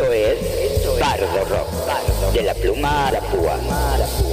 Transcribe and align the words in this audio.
Esto 0.00 0.14
es 0.14 0.98
Bardo 0.98 1.44
Rock, 1.44 2.32
de 2.32 2.42
la 2.42 2.54
pluma 2.54 3.08
a 3.08 3.12
la 3.12 3.20
púa. 3.20 3.58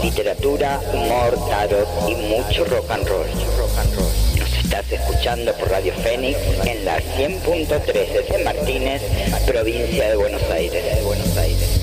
Literatura, 0.01 0.79
humor, 0.93 1.37
tarot 1.49 1.87
y 2.07 2.15
mucho 2.15 2.63
rock 2.63 2.89
and 2.89 3.05
roll. 3.05 3.27
Nos 4.39 4.53
estás 4.63 4.89
escuchando 4.89 5.53
por 5.55 5.69
Radio 5.69 5.93
Fénix 5.93 6.39
en 6.65 6.85
la 6.85 6.99
100.3 6.99 7.83
de 7.83 8.43
Martínez, 8.45 9.01
provincia. 9.45 10.09
De 10.09 10.15
Buenos 10.15 10.41
Aires. 10.49 11.76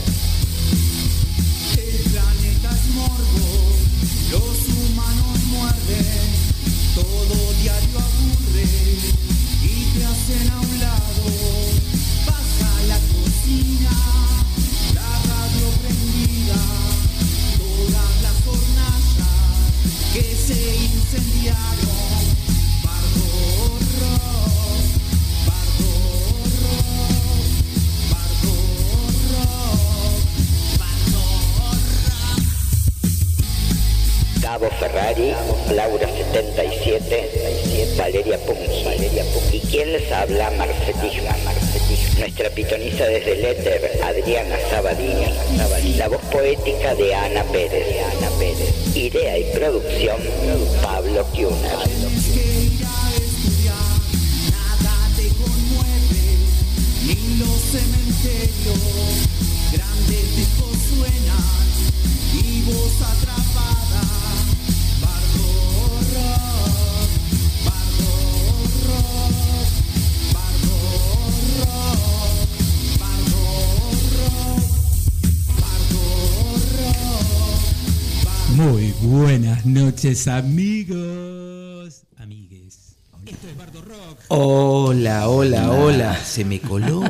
77, 36.35 37.95
Valeria 37.97 38.37
Pungi. 38.39 38.85
¿Y 39.53 39.61
quién 39.61 39.93
les 39.93 40.11
habla? 40.11 40.51
Marcetisma. 40.51 41.31
Nuestra 42.19 42.51
pitoniza 42.51 43.07
desde 43.07 43.33
el 43.35 43.45
éter, 43.45 44.01
Adriana 44.03 44.57
Sabadini. 44.69 45.33
La 45.97 46.09
voz 46.09 46.21
poética 46.33 46.97
de 46.97 47.15
Ana 47.15 47.45
Pérez. 47.45 47.87
Idea 48.97 49.39
y 49.39 49.45
producción, 49.55 50.17
Pablo 50.83 51.25
Kuhner. 51.27 52.14
Buenas 79.65 79.85
noches, 79.85 80.29
amigos. 80.29 82.03
Amigues. 82.19 82.97
Esto 83.27 83.49
es 83.49 83.57
Bardo 83.57 83.81
Rock. 83.81 84.19
Hola, 84.95 85.29
hola, 85.29 85.71
hola. 85.73 86.17
Se 86.25 86.45
me 86.45 86.61
coló. 86.61 87.03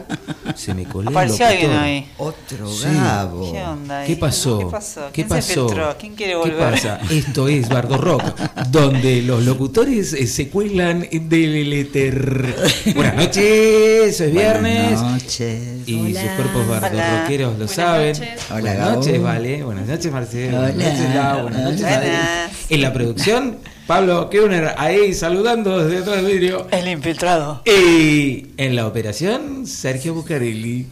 Se 0.54 0.72
me 0.72 0.84
coló. 0.84 1.10
el 1.10 1.14
Apareció 1.16 1.46
alguien 1.46 1.64
locutor. 1.66 1.84
ahí. 1.84 2.12
Otro 2.16 2.68
Sí. 2.70 2.86
Gabo. 2.94 3.52
¿Qué 3.52 3.62
onda 3.62 4.00
ahí? 4.00 4.06
¿Qué 4.06 4.16
pasó? 4.16 4.58
¿Qué 4.58 4.64
pasó? 4.66 5.00
¿Qué 5.06 5.12
¿Quién 5.12 5.28
se 5.28 5.34
pasó? 5.34 5.68
filtró? 5.68 5.96
¿Quién 5.98 6.14
quiere 6.14 6.32
¿Qué 6.32 6.38
volver? 6.38 6.70
pasa? 6.70 6.98
Esto 7.10 7.46
es 7.48 7.68
Bardo 7.68 7.98
Rock, 7.98 8.22
donde 8.70 9.20
los 9.20 9.44
locutores 9.44 10.14
eh, 10.14 10.26
se 10.26 10.48
cuelan 10.48 11.06
del 11.12 11.72
éter. 11.74 12.54
Buenas 12.94 13.16
noches, 13.16 14.18
es 14.20 14.32
viernes. 14.32 14.98
Buenas 15.00 15.22
noches. 15.22 15.62
Y 15.86 16.14
sus 16.14 16.30
cuerpos 16.36 16.66
bardorroqueros 16.68 17.50
lo 17.52 17.66
Buenas 17.66 17.70
saben. 17.74 18.12
noches. 18.18 18.28
Hola, 18.48 18.60
Buenas 18.60 18.78
Gabo. 18.78 18.96
noches, 18.96 19.22
Vale. 19.22 19.62
Buenas 19.62 19.86
noches, 19.88 20.10
Marcelo. 20.12 20.58
Hola. 20.58 20.70
Buenas 20.72 20.92
noches, 20.98 21.14
Lau. 21.14 21.42
Buenas 21.42 21.60
noches, 21.62 21.80
Buenas. 21.82 22.50
En 22.70 22.80
la 22.80 22.92
producción, 22.94 23.58
Pablo 23.86 24.30
Keuner 24.30 24.74
ahí 24.78 25.12
saludando 25.12 25.84
desde 25.84 25.98
atrás 26.02 26.16
del 26.16 26.26
vidrio. 26.26 26.66
El 26.70 26.88
infiltrado. 26.88 27.62
Y 27.66 28.46
en 28.56 28.76
la 28.76 28.86
operación, 28.86 29.66
Sergio 29.66 30.14
Bucarelli. 30.14 30.86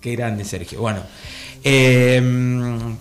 Qué 0.00 0.12
grande, 0.14 0.44
Sergio. 0.44 0.80
Bueno, 0.80 1.00
eh, 1.64 2.22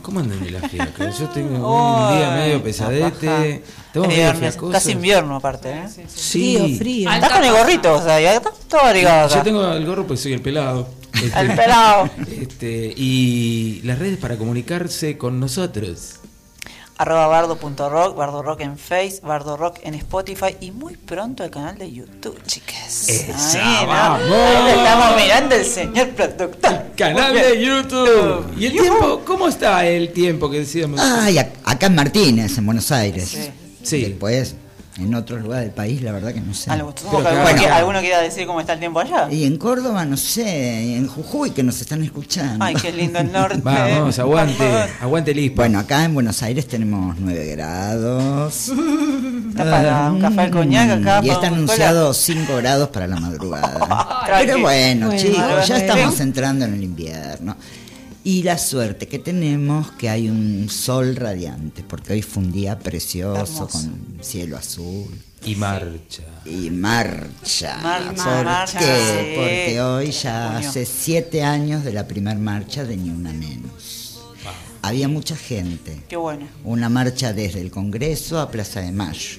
¿cómo 0.01 0.19
andan 0.21 0.43
de 0.43 0.49
la 0.49 0.67
fiaca? 0.67 1.11
Yo 1.11 1.29
tengo 1.29 1.57
un 1.57 2.17
día 2.17 2.31
medio 2.31 2.63
pesadete. 2.63 3.61
Tengo 3.93 4.09
fiacoso. 4.09 4.71
Casi 4.71 4.93
invierno 4.93 5.35
aparte, 5.35 5.69
¿eh? 5.71 5.83
Sí, 6.07 6.55
Frío, 6.57 6.77
frío. 6.77 7.11
Estás 7.11 7.31
con 7.31 7.43
el 7.43 7.51
gorrito, 7.51 7.93
o 7.93 8.01
sea, 8.01 8.19
ya 8.19 8.33
está 8.35 8.51
todo 8.67 8.81
abrigado 8.81 9.27
acá. 9.27 9.35
Yo 9.35 9.43
tengo 9.43 9.71
el 9.73 9.85
gorro 9.85 10.07
porque 10.07 10.21
soy 10.21 10.33
el 10.33 10.41
pelado. 10.41 10.89
Este, 11.13 11.39
El 11.39 11.55
pelado. 11.55 12.09
este, 12.41 12.93
y 12.97 13.81
las 13.83 13.99
redes 13.99 14.17
para 14.17 14.35
comunicarse 14.37 15.17
con 15.17 15.39
nosotros. 15.39 16.15
Arroba 16.97 17.27
bardo.rock, 17.27 18.15
bardo 18.15 18.41
rock 18.41 18.61
en 18.61 18.77
Face, 18.77 19.19
bardo 19.21 19.57
rock 19.57 19.79
en 19.83 19.95
Spotify 19.95 20.55
y 20.61 20.71
muy 20.71 20.95
pronto 20.95 21.43
el 21.43 21.49
canal 21.51 21.77
de 21.77 21.91
YouTube, 21.91 22.41
chicas. 22.45 23.09
Esa, 23.09 23.59
Ahí, 23.81 23.85
¿no? 23.85 23.91
vamos. 23.91 24.69
Estamos 24.69 25.21
mirando 25.21 25.55
el 25.55 25.65
señor 25.65 26.09
productor. 26.11 26.83
Canal 26.95 27.33
de. 27.33 27.65
YouTube. 27.65 28.45
¿Y 28.57 28.67
el 28.67 28.71
tiempo? 28.71 29.21
¿Cómo 29.25 29.49
está 29.49 29.85
el 29.85 30.13
tiempo 30.13 30.49
que 30.49 30.59
decíamos? 30.59 31.01
Ay, 31.01 31.35
ac- 31.35 31.49
acá 31.65 31.87
en 31.87 31.95
Martínez, 31.95 32.57
en 32.57 32.65
Buenos 32.65 32.89
Aires. 32.93 33.27
Sí. 33.27 33.51
Sí. 33.83 34.01
Después, 34.05 34.55
en 34.97 35.13
otros 35.13 35.41
lugares 35.41 35.65
del 35.65 35.73
país, 35.73 36.01
la 36.01 36.11
verdad 36.13 36.33
que 36.33 36.39
no 36.41 36.53
sé. 36.53 36.71
Algo- 36.71 36.93
que 36.95 37.01
alguno, 37.07 37.41
bueno. 37.41 37.57
quiera- 37.57 37.75
alguno 37.77 37.99
quiera 37.99 38.21
decir 38.21 38.47
cómo 38.47 38.61
está 38.61 38.73
el 38.73 38.79
tiempo 38.79 38.99
allá. 39.01 39.27
Y 39.29 39.43
en 39.43 39.57
Córdoba, 39.57 40.05
no 40.05 40.15
sé, 40.15 40.95
en 40.95 41.07
Jujuy, 41.07 41.51
que 41.51 41.63
nos 41.63 41.81
están 41.81 42.01
escuchando. 42.03 42.63
Ay, 42.63 42.75
qué 42.75 42.91
lindo 42.93 43.19
el 43.19 43.31
norte. 43.31 43.59
Vamos, 43.61 44.17
aguante, 44.19 44.63
aguante 45.01 45.31
el 45.31 45.39
ISPA. 45.39 45.63
Bueno, 45.63 45.79
acá 45.79 46.05
en 46.05 46.13
Buenos 46.13 46.41
Aires 46.43 46.65
tenemos 46.67 47.15
9 47.19 47.45
grados. 47.47 48.69
Está 49.49 49.63
para 49.69 50.11
un 50.11 50.21
café 50.21 50.41
al 50.41 50.51
coñac 50.51 50.89
acá. 51.01 51.21
Y 51.23 51.29
está 51.29 51.47
anunciado 51.47 52.13
5 52.13 52.55
grados 52.57 52.89
para 52.89 53.07
la 53.07 53.17
madrugada. 53.19 54.23
Pero 54.39 54.59
bueno, 54.59 55.07
Bueno, 55.07 55.21
chicos, 55.21 55.67
ya 55.67 55.77
estamos 55.77 56.19
entrando 56.21 56.65
en 56.65 56.73
el 56.73 56.83
invierno. 56.83 57.55
Y 58.25 58.41
la 58.43 58.57
suerte 58.57 59.07
que 59.07 59.19
tenemos 59.19 59.91
que 59.91 60.09
hay 60.09 60.29
un 60.29 60.67
sol 60.67 61.15
radiante, 61.15 61.83
porque 61.83 62.13
hoy 62.13 62.21
fue 62.23 62.41
un 62.43 62.51
día 62.51 62.77
precioso 62.79 63.39
Hermoso. 63.43 63.67
con 63.67 64.17
cielo 64.21 64.57
azul 64.57 65.05
Y 65.45 65.53
marcha. 65.55 66.23
y 66.43 66.71
marcha. 66.71 67.77
Marcha, 67.83 68.23
¿Por 68.35 68.45
marcha, 68.45 68.79
qué? 68.79 68.85
sí. 68.85 69.33
Porque 69.35 69.81
hoy 69.81 70.11
ya 70.11 70.53
Junio. 70.53 70.69
hace 70.69 70.85
siete 70.87 71.43
años 71.43 71.83
de 71.83 71.93
la 71.93 72.07
primer 72.07 72.37
marcha 72.39 72.83
de 72.83 72.97
Ni 72.97 73.11
Una 73.11 73.31
Menos. 73.31 74.19
Había 74.81 75.07
mucha 75.07 75.35
gente. 75.35 76.01
Qué 76.09 76.15
bueno. 76.15 76.47
Una 76.63 76.89
marcha 76.89 77.31
desde 77.31 77.61
el 77.61 77.69
Congreso 77.69 78.39
a 78.39 78.49
Plaza 78.49 78.81
de 78.81 78.91
Mayo. 78.91 79.37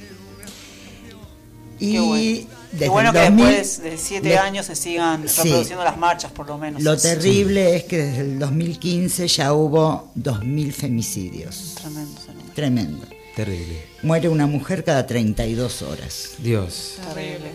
Y 1.78 1.92
Qué 1.92 2.00
bueno. 2.00 2.48
desde 2.72 2.84
Qué 2.84 2.88
bueno 2.88 3.08
el 3.10 3.14
que 3.14 3.20
2000 3.22 3.46
después 3.46 3.82
de 3.82 3.98
siete 3.98 4.28
le- 4.30 4.38
años 4.38 4.66
se 4.66 4.74
sigan 4.76 5.28
Sí. 5.28 5.42
reproduciendo 5.42 5.84
las 5.84 5.96
marchas, 5.98 6.32
por 6.32 6.46
lo 6.46 6.56
menos. 6.58 6.82
Lo 6.82 6.94
Es 6.94 7.02
terrible 7.02 7.76
es 7.76 7.84
que 7.84 7.98
desde 7.98 8.20
el 8.22 8.38
2015 8.38 9.28
ya 9.28 9.52
hubo 9.52 10.10
2.000 10.14 10.72
femicidios. 10.72 11.74
Tremendo. 11.80 12.20
Tremendo. 12.54 13.06
Terrible. 13.34 13.82
Muere 14.02 14.28
una 14.30 14.46
mujer 14.46 14.82
cada 14.84 15.06
32 15.06 15.82
horas. 15.82 16.30
Dios. 16.38 16.94
Terrible. 17.14 17.50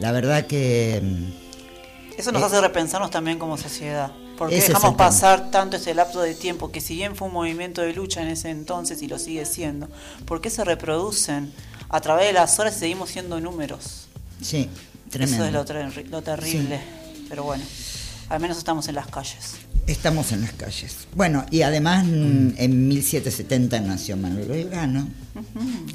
La 0.00 0.10
verdad 0.12 0.46
que... 0.46 1.00
mm, 1.02 2.18
Eso 2.18 2.32
nos 2.32 2.42
hace 2.42 2.60
repensarnos 2.60 3.10
también 3.10 3.38
como 3.38 3.56
sociedad. 3.56 4.10
Porque 4.36 4.56
dejamos 4.56 4.96
pasar 4.96 5.50
tanto 5.50 5.76
ese 5.78 5.94
lapso 5.94 6.20
de 6.20 6.34
tiempo 6.34 6.70
que 6.70 6.80
si 6.82 6.94
bien 6.94 7.16
fue 7.16 7.28
un 7.28 7.32
movimiento 7.34 7.80
de 7.80 7.94
lucha 7.94 8.20
en 8.20 8.28
ese 8.28 8.50
entonces 8.50 9.00
y 9.00 9.06
lo 9.08 9.18
sigue 9.18 9.46
siendo, 9.46 9.88
¿por 10.26 10.42
qué 10.42 10.50
se 10.50 10.62
reproducen 10.64 11.52
a 11.88 12.00
través 12.00 12.26
de 12.26 12.32
las 12.32 12.58
horas 12.58 12.74
seguimos 12.76 13.10
siendo 13.10 13.40
números? 13.40 14.06
Sí, 14.40 14.68
tremendo. 15.10 15.44
Eso 15.44 15.46
es 15.46 15.52
lo, 15.52 15.64
ter- 15.64 16.08
lo 16.10 16.22
terrible. 16.22 16.80
Pero 17.28 17.44
bueno, 17.44 17.64
al 18.28 18.40
menos 18.40 18.58
estamos 18.58 18.88
en 18.88 18.94
las 18.96 19.06
calles. 19.08 19.54
Estamos 19.86 20.32
en 20.32 20.40
las 20.42 20.52
calles. 20.52 20.96
Bueno, 21.14 21.46
y 21.50 21.62
además 21.62 22.04
mm, 22.04 22.50
en 22.56 22.88
1770 22.88 23.80
nació 23.80 24.16
Manuel 24.16 24.48
Belgrano, 24.48 25.08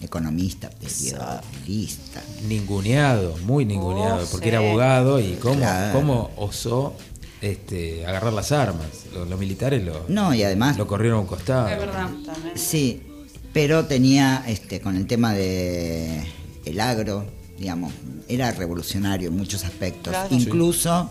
economista, 0.02 0.70
periodista. 0.70 2.22
Ninguneado, 2.48 3.36
muy 3.44 3.66
ninguneado, 3.66 4.24
Oh, 4.24 4.28
porque 4.32 4.46
sí. 4.50 4.56
era 4.56 4.60
abogado 4.60 5.20
y 5.20 5.34
cómo, 5.34 5.56
Claro. 5.58 5.94
cómo 6.00 6.32
osó 6.38 6.96
este, 7.42 8.06
agarrar 8.06 8.34
las 8.34 8.52
armas. 8.52 8.88
Los, 9.14 9.28
los 9.28 9.40
militares 9.40 9.84
lo, 9.84 10.06
No, 10.08 10.34
y 10.34 10.44
además, 10.44 10.78
lo 10.78 10.88
corrieron 10.88 11.18
a 11.20 11.22
un 11.22 11.28
costado. 11.28 11.68
Es 11.68 11.78
verdad. 11.78 12.10
También. 12.26 12.58
sí, 12.58 13.04
pero 13.54 13.86
tenía, 13.86 14.44
este, 14.48 14.80
con 14.82 14.96
el 14.96 15.08
tema 15.08 15.34
de 15.34 16.24
el 16.66 16.80
agro, 16.80 17.26
digamos, 17.58 17.94
era 18.28 18.52
revolucionario 18.52 19.30
en 19.30 19.38
muchos 19.38 19.64
aspectos, 19.64 20.12
Claro. 20.14 20.28
incluso 20.36 21.10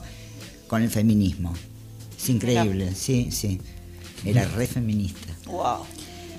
con 0.68 0.82
el 0.82 0.90
feminismo. 0.90 1.52
Es 2.16 2.28
increíble, 2.28 2.94
sí, 2.94 3.30
sí. 3.30 3.60
Era 4.24 4.44
re 4.44 4.66
feminista. 4.66 5.34
Wow. 5.46 5.84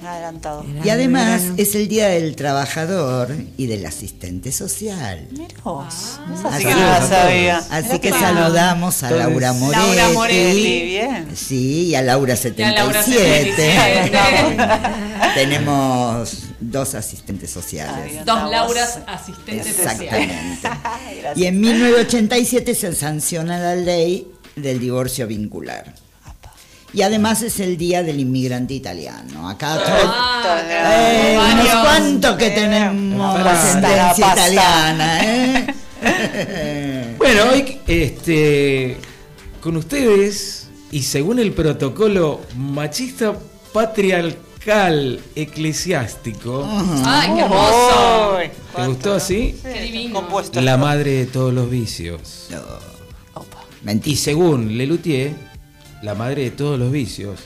Adelantado. 0.05 0.65
Y 0.83 0.89
además 0.89 1.43
es 1.57 1.75
el 1.75 1.87
Día 1.87 2.07
del 2.07 2.35
Trabajador 2.35 3.35
y 3.57 3.67
del 3.67 3.85
Asistente 3.85 4.51
Social. 4.51 5.27
Mirá 5.31 5.53
vos. 5.63 6.19
Así 6.45 6.63
que- 6.65 6.73
no 6.73 7.07
sabía. 7.07 7.57
Así 7.69 7.99
que 7.99 8.09
saludamos 8.11 9.03
a 9.03 9.07
Entonces- 9.09 9.27
Laura 9.29 9.53
Moretti. 9.53 9.85
Laura 9.95 10.09
Moretti, 10.13 10.81
bien. 10.85 11.27
Sí, 11.35 11.87
y 11.87 11.95
a 11.95 12.01
Laura 12.01 12.35
Y 12.35 12.61
a 12.63 12.71
Laura 12.71 13.03
77. 13.03 13.55
77. 13.55 14.57
Tenemos 15.35 16.43
dos 16.59 16.95
asistentes 16.95 17.49
sociales. 17.51 18.25
Dos 18.25 18.49
Lauras 18.49 18.99
asistentes 19.07 19.75
sociales. 19.75 20.01
Exactamente. 20.53 20.69
Y 21.35 21.45
en 21.45 21.59
1987 21.61 22.75
se 22.75 22.93
sanciona 22.95 23.57
la 23.59 23.75
ley 23.75 24.27
del 24.55 24.79
divorcio 24.79 25.27
vincular. 25.27 25.93
Y 26.93 27.01
además 27.03 27.41
es 27.41 27.59
el 27.61 27.77
Día 27.77 28.03
del 28.03 28.19
Inmigrante 28.19 28.73
Italiano. 28.73 29.47
Acá 29.49 29.79
Ah, 29.85 30.61
eh, 30.69 31.37
unos 31.53 31.75
cuantos 31.85 32.35
que 32.35 32.49
tenemos 32.49 33.39
Pasta, 33.41 33.51
ascendencia 33.51 34.31
italiana, 34.33 35.19
¿eh? 35.23 35.67
Bueno, 37.17 37.43
hoy 37.53 37.77
este, 37.87 38.97
con 39.61 39.77
ustedes 39.77 40.67
y 40.91 41.03
según 41.03 41.39
el 41.39 41.53
protocolo 41.53 42.41
machista 42.57 43.35
patriarcal 43.71 45.21
eclesiástico, 45.35 46.67
Ay, 47.05 47.29
qué 47.35 47.41
hermoso. 47.41 48.37
¿te 48.39 48.51
cuánto, 48.73 48.93
gustó 48.93 49.09
¿no? 49.11 49.15
así? 49.15 49.55
Compuesto. 50.11 50.59
La 50.61 50.77
madre 50.77 51.11
de 51.11 51.25
todos 51.27 51.53
los 51.53 51.69
vicios. 51.69 52.47
Opa. 53.35 53.63
Y 53.81 53.85
Mentira. 53.85 54.17
según 54.19 54.77
Lelutier, 54.77 55.33
la 56.01 56.15
madre 56.15 56.43
de 56.43 56.51
todos 56.51 56.79
los 56.79 56.91
vicios. 56.91 57.39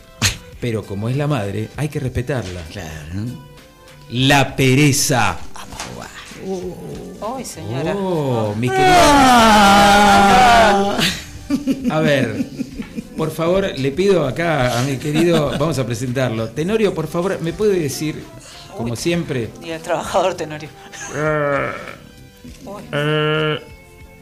Pero 0.60 0.84
como 0.84 1.10
es 1.10 1.18
la 1.18 1.28
madre, 1.28 1.70
hay 1.76 1.90
que 1.90 2.00
respetarla. 2.00 2.62
Claro. 2.72 3.26
La 4.10 4.56
pereza. 4.56 5.38
Uy, 6.46 7.44
señora. 7.44 7.96
Oh, 7.96 8.54
mi 8.56 8.70
querida. 8.70 8.86
A 11.90 12.00
ver, 12.00 12.46
por 13.18 13.32
favor, 13.32 13.68
le 13.78 13.92
pido 13.92 14.28
acá 14.28 14.80
a 14.80 14.84
mi 14.84 14.98
querido, 14.98 15.52
vamos 15.58 15.80
a 15.80 15.86
presentarlo. 15.86 16.50
Tenorio, 16.50 16.94
por 16.94 17.08
favor, 17.08 17.40
¿me 17.42 17.54
puede 17.54 17.80
decir, 17.80 18.24
como 18.78 18.96
siempre, 18.96 19.50
Y 19.64 19.70
el 19.70 19.82
trabajador 19.82 20.36
Tenorio. 20.36 20.70
Uy. 22.66 22.84
Eh, 22.92 23.60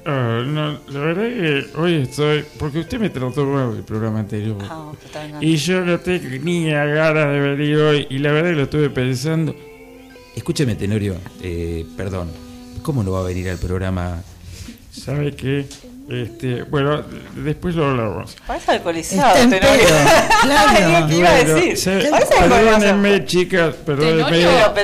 ah, 0.05 0.44
no, 0.45 0.79
la 0.88 1.00
verdad 1.00 1.23
que 1.23 1.65
hoy 1.77 2.01
estoy. 2.03 2.45
Porque 2.57 2.79
usted 2.79 3.00
me 3.00 3.09
trató 3.09 3.45
mal 3.45 3.75
el 3.77 3.83
programa 3.83 4.19
anterior. 4.19 4.57
Ah, 4.69 4.91
bien. 5.13 5.38
Y 5.41 5.55
yo 5.57 5.81
no 5.81 6.00
tenía 6.00 6.85
ganas 6.85 7.27
de 7.27 7.39
venir 7.39 7.77
hoy. 7.77 8.07
Y 8.09 8.19
la 8.19 8.31
verdad 8.31 8.50
que 8.51 8.55
lo 8.55 8.63
estuve 8.63 8.89
pensando. 8.89 9.55
escúcheme, 10.35 10.75
Tenorio, 10.75 11.15
eh, 11.41 11.85
perdón, 11.97 12.31
¿cómo 12.81 13.03
no 13.03 13.11
va 13.11 13.19
a 13.19 13.23
venir 13.23 13.50
al 13.50 13.57
programa? 13.57 14.21
¿Sabe 14.91 15.35
qué? 15.35 15.65
Este, 16.09 16.63
bueno, 16.63 17.01
después 17.35 17.75
lo 17.75 17.85
hablamos. 17.85 18.35
Parece 18.45 18.71
alcoholizado, 18.71 19.35
Tenorio. 19.49 19.85
claro. 20.41 21.07
¿Qué 21.07 21.17
iba 21.17 21.29
a 21.29 21.44
decir? 21.44 21.91
perdónenme, 22.39 23.25
chicas, 23.25 23.73
perdónenme. 23.85 24.23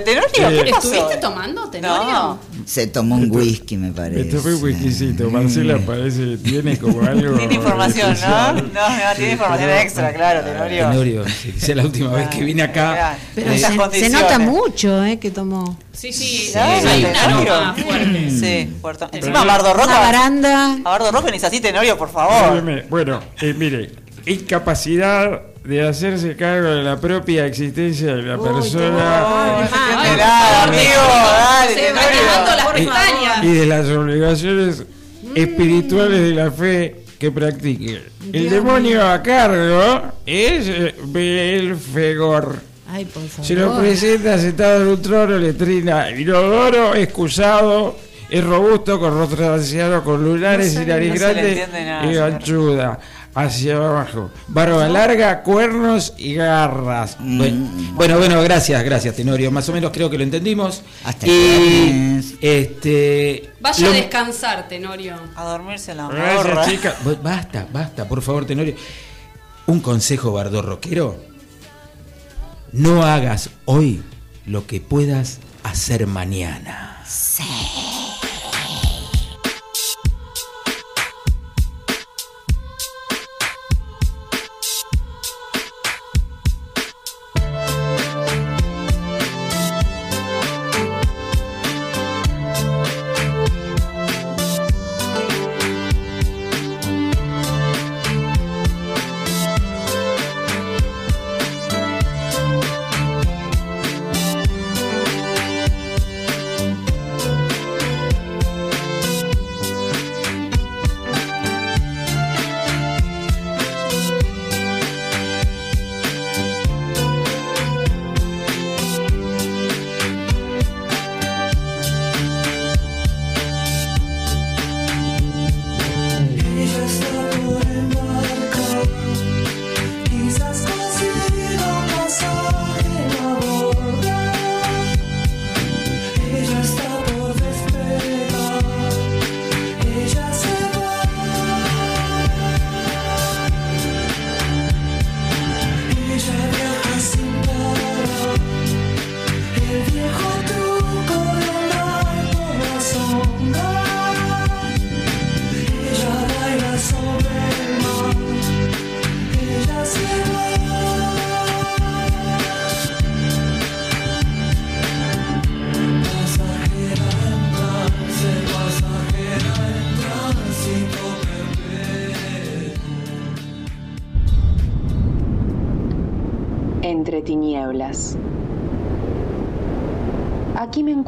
Tenorio, 0.02 0.60
Eh. 0.66 0.70
¿Estuviste 0.70 1.18
tomando, 1.18 1.70
Tenorio? 1.70 2.10
No. 2.10 2.40
Se 2.66 2.88
tomó 2.88 3.16
un 3.16 3.32
whisky, 3.32 3.78
me 3.78 3.92
parece. 3.92 4.26
tomé 4.38 4.56
un 4.56 4.64
whiskycito. 4.64 5.30
Marcela 5.30 5.78
parece, 5.80 6.38
tiene 6.38 6.78
como 6.78 7.02
algo. 7.08 7.38
Tiene 7.38 7.56
información, 7.56 8.08
¿no? 8.08 8.14
especial. 8.14 8.72
No, 8.74 8.90
no, 8.90 9.16
tiene 9.16 9.32
información 9.34 9.70
extra, 9.70 10.14
claro, 10.14 10.42
Tenorio. 10.44 10.90
Tenorio, 10.90 11.26
sí, 11.28 11.52
que 11.52 11.60
sea 11.60 11.76
la 11.76 11.84
última 11.86 12.12
vez 12.14 12.28
que 12.30 12.44
vine 12.44 12.62
acá. 12.64 13.18
Pero 13.36 13.52
eh, 13.52 13.60
se, 13.94 14.10
nota 14.10 14.40
mucho 14.40 15.04
eh, 15.06 15.20
que 15.20 15.32
tomó 15.32 15.78
Sí, 15.92 16.14
sí, 16.14 16.50
Claro, 16.54 16.90
hay 16.90 17.04
un 17.06 17.12
Tenorio. 17.14 17.54
aroma 17.54 17.74
fuerte. 17.76 18.30
Sí, 18.32 18.74
fuerte. 18.82 19.06
Encima 19.12 19.44
Bardo 19.44 19.74
una 19.74 19.84
Roca. 19.84 20.00
baranda. 20.00 20.74
A 20.74 20.78
Bardo 20.84 21.12
Roca 21.12 21.30
ni 21.32 21.38
es 21.38 21.44
así, 21.44 21.60
Tenorio, 21.60 21.98
por 21.98 22.10
favor. 22.10 22.62
Bueno, 22.90 23.22
eh, 23.42 23.54
mire, 23.58 23.92
incapacidad 24.26 25.42
de 25.64 25.88
hacerse 25.88 26.36
cargo 26.36 26.70
de 26.70 26.84
la 26.84 27.00
propia 27.00 27.46
existencia 27.46 28.16
de 28.16 28.24
la 28.24 28.38
persona 28.38 29.68
y 33.42 33.48
de 33.48 33.66
las 33.66 33.88
obligaciones 33.88 34.84
espirituales 35.36 36.22
de 36.22 36.34
la 36.34 36.52
fe 36.52 37.04
que 37.20 37.32
practique. 37.32 38.02
El 38.32 38.50
demonio 38.50 39.06
a 39.06 39.22
cargo 39.22 40.04
es 40.26 40.68
eh, 40.70 40.96
Belfegor. 41.06 42.60
Ay, 42.88 43.06
por 43.06 43.28
favor. 43.28 43.46
Se 43.46 43.54
lo 43.54 43.78
presenta 43.78 44.38
sentado 44.40 44.82
en 44.82 44.88
un 44.88 45.02
trono, 45.02 45.38
letrina, 45.38 46.10
inodoro, 46.12 46.96
excusado, 46.96 47.98
es 48.30 48.44
robusto, 48.44 49.00
con 49.00 49.14
rostro 49.14 49.54
anciano, 49.54 50.04
con 50.04 50.24
lunares 50.24 50.74
No 50.76 50.84
y 50.84 50.86
nariz 50.86 51.14
no 51.14 51.20
grande 51.20 51.68
nada, 51.72 52.06
y 52.06 52.14
señor. 52.14 53.00
Hacia 53.46 53.76
abajo. 53.78 54.32
Barba 54.48 54.88
larga, 54.90 55.42
cuernos 55.44 56.14
y 56.18 56.34
garras. 56.36 57.18
Bueno, 57.20 57.70
bueno, 57.96 58.18
bueno, 58.18 58.42
gracias, 58.42 58.84
gracias, 58.84 59.16
Tenorio. 59.16 59.52
Más 59.52 59.68
o 59.70 59.74
menos 59.74 59.92
creo 59.92 60.10
que 60.10 60.18
lo 60.18 60.24
entendimos. 60.24 60.82
Hasta 61.04 61.28
y 61.28 62.38
este. 62.42 63.52
Vaya 63.60 63.86
lo- 63.86 63.92
a 63.92 63.96
descansar, 63.96 64.68
Tenorio. 64.68 65.16
A 65.36 65.44
dormirse 65.46 65.94
la 65.96 66.04
morra. 66.04 66.44
Gracias, 66.44 66.68
chica. 66.68 66.96
Basta, 67.24 67.68
basta, 67.72 68.08
por 68.08 68.22
favor, 68.22 68.46
Tenorio. 68.46 68.76
Un 69.68 69.80
consejo, 69.82 70.32
Bardo 70.32 70.62
Roquero. 70.62 71.18
No 72.72 73.04
hagas 73.04 73.50
hoy 73.66 74.04
lo 74.46 74.66
que 74.68 74.80
puedas 74.82 75.40
hacer 75.64 76.06
mañana. 76.08 77.04
Ella 77.40 78.09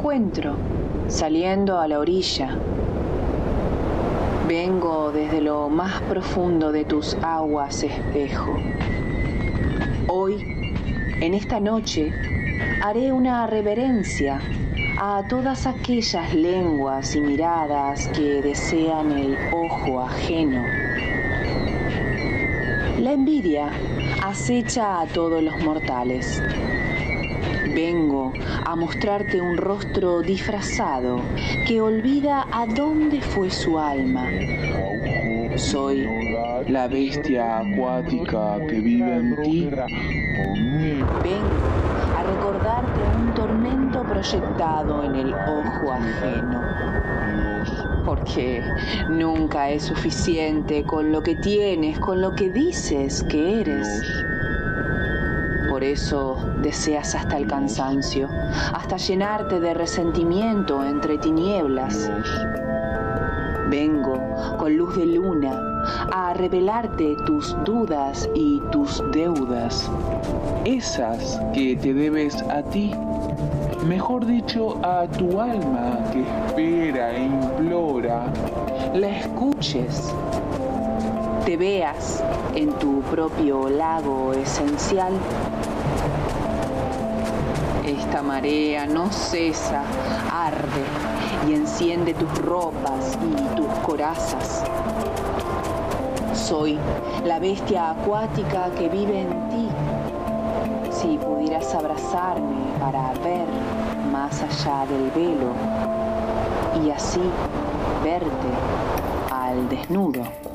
encuentro, 0.02 0.56
saliendo 1.06 1.78
a 1.78 1.86
la 1.86 2.00
orilla. 2.00 2.58
Vengo 4.48 5.12
desde 5.12 5.40
lo 5.40 5.68
más 5.68 6.02
profundo 6.02 6.72
de 6.72 6.84
tus 6.84 7.16
aguas, 7.22 7.84
espejo. 7.84 8.56
Hoy 10.08 10.44
En 11.20 11.34
esta 11.34 11.60
noche 11.60 12.12
haré 12.82 13.12
una 13.12 13.46
reverencia 13.46 14.40
a 14.98 15.22
todas 15.28 15.68
aquellas 15.68 16.34
lenguas 16.34 17.14
y 17.14 17.20
miradas 17.20 18.08
que 18.08 18.42
desean 18.42 19.12
el 19.12 19.38
ojo 19.52 20.00
ajeno. 20.00 20.64
La 22.98 23.12
envidia 23.12 23.70
acecha 24.20 25.00
a 25.00 25.06
todos 25.06 25.44
los 25.44 25.62
mortales. 25.62 26.42
Vengo 27.74 28.34
a 28.66 28.76
mostrarte 28.76 29.40
un 29.40 29.56
rostro 29.56 30.20
disfrazado 30.20 31.20
que 31.66 31.80
olvida 31.80 32.46
a 32.52 32.66
dónde 32.66 33.22
fue 33.22 33.50
su 33.50 33.78
alma. 33.78 34.28
Soy 35.56 36.06
la 36.68 36.86
bestia 36.88 37.60
acuática 37.60 38.58
que 38.68 38.80
vive 38.80 39.14
en 39.14 39.42
ti. 39.42 39.70
Vengo 41.22 41.48
a 42.14 42.22
recordarte 42.22 43.00
un 43.16 43.34
tormento 43.34 44.02
proyectado 44.02 45.04
en 45.04 45.14
el 45.14 45.32
ojo 45.32 45.92
ajeno. 45.92 46.60
Porque 48.04 48.62
nunca 49.08 49.70
es 49.70 49.84
suficiente 49.84 50.84
con 50.84 51.10
lo 51.10 51.22
que 51.22 51.36
tienes, 51.36 51.98
con 52.00 52.20
lo 52.20 52.34
que 52.34 52.50
dices 52.50 53.22
que 53.24 53.60
eres. 53.60 54.02
Por 55.70 55.82
eso 55.84 56.36
deseas 56.62 57.14
hasta 57.14 57.36
el 57.36 57.46
cansancio, 57.46 58.28
hasta 58.72 58.96
llenarte 58.96 59.60
de 59.60 59.74
resentimiento 59.74 60.84
entre 60.84 61.18
tinieblas. 61.18 62.10
Vengo 63.68 64.20
con 64.58 64.76
luz 64.76 64.96
de 64.96 65.06
luna 65.06 65.58
a 66.12 66.34
revelarte 66.34 67.16
tus 67.26 67.56
dudas 67.64 68.28
y 68.34 68.60
tus 68.70 69.02
deudas. 69.12 69.90
Esas 70.64 71.40
que 71.52 71.76
te 71.76 71.92
debes 71.94 72.40
a 72.42 72.62
ti. 72.62 72.94
Mejor 73.86 74.26
dicho, 74.26 74.78
a 74.84 75.06
tu 75.08 75.40
alma 75.40 75.98
que 76.12 76.20
espera 76.20 77.12
e 77.12 77.24
implora. 77.24 78.32
La 78.94 79.08
escuches, 79.08 80.14
te 81.44 81.56
veas 81.56 82.22
en 82.54 82.70
tu 82.74 83.00
propio 83.02 83.68
lago 83.68 84.32
esencial. 84.34 85.12
Esta 88.12 88.24
marea 88.24 88.86
no 88.86 89.10
cesa, 89.10 89.84
arde 90.30 90.84
y 91.48 91.54
enciende 91.54 92.12
tus 92.12 92.30
ropas 92.40 93.16
y 93.16 93.56
tus 93.56 93.66
corazas. 93.86 94.62
Soy 96.34 96.78
la 97.24 97.38
bestia 97.38 97.92
acuática 97.92 98.70
que 98.76 98.90
vive 98.90 99.22
en 99.22 99.48
ti. 99.48 99.68
Si 100.90 101.16
pudieras 101.16 101.74
abrazarme 101.74 102.78
para 102.78 103.14
ver 103.24 103.46
más 104.12 104.42
allá 104.42 104.84
del 104.84 105.10
velo 105.12 105.54
y 106.84 106.90
así 106.90 107.22
verte 108.04 108.28
al 109.30 109.70
desnudo. 109.70 110.51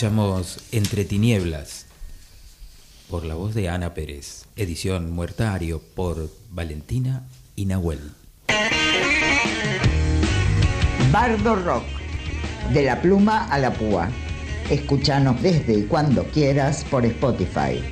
Escuchamos 0.00 0.56
Entre 0.72 1.04
Tinieblas 1.04 1.84
por 3.10 3.26
la 3.26 3.34
voz 3.34 3.54
de 3.54 3.68
Ana 3.68 3.92
Pérez, 3.92 4.46
edición 4.56 5.12
Muertario 5.12 5.82
por 5.94 6.30
Valentina 6.48 7.28
y 7.54 7.66
Nahuel. 7.66 8.10
Bardo 11.12 11.54
Rock, 11.54 11.84
de 12.72 12.84
la 12.84 13.02
pluma 13.02 13.44
a 13.48 13.58
la 13.58 13.74
púa. 13.74 14.08
Escúchanos 14.70 15.42
desde 15.42 15.74
y 15.74 15.82
cuando 15.82 16.24
quieras 16.24 16.82
por 16.90 17.04
Spotify. 17.04 17.82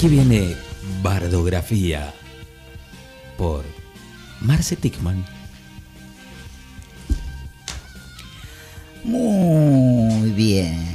Aquí 0.00 0.08
viene 0.08 0.56
Bardografía 1.02 2.14
por 3.36 3.66
Marce 4.40 4.74
Tickman. 4.74 5.26
Muy 9.04 10.30
bien. 10.30 10.88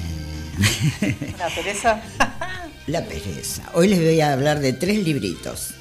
La 1.38 1.50
pereza. 1.50 2.02
La 2.88 3.06
pereza. 3.06 3.70
Hoy 3.76 3.90
les 3.90 4.00
voy 4.00 4.22
a 4.22 4.34
hablar 4.34 4.60
de 4.60 4.74
tres 4.74 4.98
libritos. 5.04 5.76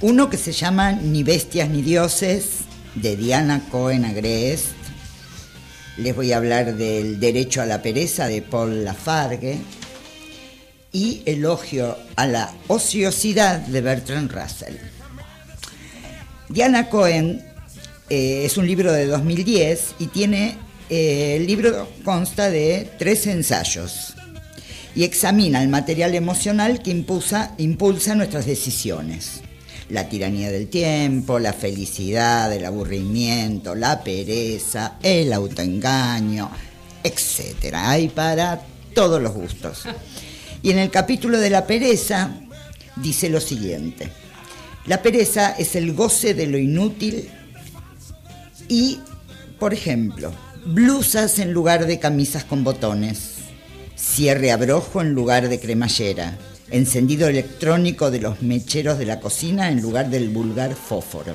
Uno 0.00 0.30
que 0.30 0.38
se 0.38 0.52
llama 0.52 0.92
Ni 0.92 1.22
bestias 1.22 1.68
ni 1.68 1.82
dioses, 1.82 2.60
de 2.94 3.14
Diana 3.18 3.60
Cohen 3.70 4.06
Agrest. 4.06 4.68
Les 5.98 6.16
voy 6.16 6.32
a 6.32 6.38
hablar 6.38 6.76
del 6.76 7.20
Derecho 7.20 7.60
a 7.60 7.66
la 7.66 7.82
pereza, 7.82 8.26
de 8.26 8.40
Paul 8.40 8.86
Lafargue. 8.86 9.60
Y 10.92 11.22
Elogio 11.26 11.96
a 12.16 12.26
la 12.26 12.52
ociosidad, 12.68 13.58
de 13.58 13.80
Bertrand 13.80 14.30
Russell. 14.32 14.76
Diana 16.48 16.88
Cohen 16.88 17.44
eh, 18.08 18.44
es 18.46 18.56
un 18.56 18.66
libro 18.66 18.92
de 18.92 19.06
2010 19.06 19.96
y 19.98 20.06
tiene, 20.06 20.56
eh, 20.88 21.36
el 21.36 21.46
libro 21.46 21.88
consta 22.04 22.50
de 22.50 22.90
tres 22.98 23.26
ensayos 23.26 24.14
y 24.94 25.04
examina 25.04 25.62
el 25.62 25.68
material 25.68 26.14
emocional 26.14 26.82
que 26.82 26.90
impulsa, 26.90 27.54
impulsa 27.58 28.14
nuestras 28.14 28.46
decisiones. 28.46 29.42
La 29.90 30.08
tiranía 30.08 30.50
del 30.50 30.68
tiempo, 30.68 31.38
la 31.38 31.52
felicidad, 31.52 32.52
el 32.52 32.64
aburrimiento, 32.64 33.74
la 33.74 34.02
pereza, 34.02 34.94
el 35.02 35.32
autoengaño, 35.32 36.50
etc. 37.04 37.74
Hay 37.74 38.08
para 38.08 38.60
todos 38.94 39.22
los 39.22 39.32
gustos. 39.32 39.84
Y 40.62 40.70
en 40.70 40.78
el 40.78 40.90
capítulo 40.90 41.38
de 41.38 41.50
la 41.50 41.66
pereza 41.66 42.30
dice 42.96 43.28
lo 43.30 43.40
siguiente. 43.40 44.10
La 44.86 45.02
pereza 45.02 45.50
es 45.58 45.76
el 45.76 45.92
goce 45.92 46.34
de 46.34 46.46
lo 46.46 46.58
inútil 46.58 47.28
y, 48.68 49.00
por 49.58 49.74
ejemplo, 49.74 50.32
blusas 50.64 51.38
en 51.38 51.52
lugar 51.52 51.86
de 51.86 51.98
camisas 51.98 52.44
con 52.44 52.64
botones, 52.64 53.34
cierre 53.96 54.50
abrojo 54.50 55.00
en 55.00 55.12
lugar 55.12 55.48
de 55.48 55.60
cremallera, 55.60 56.38
encendido 56.70 57.28
electrónico 57.28 58.10
de 58.10 58.20
los 58.20 58.42
mecheros 58.42 58.98
de 58.98 59.06
la 59.06 59.20
cocina 59.20 59.70
en 59.70 59.80
lugar 59.80 60.10
del 60.10 60.28
vulgar 60.28 60.74
fósforo, 60.74 61.34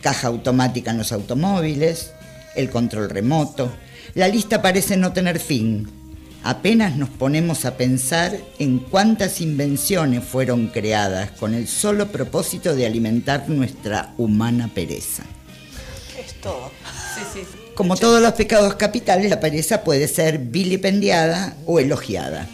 caja 0.00 0.28
automática 0.28 0.90
en 0.90 0.98
los 0.98 1.12
automóviles, 1.12 2.12
el 2.54 2.70
control 2.70 3.10
remoto. 3.10 3.72
La 4.14 4.28
lista 4.28 4.62
parece 4.62 4.96
no 4.96 5.12
tener 5.12 5.38
fin. 5.38 6.05
Apenas 6.46 6.96
nos 6.96 7.08
ponemos 7.08 7.64
a 7.64 7.76
pensar 7.76 8.38
en 8.60 8.78
cuántas 8.78 9.40
invenciones 9.40 10.22
fueron 10.22 10.68
creadas 10.68 11.32
con 11.32 11.54
el 11.54 11.66
solo 11.66 12.06
propósito 12.12 12.76
de 12.76 12.86
alimentar 12.86 13.48
nuestra 13.48 14.14
humana 14.16 14.70
pereza. 14.72 15.24
Es 16.24 16.34
todo. 16.34 16.70
Sí, 17.16 17.22
sí. 17.34 17.40
Como 17.74 17.96
todos 17.96 18.22
los 18.22 18.34
pecados 18.34 18.76
capitales, 18.76 19.28
la 19.28 19.40
pereza 19.40 19.82
puede 19.82 20.06
ser 20.06 20.38
vilipendiada 20.38 21.56
o 21.66 21.80
elogiada. 21.80 22.46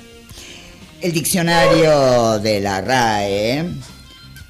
El 1.03 1.13
diccionario 1.13 2.39
de 2.39 2.61
la 2.61 2.81
RAE 2.81 3.67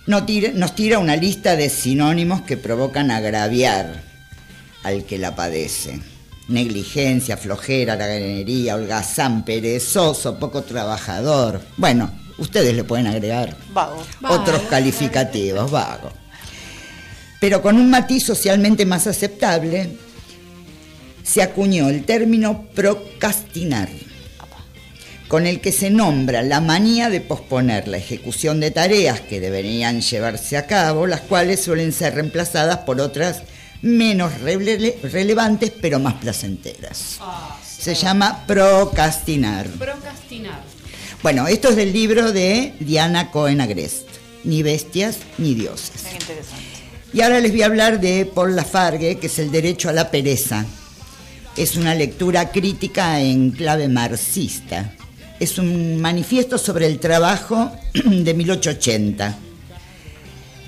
nos 0.06 0.24
tira, 0.24 0.50
nos 0.54 0.76
tira 0.76 1.00
una 1.00 1.16
lista 1.16 1.56
de 1.56 1.68
sinónimos 1.68 2.42
que 2.42 2.56
provocan 2.56 3.10
agraviar 3.10 4.04
al 4.84 5.02
que 5.02 5.18
la 5.18 5.34
padece. 5.34 6.11
Negligencia, 6.52 7.36
flojera, 7.36 7.96
laganería, 7.96 8.76
holgazán, 8.76 9.44
perezoso, 9.44 10.38
poco 10.38 10.62
trabajador. 10.62 11.62
Bueno, 11.76 12.10
ustedes 12.38 12.74
le 12.74 12.84
pueden 12.84 13.06
agregar 13.06 13.56
Vago. 13.72 14.02
otros 14.28 14.62
calificativos, 14.62 15.70
vago. 15.70 16.12
Pero 17.40 17.62
con 17.62 17.76
un 17.76 17.90
matiz 17.90 18.24
socialmente 18.24 18.86
más 18.86 19.06
aceptable, 19.06 19.96
se 21.22 21.42
acuñó 21.42 21.88
el 21.88 22.04
término 22.04 22.66
procrastinar, 22.74 23.88
con 25.28 25.46
el 25.46 25.60
que 25.60 25.72
se 25.72 25.90
nombra 25.90 26.42
la 26.42 26.60
manía 26.60 27.08
de 27.08 27.20
posponer 27.20 27.88
la 27.88 27.96
ejecución 27.96 28.60
de 28.60 28.70
tareas 28.70 29.20
que 29.20 29.40
deberían 29.40 30.02
llevarse 30.02 30.56
a 30.56 30.66
cabo, 30.66 31.06
las 31.06 31.22
cuales 31.22 31.62
suelen 31.62 31.92
ser 31.92 32.14
reemplazadas 32.14 32.78
por 32.78 33.00
otras 33.00 33.42
menos 33.82 34.32
rele- 34.42 34.96
relevantes 35.02 35.70
pero 35.80 35.98
más 35.98 36.14
placenteras. 36.14 37.18
Se 37.78 37.94
llama 37.94 38.44
procrastinar. 38.46 39.66
Procrastinar. 39.70 40.62
Bueno, 41.22 41.46
esto 41.48 41.68
es 41.70 41.76
del 41.76 41.92
libro 41.92 42.32
de 42.32 42.74
Diana 42.80 43.30
Cohen 43.30 43.60
Agrest, 43.60 44.06
Ni 44.44 44.62
bestias 44.62 45.18
ni 45.38 45.54
dioses. 45.54 46.02
Interesante. 46.12 46.62
Y 47.12 47.20
ahora 47.20 47.40
les 47.40 47.52
voy 47.52 47.62
a 47.62 47.66
hablar 47.66 48.00
de 48.00 48.24
Paul 48.24 48.56
Lafargue, 48.56 49.18
que 49.18 49.26
es 49.26 49.38
el 49.38 49.50
derecho 49.52 49.88
a 49.88 49.92
la 49.92 50.10
pereza. 50.10 50.64
Es 51.56 51.76
una 51.76 51.94
lectura 51.94 52.50
crítica 52.50 53.20
en 53.20 53.50
clave 53.50 53.86
marxista. 53.88 54.92
Es 55.38 55.58
un 55.58 56.00
manifiesto 56.00 56.56
sobre 56.56 56.86
el 56.86 56.98
trabajo 56.98 57.70
de 57.92 58.32
1880. 58.34 59.36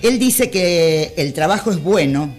Él 0.03 0.19
dice 0.19 0.51
que 0.51 1.15
el 1.17 1.33
trabajo 1.33 1.71
es 1.71 1.83
bueno. 1.83 2.37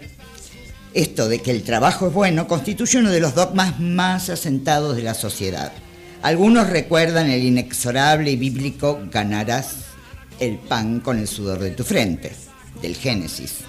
Esto 0.95 1.29
de 1.29 1.39
que 1.39 1.51
el 1.51 1.61
trabajo 1.61 2.07
es 2.07 2.13
bueno 2.13 2.47
constituye 2.47 2.97
uno 2.97 3.11
de 3.11 3.19
los 3.19 3.35
dogmas 3.35 3.79
más 3.79 4.29
asentados 4.29 4.95
de 4.95 5.03
la 5.03 5.13
sociedad. 5.13 5.71
Algunos 6.23 6.71
recuerdan 6.71 7.29
el 7.29 7.43
inexorable 7.43 8.31
y 8.31 8.35
bíblico 8.35 8.99
ganarás 9.11 9.75
el 10.39 10.57
pan 10.57 11.01
con 11.01 11.19
el 11.19 11.27
sudor 11.27 11.59
de 11.59 11.71
tu 11.71 11.83
frente, 11.83 12.31
del 12.81 12.95
Génesis 12.95 13.65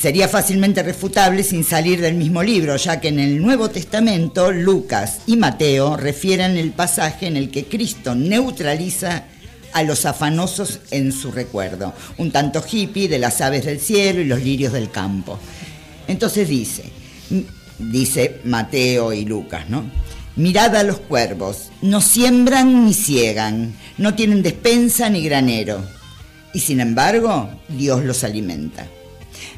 sería 0.00 0.28
fácilmente 0.28 0.84
refutable 0.84 1.42
sin 1.42 1.64
salir 1.64 2.00
del 2.00 2.14
mismo 2.14 2.40
libro, 2.42 2.76
ya 2.76 3.00
que 3.00 3.08
en 3.08 3.18
el 3.18 3.42
Nuevo 3.42 3.68
Testamento 3.68 4.52
Lucas 4.52 5.22
y 5.26 5.36
Mateo 5.36 5.96
refieren 5.96 6.56
el 6.56 6.70
pasaje 6.70 7.26
en 7.26 7.36
el 7.36 7.50
que 7.50 7.64
Cristo 7.64 8.14
neutraliza 8.14 9.24
a 9.72 9.82
los 9.82 10.06
afanosos 10.06 10.80
en 10.92 11.10
su 11.10 11.32
recuerdo, 11.32 11.94
un 12.16 12.30
tanto 12.30 12.64
hippie 12.64 13.08
de 13.08 13.18
las 13.18 13.40
aves 13.40 13.64
del 13.64 13.80
cielo 13.80 14.20
y 14.20 14.24
los 14.24 14.40
lirios 14.40 14.72
del 14.72 14.90
campo. 14.90 15.40
Entonces 16.08 16.48
dice, 16.48 16.84
dice 17.78 18.40
Mateo 18.44 19.12
y 19.12 19.24
Lucas, 19.24 19.68
¿no? 19.68 19.84
Mirad 20.36 20.76
a 20.76 20.82
los 20.82 20.98
cuervos, 20.98 21.70
no 21.82 22.00
siembran 22.00 22.86
ni 22.86 22.94
ciegan, 22.94 23.74
no 23.98 24.14
tienen 24.14 24.42
despensa 24.42 25.10
ni 25.10 25.22
granero, 25.22 25.84
y 26.54 26.60
sin 26.60 26.80
embargo 26.80 27.50
Dios 27.68 28.04
los 28.04 28.24
alimenta. 28.24 28.86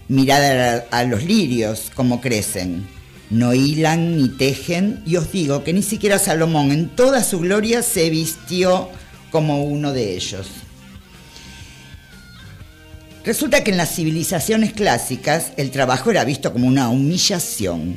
Mirad 0.09 0.85
a, 0.91 1.05
los 1.05 1.23
lirios 1.23 1.93
como 1.95 2.21
crecen. 2.21 2.89
No 3.31 3.55
hilan 3.55 4.17
ni 4.17 4.29
tejen, 4.29 5.03
y 5.07 5.17
os 5.17 5.31
digo 5.31 5.63
que 5.63 5.73
ni 5.73 5.83
siquiera 5.83 6.19
Salomón 6.19 6.73
en 6.73 6.89
toda 6.89 7.23
su 7.23 7.39
gloria 7.39 7.83
se 7.83 8.11
vistió 8.11 8.89
como 9.31 9.63
uno 9.63 9.93
de 9.93 10.17
ellos. 10.17 10.49
Resulta 13.25 13.63
que 13.63 13.71
en 13.71 13.77
las 13.77 13.95
civilizaciones 13.95 14.73
clásicas 14.73 15.53
el 15.57 15.71
trabajo 15.71 16.11
era 16.11 16.25
visto 16.25 16.53
como 16.53 16.67
una 16.67 16.89
humillación. 16.89 17.97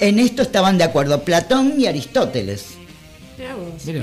En 0.00 0.18
esto 0.18 0.42
estaban 0.42 0.76
de 0.76 0.84
acuerdo 0.84 1.22
Platón 1.24 1.74
y 1.78 1.86
Aristóteles. 1.86 2.66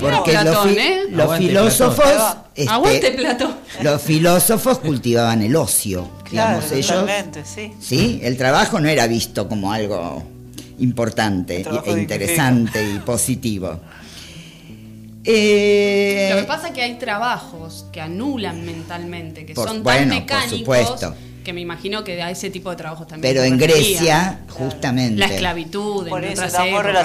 Porque 0.00 0.32
los, 0.32 0.42
Platón, 0.42 0.68
fi- 0.70 0.78
¿eh? 0.78 1.00
los 1.10 1.22
Aguante 1.22 1.46
filósofos 1.48 2.04
Platón. 2.04 2.38
este, 2.54 2.72
Aguante 2.72 3.10
Platón. 3.12 3.54
los 3.82 4.02
filósofos 4.02 4.78
cultivaban 4.78 5.42
el 5.42 5.56
ocio, 5.56 6.08
Claro, 6.24 6.60
digamos 6.60 6.72
ellos. 6.72 7.10
sí. 7.44 7.72
Sí, 7.80 8.20
el 8.22 8.36
trabajo 8.36 8.78
no 8.78 8.88
era 8.88 9.06
visto 9.08 9.48
como 9.48 9.72
algo 9.72 10.22
importante 10.78 11.64
e 11.86 11.90
interesante 11.92 12.82
y 12.94 12.98
positivo. 13.00 13.80
Eh, 15.26 16.28
Lo 16.34 16.40
que 16.40 16.44
pasa 16.46 16.68
es 16.68 16.74
que 16.74 16.82
hay 16.82 16.94
trabajos 16.98 17.86
que 17.92 18.00
anulan 18.00 18.64
mentalmente, 18.64 19.46
que 19.46 19.54
Por- 19.54 19.66
son 19.68 19.82
bueno, 19.82 20.00
tan 20.00 20.08
por 20.08 20.18
mecánicos 20.20 20.58
supuesto. 20.58 21.14
que 21.42 21.52
me 21.52 21.60
imagino 21.62 22.04
que 22.04 22.22
a 22.22 22.30
ese 22.30 22.50
tipo 22.50 22.70
de 22.70 22.76
trabajos 22.76 23.06
también. 23.06 23.34
pero 23.34 23.44
en. 23.44 23.56
Grecia, 23.58 24.40
justamente, 24.50 25.16
La 25.18 25.26
esclavitud, 25.26 26.08
Por 26.08 26.24
en 26.24 26.32
eso. 26.32 26.42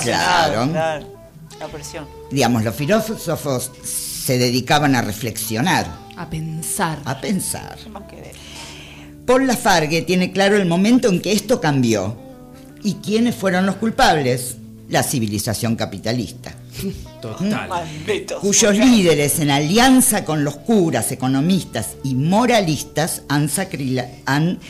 Claro. 0.03 0.69
Claro. 0.71 1.19
La 1.59 1.67
presión. 1.67 2.05
digamos, 2.31 2.63
los 2.63 2.73
filósofos 2.75 3.71
se 3.83 4.37
dedicaban 4.37 4.95
a 4.95 5.01
reflexionar, 5.01 5.87
A 6.15 6.29
pensar. 6.29 6.99
a 7.05 7.19
pensar. 7.19 7.77
Paul 9.25 9.45
Lafargue 9.47 10.01
tiene 10.03 10.31
claro 10.31 10.55
el 10.57 10.65
momento 10.65 11.07
en 11.09 11.21
que 11.21 11.31
esto 11.33 11.59
cambió. 11.61 12.17
¿Y 12.81 12.95
quiénes 12.95 13.35
fueron 13.35 13.65
los 13.65 13.75
culpables? 13.75 14.55
La 14.89 15.03
civilización 15.03 15.75
capitalista. 15.75 16.53
Total. 17.21 17.69
Cuyos 18.41 18.75
líderes 18.75 19.39
en 19.39 19.51
alianza 19.51 20.25
con 20.25 20.43
los 20.43 20.57
curas, 20.57 21.11
economistas 21.11 21.97
y 22.03 22.15
moralistas 22.15 23.21
han, 23.27 23.49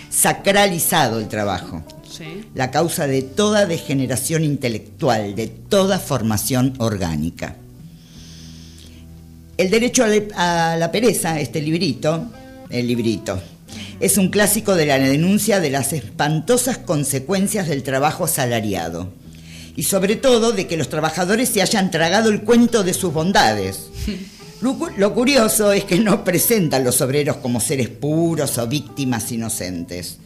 sacralizado 0.10 1.20
el 1.20 1.28
trabajo, 1.30 1.84
Sí. 2.10 2.44
la 2.54 2.72
causa 2.72 3.08
de 3.08 3.22
toda 3.22 3.66
degeneración 3.66 4.44
intelectual, 4.44 5.36
de 5.36 5.48
toda 5.48 6.00
formación 6.00 6.74
orgánica. 6.80 7.56
El 9.58 9.70
derecho 9.70 10.04
a 10.04 10.08
la, 10.08 10.74
a 10.74 10.78
la 10.78 10.92
pereza, 10.92 11.40
este 11.40 11.62
librito, 11.62 12.26
el 12.70 12.88
librito, 12.88 13.40
es 14.00 14.18
un 14.18 14.30
clásico 14.30 14.76
de 14.76 14.86
la 14.86 14.98
denuncia 14.98 15.60
de 15.60 15.70
las 15.70 15.94
espantosas 15.94 16.78
consecuencias 16.78 17.68
del 17.68 17.84
trabajo 17.84 18.26
asalariado 18.26 19.10
y 19.80 19.84
sobre 19.84 20.18
todo 20.18 20.52
de 20.52 20.68
que 20.68 20.76
los 20.76 20.90
trabajadores 20.90 21.48
se 21.50 21.62
hayan 21.62 21.90
tragado 21.90 22.30
el 22.30 22.42
cuento 22.42 22.84
de 22.84 22.94
sus 22.94 23.14
bondades. 23.14 23.88
Lo, 24.62 24.78
cu- 24.78 24.90
lo 24.98 25.14
curioso 25.14 25.72
es 25.72 25.86
que 25.86 26.00
no 26.00 26.26
presentan 26.26 26.84
los 26.84 27.00
obreros 27.00 27.38
como 27.38 27.62
seres 27.62 27.88
puros 27.88 28.58
o 28.58 28.68
víctimas 28.68 29.32
inocentes. 29.32 30.18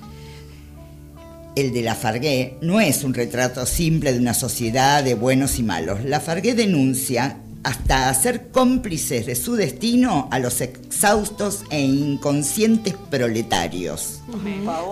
El 1.56 1.72
de 1.72 1.84
Lafargue 1.84 2.58
no 2.62 2.82
es 2.82 3.04
un 3.04 3.14
retrato 3.14 3.64
simple 3.68 4.12
de 4.12 4.18
una 4.18 4.34
sociedad 4.34 5.04
de 5.04 5.14
buenos 5.14 5.60
y 5.60 5.64
malos. 5.64 6.04
Lafargue 6.04 6.56
denuncia 6.56 7.38
hasta 7.62 8.10
hacer 8.10 8.48
cómplices 8.50 9.28
de 9.28 9.36
su 9.36 9.54
destino 9.56 10.28
a 10.32 10.40
los 10.40 10.62
exhaustos 10.62 11.60
e 11.70 11.82
inconscientes 11.82 12.96
proletarios, 13.12 14.22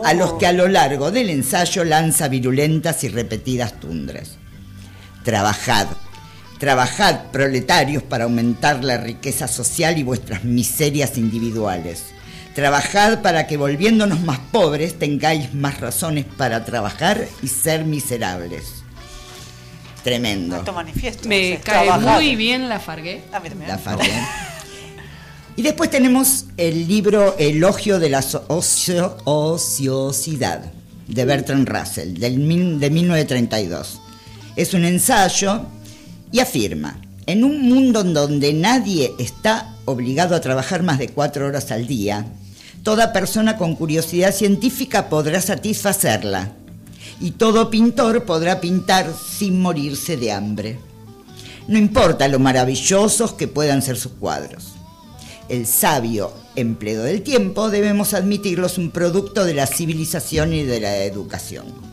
a 0.06 0.14
los 0.14 0.34
que 0.34 0.46
a 0.46 0.54
lo 0.54 0.68
largo 0.68 1.10
del 1.10 1.32
ensayo 1.32 1.84
lanza 1.84 2.28
virulentas 2.28 3.04
y 3.04 3.08
repetidas 3.10 3.80
tundras. 3.80 4.38
Trabajad, 5.24 5.88
trabajad 6.60 7.26
proletarios 7.32 8.04
para 8.04 8.24
aumentar 8.26 8.84
la 8.84 8.98
riqueza 8.98 9.48
social 9.48 9.98
y 9.98 10.04
vuestras 10.04 10.44
miserias 10.44 11.18
individuales. 11.18 12.04
Trabajad 12.56 13.22
para 13.22 13.48
que 13.48 13.56
volviéndonos 13.58 14.20
más 14.22 14.40
pobres 14.52 14.98
tengáis 15.00 15.54
más 15.54 15.80
razones 15.80 16.26
para 16.26 16.66
trabajar 16.66 17.26
y 17.42 17.48
ser 17.48 17.86
miserables. 17.86 18.64
Tremendo. 20.04 20.58
Esto 20.58 20.74
manifiesto. 20.74 21.30
Me 21.30 21.54
es 21.54 21.62
cae 21.62 21.86
trabajar. 21.86 22.16
muy 22.22 22.36
bien 22.36 22.68
la 22.68 22.80
Fargué. 22.80 23.24
La 23.68 23.78
Fargue. 23.78 24.12
Y 25.56 25.62
después 25.62 25.92
tenemos 25.92 26.46
el 26.58 26.88
libro 26.88 27.36
Elogio 27.38 28.00
de 28.00 28.10
la 28.10 28.20
ocio- 28.22 29.18
ociosidad 29.26 30.72
de 31.08 31.26
Bertrand 31.26 31.68
Russell, 31.70 32.16
del 32.16 32.80
de 32.80 32.90
1932. 32.90 34.02
Es 34.56 34.74
un 34.74 34.86
ensayo 34.86 35.66
y 36.32 36.40
afirma, 36.40 37.00
en 37.26 37.44
un 37.44 37.62
mundo 37.70 38.02
en 38.02 38.14
donde 38.14 38.54
nadie 38.54 39.14
está 39.20 39.76
obligado 39.86 40.36
a 40.36 40.42
trabajar 40.42 40.84
más 40.84 41.00
de 41.00 41.10
cuatro 41.10 41.48
horas 41.48 41.72
al 41.72 41.88
día, 41.88 42.26
toda 42.84 43.14
persona 43.14 43.58
con 43.58 43.76
curiosidad 43.76 44.34
científica 44.34 45.10
podrá 45.10 45.42
satisfacerla 45.42 46.52
y 47.20 47.32
todo 47.32 47.70
pintor 47.70 48.26
podrá 48.26 48.60
pintar 48.60 49.14
sin 49.14 49.62
morirse 49.62 50.18
de 50.18 50.32
hambre. 50.32 50.80
No 51.68 51.78
importa 51.78 52.28
lo 52.28 52.40
maravillosos 52.40 53.34
que 53.34 53.48
puedan 53.48 53.82
ser 53.82 53.98
sus 53.98 54.14
cuadros. 54.14 54.74
El 55.48 55.68
sabio 55.68 56.34
empleo 56.56 57.04
del 57.04 57.22
tiempo 57.22 57.70
debemos 57.70 58.14
admitirlo 58.14 58.68
es 58.68 58.78
un 58.78 58.92
producto 58.92 59.46
de 59.46 59.54
la 59.54 59.68
civilización 59.68 60.54
y 60.54 60.64
de 60.64 60.80
la 60.80 60.98
educación. 61.04 61.91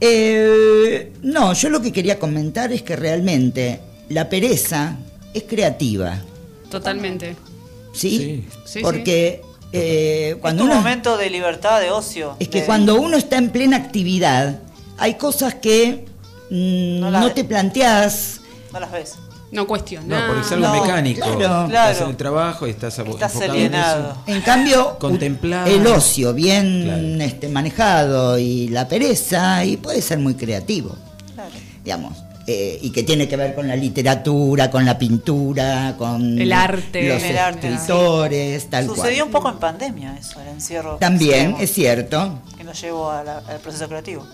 Eh, 0.00 1.12
no, 1.22 1.52
yo 1.54 1.68
lo 1.70 1.80
que 1.82 1.92
quería 1.92 2.18
comentar 2.18 2.72
es 2.72 2.82
que 2.82 2.96
realmente 2.96 3.80
la 4.08 4.28
pereza 4.28 4.96
es 5.34 5.42
creativa, 5.44 6.20
Totalmente. 6.70 7.34
¿sí? 7.92 8.18
Sí. 8.18 8.44
Sí, 8.64 8.80
Porque 8.80 9.42
eh, 9.72 10.36
Cuando 10.40 10.62
cuando 10.62 10.64
un 10.64 10.70
uno... 10.70 10.78
momento 10.80 11.16
de 11.16 11.30
libertad, 11.30 11.80
de 11.80 11.90
ocio. 11.90 12.36
Es 12.38 12.48
que 12.48 12.60
de- 12.60 12.66
cuando 12.66 13.00
uno 13.00 13.16
está 13.16 13.36
en 13.38 13.50
plena 13.50 13.76
actividad, 13.76 14.60
hay 14.98 15.14
cosas 15.14 15.54
que 15.54 16.04
mm, 16.50 17.00
No 17.00 17.10
no, 17.10 17.32
te 17.32 17.44
planteas. 17.44 18.40
No 18.72 18.80
las 18.80 18.92
ves. 18.92 19.14
No 19.50 19.66
cuestionar. 19.66 20.20
No, 20.20 20.26
porque 20.26 20.42
es 20.42 20.52
algo 20.52 20.66
No, 20.68 20.82
mecánico. 20.82 21.20
claro. 21.20 21.40
Estás 21.66 21.68
Claro. 21.70 22.04
en 22.04 22.10
el 22.10 22.16
trabajo 22.16 22.66
y 22.66 22.70
estás 22.70 22.98
Estás 22.98 23.06
enfocado 23.06 23.44
en 23.44 23.50
alienado. 23.50 24.10
eso. 24.10 24.22
En 24.26 24.40
cambio, 24.42 24.98
Contemplar. 24.98 25.68
el 25.68 25.86
ocio 25.86 26.34
bien 26.34 26.82
Claro. 26.84 27.24
este, 27.24 27.48
manejado 27.48 28.38
y 28.38 28.68
la 28.68 28.86
pereza, 28.88 29.64
y 29.64 29.76
puede 29.78 30.02
ser 30.02 30.18
muy 30.18 30.34
creativo. 30.34 30.94
Claro. 31.34 31.50
Digamos, 31.82 32.18
eh, 32.46 32.78
y 32.82 32.90
que 32.90 33.02
tiene 33.02 33.26
que 33.28 33.36
ver 33.36 33.54
con 33.54 33.68
la 33.68 33.76
literatura, 33.76 34.70
con 34.70 34.84
la 34.84 34.98
pintura, 34.98 35.94
con 35.98 36.38
El 36.38 36.52
arte. 36.52 37.08
los 37.08 37.22
El 37.22 37.36
arte, 37.38 37.68
escritores, 37.72 38.68
tal 38.70 38.86
Sucedió 38.86 39.18
cual. 39.20 39.26
un 39.26 39.30
poco 39.32 39.48
en 39.50 39.58
pandemia 39.58 40.16
eso, 40.18 40.40
el 40.40 40.48
encierro. 40.48 40.96
También, 40.96 41.56
es 41.60 41.72
cierto. 41.72 42.38
Que 42.56 42.64
nos 42.64 42.78
llevó 42.80 43.10
a 43.10 43.22
la- 43.24 43.38
al 43.48 43.58
proceso 43.60 43.88
creativo. 43.88 44.26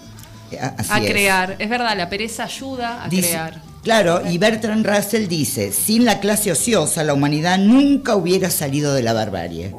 a- 0.61 0.75
así 0.79 0.91
A 0.93 0.99
es. 0.99 1.11
crear. 1.11 1.57
Es 1.59 1.69
verdad, 1.69 1.97
la 1.97 2.09
pereza 2.09 2.45
ayuda 2.45 3.03
a 3.03 3.09
Dice- 3.09 3.29
crear. 3.31 3.61
Claro, 3.85 4.23
y 4.27 4.39
Bertrand 4.39 4.87
Russell 4.87 5.29
dice, 5.29 5.71
sin 5.71 6.07
la 6.07 6.19
clase 6.19 6.51
ociosa 6.51 7.05
la 7.05 7.13
humanidad 7.13 7.59
nunca 7.59 8.17
hubiera 8.17 8.51
salido 8.51 8.95
de 8.95 9.03
la 9.03 9.13
barbarie. 9.13 9.75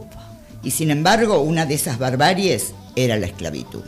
Y 0.61 0.69
sin 0.71 0.91
embargo, 0.91 1.39
una 1.39 1.65
de 1.65 1.73
esas 1.73 1.97
barbaries 1.97 2.73
era 2.95 3.17
la 3.17 3.25
esclavitud. 3.25 3.81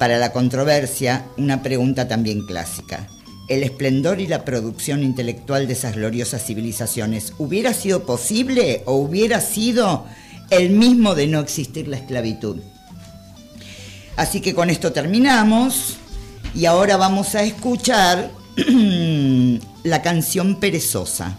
Para 0.00 0.18
la 0.18 0.32
controversia, 0.32 1.26
una 1.36 1.62
pregunta 1.62 2.08
también 2.08 2.44
clásica. 2.44 3.06
¿El 3.48 3.62
esplendor 3.62 4.20
y 4.20 4.26
la 4.26 4.44
producción 4.44 5.04
intelectual 5.04 5.68
de 5.68 5.74
esas 5.74 5.94
gloriosas 5.94 6.44
civilizaciones 6.44 7.34
hubiera 7.38 7.72
sido 7.72 8.04
posible 8.06 8.82
o 8.84 8.94
hubiera 8.94 9.40
sido 9.40 10.06
el 10.50 10.70
mismo 10.70 11.14
de 11.14 11.28
no 11.28 11.38
existir 11.38 11.86
la 11.86 11.98
esclavitud? 11.98 12.56
Así 14.16 14.40
que 14.40 14.56
con 14.56 14.70
esto 14.70 14.92
terminamos 14.92 15.98
y 16.52 16.64
ahora 16.66 16.96
vamos 16.96 17.36
a 17.36 17.44
escuchar 17.44 18.30
la 19.84 20.02
canción 20.02 20.60
Perezosa. 20.60 21.36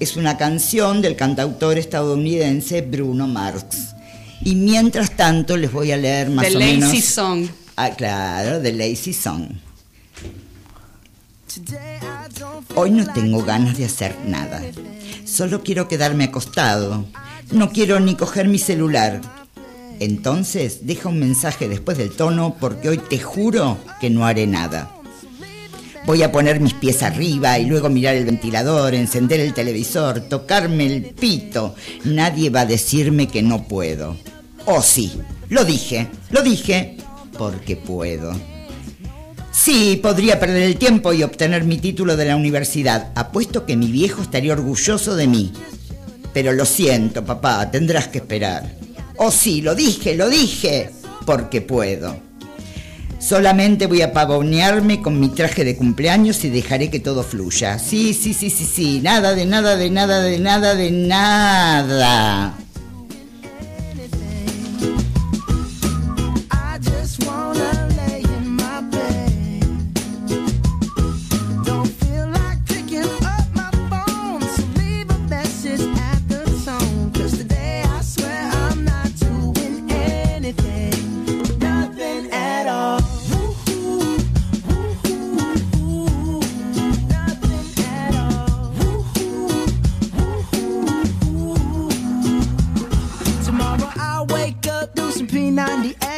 Es 0.00 0.16
una 0.16 0.36
canción 0.36 1.00
del 1.00 1.16
cantautor 1.16 1.78
estadounidense 1.78 2.82
Bruno 2.82 3.26
Mars. 3.26 3.94
Y 4.42 4.56
mientras 4.56 5.16
tanto 5.16 5.56
les 5.56 5.72
voy 5.72 5.92
a 5.92 5.96
leer 5.96 6.30
más 6.30 6.46
The 6.46 6.56
o 6.56 6.58
Lazy 6.58 6.72
menos... 6.74 7.04
Song. 7.04 7.46
Ah, 7.76 7.90
claro, 7.90 8.60
The 8.60 8.72
Lazy 8.72 9.12
Song. 9.12 9.48
Hoy 12.74 12.90
no 12.90 13.12
tengo 13.12 13.42
ganas 13.44 13.78
de 13.78 13.84
hacer 13.84 14.16
nada. 14.26 14.60
Solo 15.24 15.62
quiero 15.62 15.86
quedarme 15.88 16.24
acostado. 16.24 17.04
No 17.52 17.70
quiero 17.70 18.00
ni 18.00 18.16
coger 18.16 18.48
mi 18.48 18.58
celular. 18.58 19.20
Entonces, 20.00 20.86
deja 20.86 21.08
un 21.08 21.20
mensaje 21.20 21.68
después 21.68 21.96
del 21.96 22.10
tono 22.10 22.56
porque 22.58 22.88
hoy 22.88 22.98
te 22.98 23.20
juro 23.20 23.78
que 24.00 24.10
no 24.10 24.26
haré 24.26 24.46
nada. 24.46 24.93
Voy 26.06 26.22
a 26.22 26.30
poner 26.30 26.60
mis 26.60 26.74
pies 26.74 27.02
arriba 27.02 27.58
y 27.58 27.64
luego 27.64 27.88
mirar 27.88 28.14
el 28.14 28.26
ventilador, 28.26 28.94
encender 28.94 29.40
el 29.40 29.54
televisor, 29.54 30.20
tocarme 30.20 30.84
el 30.84 31.02
pito. 31.02 31.74
Nadie 32.04 32.50
va 32.50 32.60
a 32.60 32.66
decirme 32.66 33.26
que 33.26 33.42
no 33.42 33.66
puedo. 33.66 34.14
Oh 34.66 34.82
sí, 34.82 35.12
lo 35.48 35.64
dije, 35.64 36.08
lo 36.30 36.42
dije, 36.42 36.98
porque 37.38 37.76
puedo. 37.76 38.34
Sí, 39.50 39.98
podría 40.02 40.38
perder 40.38 40.64
el 40.64 40.76
tiempo 40.76 41.14
y 41.14 41.22
obtener 41.22 41.64
mi 41.64 41.78
título 41.78 42.16
de 42.16 42.26
la 42.26 42.36
universidad. 42.36 43.12
Apuesto 43.14 43.64
que 43.64 43.76
mi 43.76 43.90
viejo 43.90 44.20
estaría 44.20 44.52
orgulloso 44.52 45.16
de 45.16 45.26
mí. 45.26 45.52
Pero 46.34 46.52
lo 46.52 46.66
siento, 46.66 47.24
papá, 47.24 47.70
tendrás 47.70 48.08
que 48.08 48.18
esperar. 48.18 48.76
Oh 49.16 49.30
sí, 49.30 49.62
lo 49.62 49.74
dije, 49.74 50.16
lo 50.16 50.28
dije, 50.28 50.90
porque 51.24 51.62
puedo. 51.62 52.23
Solamente 53.24 53.86
voy 53.86 54.02
a 54.02 54.12
pavonearme 54.12 55.00
con 55.00 55.18
mi 55.18 55.30
traje 55.30 55.64
de 55.64 55.76
cumpleaños 55.76 56.44
y 56.44 56.50
dejaré 56.50 56.90
que 56.90 57.00
todo 57.00 57.22
fluya. 57.22 57.78
Sí, 57.78 58.12
sí, 58.12 58.34
sí, 58.34 58.50
sí, 58.50 58.66
sí. 58.66 59.00
Nada 59.02 59.34
de 59.34 59.46
nada, 59.46 59.78
de 59.78 59.88
nada, 59.88 60.20
de 60.20 60.38
nada, 60.38 60.74
de 60.74 60.90
nada. 60.90 62.54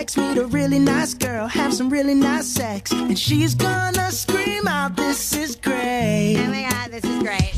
P90X, 0.07 0.17
meet 0.17 0.39
a 0.39 0.47
really 0.47 0.79
nice 0.79 1.15
girl, 1.15 1.47
have 1.49 1.75
some 1.75 1.91
really 1.91 2.15
nice 2.15 2.47
sex, 2.47 2.93
and 2.93 3.19
she's 3.19 3.55
gonna 3.55 4.11
scream 4.11 4.69
out, 4.69 4.97
"This 4.97 5.33
is 5.33 5.57
great!" 5.57 6.37
Oh 6.39 6.47
my 6.51 6.69
god, 6.71 6.91
this 6.91 7.05
is 7.05 7.23
great. 7.23 7.56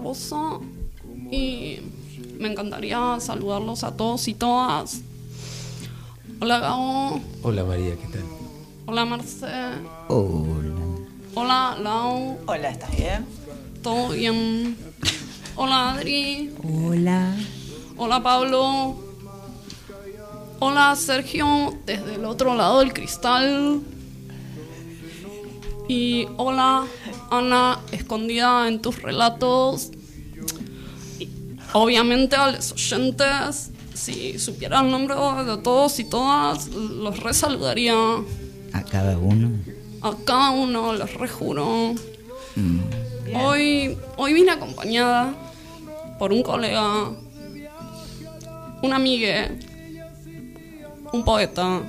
Bozo 0.00 0.60
y 1.30 1.78
me 2.38 2.50
encantaría 2.50 3.18
saludarlos 3.20 3.84
a 3.84 3.96
todos 3.96 4.26
y 4.28 4.34
todas. 4.34 5.00
Hola 6.40 6.58
Gabo, 6.58 7.20
Hola 7.42 7.64
María, 7.64 7.94
¿qué 7.96 8.06
tal? 8.08 8.24
hola 8.86 9.04
Marce, 9.04 9.46
Hola. 10.08 10.74
hola 11.34 11.76
Lau. 11.80 12.36
Hola, 12.46 12.70
¿estás 12.70 12.96
bien? 12.96 13.24
¿Todo 13.82 14.08
bien? 14.10 14.76
Hola 15.56 15.92
Adri, 15.92 16.52
Hola. 16.64 17.36
hola 17.96 18.22
Pablo, 18.22 18.96
hola 20.58 20.96
Sergio 20.96 21.74
desde 21.86 22.14
el 22.16 22.24
otro 22.24 22.54
lado 22.54 22.80
del 22.80 22.92
cristal. 22.92 23.80
Y 25.88 26.26
hola 26.38 26.84
Ana, 27.32 27.80
escondida 27.92 28.68
en 28.68 28.80
tus 28.80 29.00
relatos. 29.00 29.90
Y 31.18 31.28
obviamente 31.72 32.36
a 32.36 32.52
los 32.52 32.72
oyentes, 32.72 33.70
si 33.94 34.38
supiera 34.38 34.80
el 34.80 34.90
nombre 34.90 35.14
de 35.14 35.56
todos 35.62 35.98
y 35.98 36.04
todas, 36.04 36.68
los 36.68 37.20
resaludaría. 37.20 37.94
A 38.74 38.84
cada 38.84 39.16
uno. 39.16 39.50
A 40.02 40.14
cada 40.26 40.50
uno, 40.50 40.92
les 40.92 41.14
rejuro. 41.14 41.94
Mm. 42.54 42.80
Hoy, 43.34 43.96
hoy 44.18 44.32
vine 44.34 44.52
acompañada 44.52 45.34
por 46.18 46.32
un 46.32 46.42
colega, 46.42 47.12
un 48.82 48.92
amigue, 48.92 49.58
un 51.14 51.24
poeta. 51.24 51.80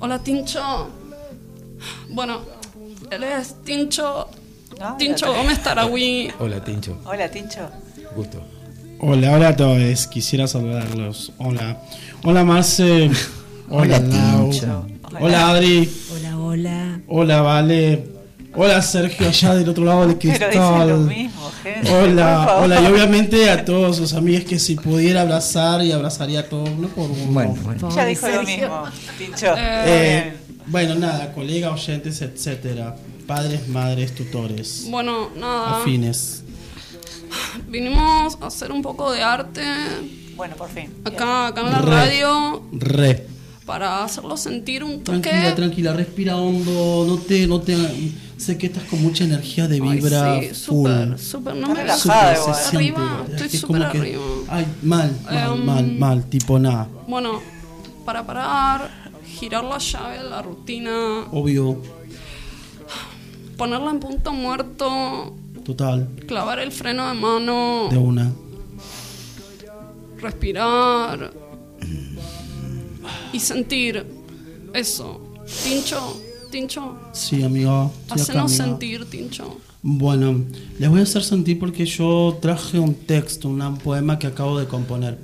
Hola, 0.00 0.22
Tincho. 0.22 0.90
Bueno, 2.10 2.40
Él 3.10 3.22
es 3.24 3.54
Tincho. 3.64 4.28
Ah, 4.80 4.96
Tincho. 4.98 5.32
Gómez 5.32 5.62
Taragüí. 5.62 6.30
Hola, 6.38 6.62
Tincho. 6.62 6.98
Hola, 7.04 7.28
Tincho. 7.30 7.68
Gusto. 8.14 8.42
Hola, 9.00 9.32
hola 9.32 9.48
a 9.48 9.56
todos. 9.56 10.06
Quisiera 10.06 10.46
saludarlos. 10.46 11.32
Hola. 11.38 11.78
Hola, 12.24 12.44
Marce. 12.44 13.10
Hola, 13.68 13.96
Hola, 13.96 14.00
Lau. 14.00 14.50
Tincho. 14.50 14.86
Hola, 15.20 15.48
Adri. 15.50 15.90
Hola, 16.14 16.38
hola. 16.38 17.00
Hola, 17.08 17.40
Vale. 17.42 18.16
Hola, 18.58 18.80
Sergio, 18.80 19.28
allá 19.28 19.54
del 19.54 19.68
otro 19.68 19.84
lado 19.84 20.06
del 20.06 20.16
Pero 20.18 20.32
dicen 20.32 20.50
lo 20.50 20.50
cristal. 20.50 21.00
mismo, 21.06 21.50
gente. 21.62 21.90
por 21.90 22.02
Hola, 22.04 22.56
hola. 22.62 22.80
Y 22.80 22.86
obviamente 22.86 23.50
a 23.50 23.64
todos 23.66 23.96
sus 23.96 24.14
amigos 24.14 24.44
que 24.44 24.58
si 24.58 24.76
pudiera 24.76 25.20
abrazar 25.22 25.84
y 25.84 25.92
abrazaría 25.92 26.40
a 26.40 26.42
todos 26.44 26.70
uno 26.70 26.88
por 26.88 27.10
uno. 27.10 27.26
Bueno, 27.32 27.54
bueno. 27.62 27.90
Ya 27.94 28.04
dijo 28.06 28.26
lo 28.28 28.42
mismo, 28.44 28.84
Tincho. 29.18 29.54
Eh, 29.58 30.32
bueno, 30.68 30.94
nada, 30.96 31.32
colegas, 31.32 31.72
oyentes, 31.72 32.20
etcétera. 32.22 32.96
Padres, 33.26 33.66
madres, 33.68 34.14
tutores. 34.14 34.86
Bueno, 34.88 35.30
nada. 35.36 35.80
Afines. 35.80 36.42
Vinimos 37.68 38.38
a 38.40 38.46
hacer 38.46 38.70
un 38.72 38.82
poco 38.82 39.10
de 39.12 39.22
arte 39.22 39.62
Bueno, 40.36 40.54
por 40.56 40.68
fin. 40.68 40.92
acá, 41.04 41.48
acá 41.48 41.60
en 41.62 41.70
la 41.72 41.78
Re. 41.80 41.90
radio 41.90 42.62
Re. 42.72 43.26
para 43.64 44.04
hacerlo 44.04 44.36
sentir 44.36 44.84
un 44.84 45.02
toque. 45.02 45.20
Tranquila, 45.20 45.54
tranquila, 45.54 45.92
respira 45.92 46.36
hondo, 46.36 47.04
no 47.08 47.16
te, 47.18 47.46
no 47.48 47.60
te, 47.60 47.76
sé 48.36 48.56
que 48.56 48.66
estás 48.66 48.84
con 48.84 49.02
mucha 49.02 49.24
energía 49.24 49.66
de 49.66 49.76
Ay, 49.76 49.80
vibra 49.80 50.40
sí, 50.40 50.46
full. 50.48 50.54
súper, 50.54 51.18
súper, 51.18 51.54
no 51.56 51.68
me 51.68 51.74
relajada 51.74 52.34
igual. 52.38 52.54
se 52.54 52.60
siente, 52.70 52.76
Arriba, 53.00 53.24
es 53.26 53.32
estoy 53.32 53.48
que 53.48 53.58
súper 53.58 53.80
que- 53.90 53.98
arriba. 53.98 54.22
Ay, 54.48 54.66
mal, 54.82 55.16
mal, 55.24 55.52
Em, 55.58 55.64
mal, 55.64 55.92
mal, 55.98 56.24
tipo 56.30 56.58
nada, 56.60 56.88
Bueno, 57.08 57.40
para 58.04 58.24
parar, 58.24 59.05
girar 59.26 59.64
la 59.64 59.78
llave, 59.78 60.22
la 60.28 60.42
rutina, 60.42 61.26
obvio, 61.32 61.80
ponerla 63.56 63.90
en 63.90 64.00
punto 64.00 64.32
muerto, 64.32 65.34
total, 65.64 66.08
clavar 66.26 66.58
el 66.60 66.72
freno 66.72 67.08
de 67.08 67.14
mano, 67.14 67.88
de 67.90 67.98
una. 67.98 68.32
respirar. 70.20 71.32
Y 73.32 73.40
sentir 73.40 74.06
eso. 74.72 75.20
Tincho, 75.62 76.20
Tincho, 76.50 76.96
Sí, 77.12 77.42
amigo, 77.42 77.92
hacenos 78.08 78.52
sentir, 78.52 79.04
Tincho. 79.04 79.58
Bueno, 79.82 80.44
les 80.78 80.90
voy 80.90 81.00
a 81.00 81.02
hacer 81.04 81.22
sentir 81.22 81.58
porque 81.58 81.86
yo 81.86 82.38
traje 82.40 82.78
un 82.78 82.94
texto, 82.94 83.48
un 83.48 83.78
poema 83.78 84.18
que 84.18 84.26
acabo 84.26 84.58
de 84.58 84.66
componer. 84.66 85.18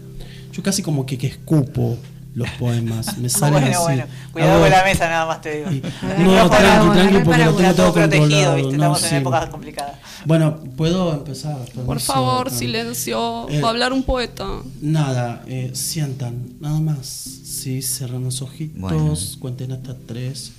Yo 0.53 0.63
casi 0.63 0.83
como 0.83 1.07
que, 1.07 1.19
que 1.19 1.27
escupo 1.27 1.97
los 2.35 2.49
poemas, 2.59 3.19
me 3.19 3.29
salen 3.29 3.61
Bueno, 3.61 3.77
así. 3.77 3.83
bueno. 3.85 4.05
Cuidado 4.33 4.61
con 4.61 4.71
la 4.71 4.85
mesa, 4.85 5.09
nada 5.09 5.27
más 5.27 5.41
te 5.43 5.57
digo. 5.59 5.71
Y- 5.71 5.83
No, 6.23 6.49
tranqui, 6.51 6.91
tranqui, 6.99 7.19
porque 7.25 7.45
lo 7.45 7.55
tengo 7.55 7.75
todo 7.75 7.93
protegido. 7.95 8.55
¿viste? 8.55 8.63
no, 8.71 8.73
Estamos 8.73 9.03
en 9.05 9.09
sí. 9.11 9.15
épocas 9.17 9.47
complicadas. 9.51 9.97
Bueno, 10.25 10.59
puedo 10.77 11.13
empezar. 11.15 11.59
Por 11.87 12.01
favor, 12.01 12.49
ah. 12.51 12.55
silencio, 12.55 13.49
Eh, 13.51 13.61
va 13.61 13.69
a 13.69 13.71
hablar 13.73 13.93
un 13.93 14.03
poeta. 14.03 14.47
Nada, 14.81 15.43
eh, 15.47 15.71
sientan, 15.75 16.55
nada 16.61 16.81
más. 16.81 17.07
Sí, 17.07 17.83
cierran 17.83 18.25
los 18.25 18.41
ojitos, 18.43 18.81
Bueno. 18.81 19.15
cuenten 19.39 19.73
hasta 19.73 19.95
tres. 20.07 20.53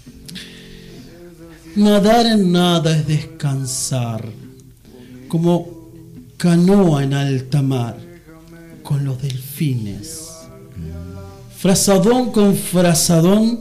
Nadar 1.75 2.27
en 2.27 2.51
nada 2.51 2.95
es 2.95 3.07
descansar, 3.07 4.29
como 5.27 5.89
canoa 6.37 7.03
en 7.03 7.13
alta 7.15 7.61
mar, 7.63 7.97
con 8.83 9.03
los 9.05 9.19
delfines. 9.21 10.22
Frazadón 11.63 12.31
con 12.33 12.55
frazadón, 12.57 13.57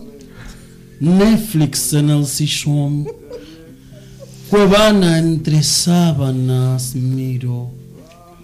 Netflix 0.98 1.92
en 1.92 2.10
el 2.10 2.26
sillón. 2.26 3.06
Cuevana 4.50 5.20
entre 5.20 5.62
sábanas 5.62 6.96
miro 6.96 7.70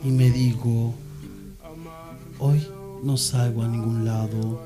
y 0.05 0.11
me 0.11 0.31
digo, 0.31 0.95
hoy 2.39 2.65
no 3.03 3.17
salgo 3.17 3.65
a 3.65 3.69
ningún 3.69 4.05
lado. 4.05 4.65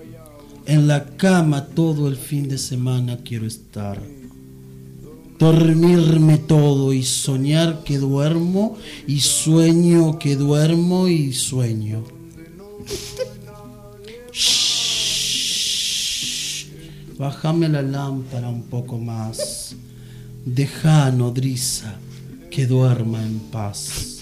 En 0.66 0.87
la 0.87 1.07
cama 1.16 1.68
todo 1.68 2.07
el 2.07 2.18
fin 2.18 2.50
de 2.50 2.59
semana 2.59 3.16
quiero 3.24 3.46
estar. 3.46 3.98
Dormirme 5.38 6.37
todo 6.37 6.92
y 6.92 7.02
soñar 7.02 7.83
que 7.83 7.96
duermo 7.96 8.76
y 9.07 9.20
sueño 9.20 10.18
que 10.18 10.37
duermo 10.37 11.09
y 11.09 11.33
sueño. 11.33 12.05
Bájame 17.18 17.68
la 17.68 17.83
lámpara 17.83 18.48
un 18.48 18.62
poco 18.64 18.98
más. 18.98 19.75
Deja 20.44 21.07
a 21.07 21.11
nodriza 21.11 21.94
que 22.51 22.66
duerma 22.66 23.22
en 23.22 23.38
paz. 23.38 24.18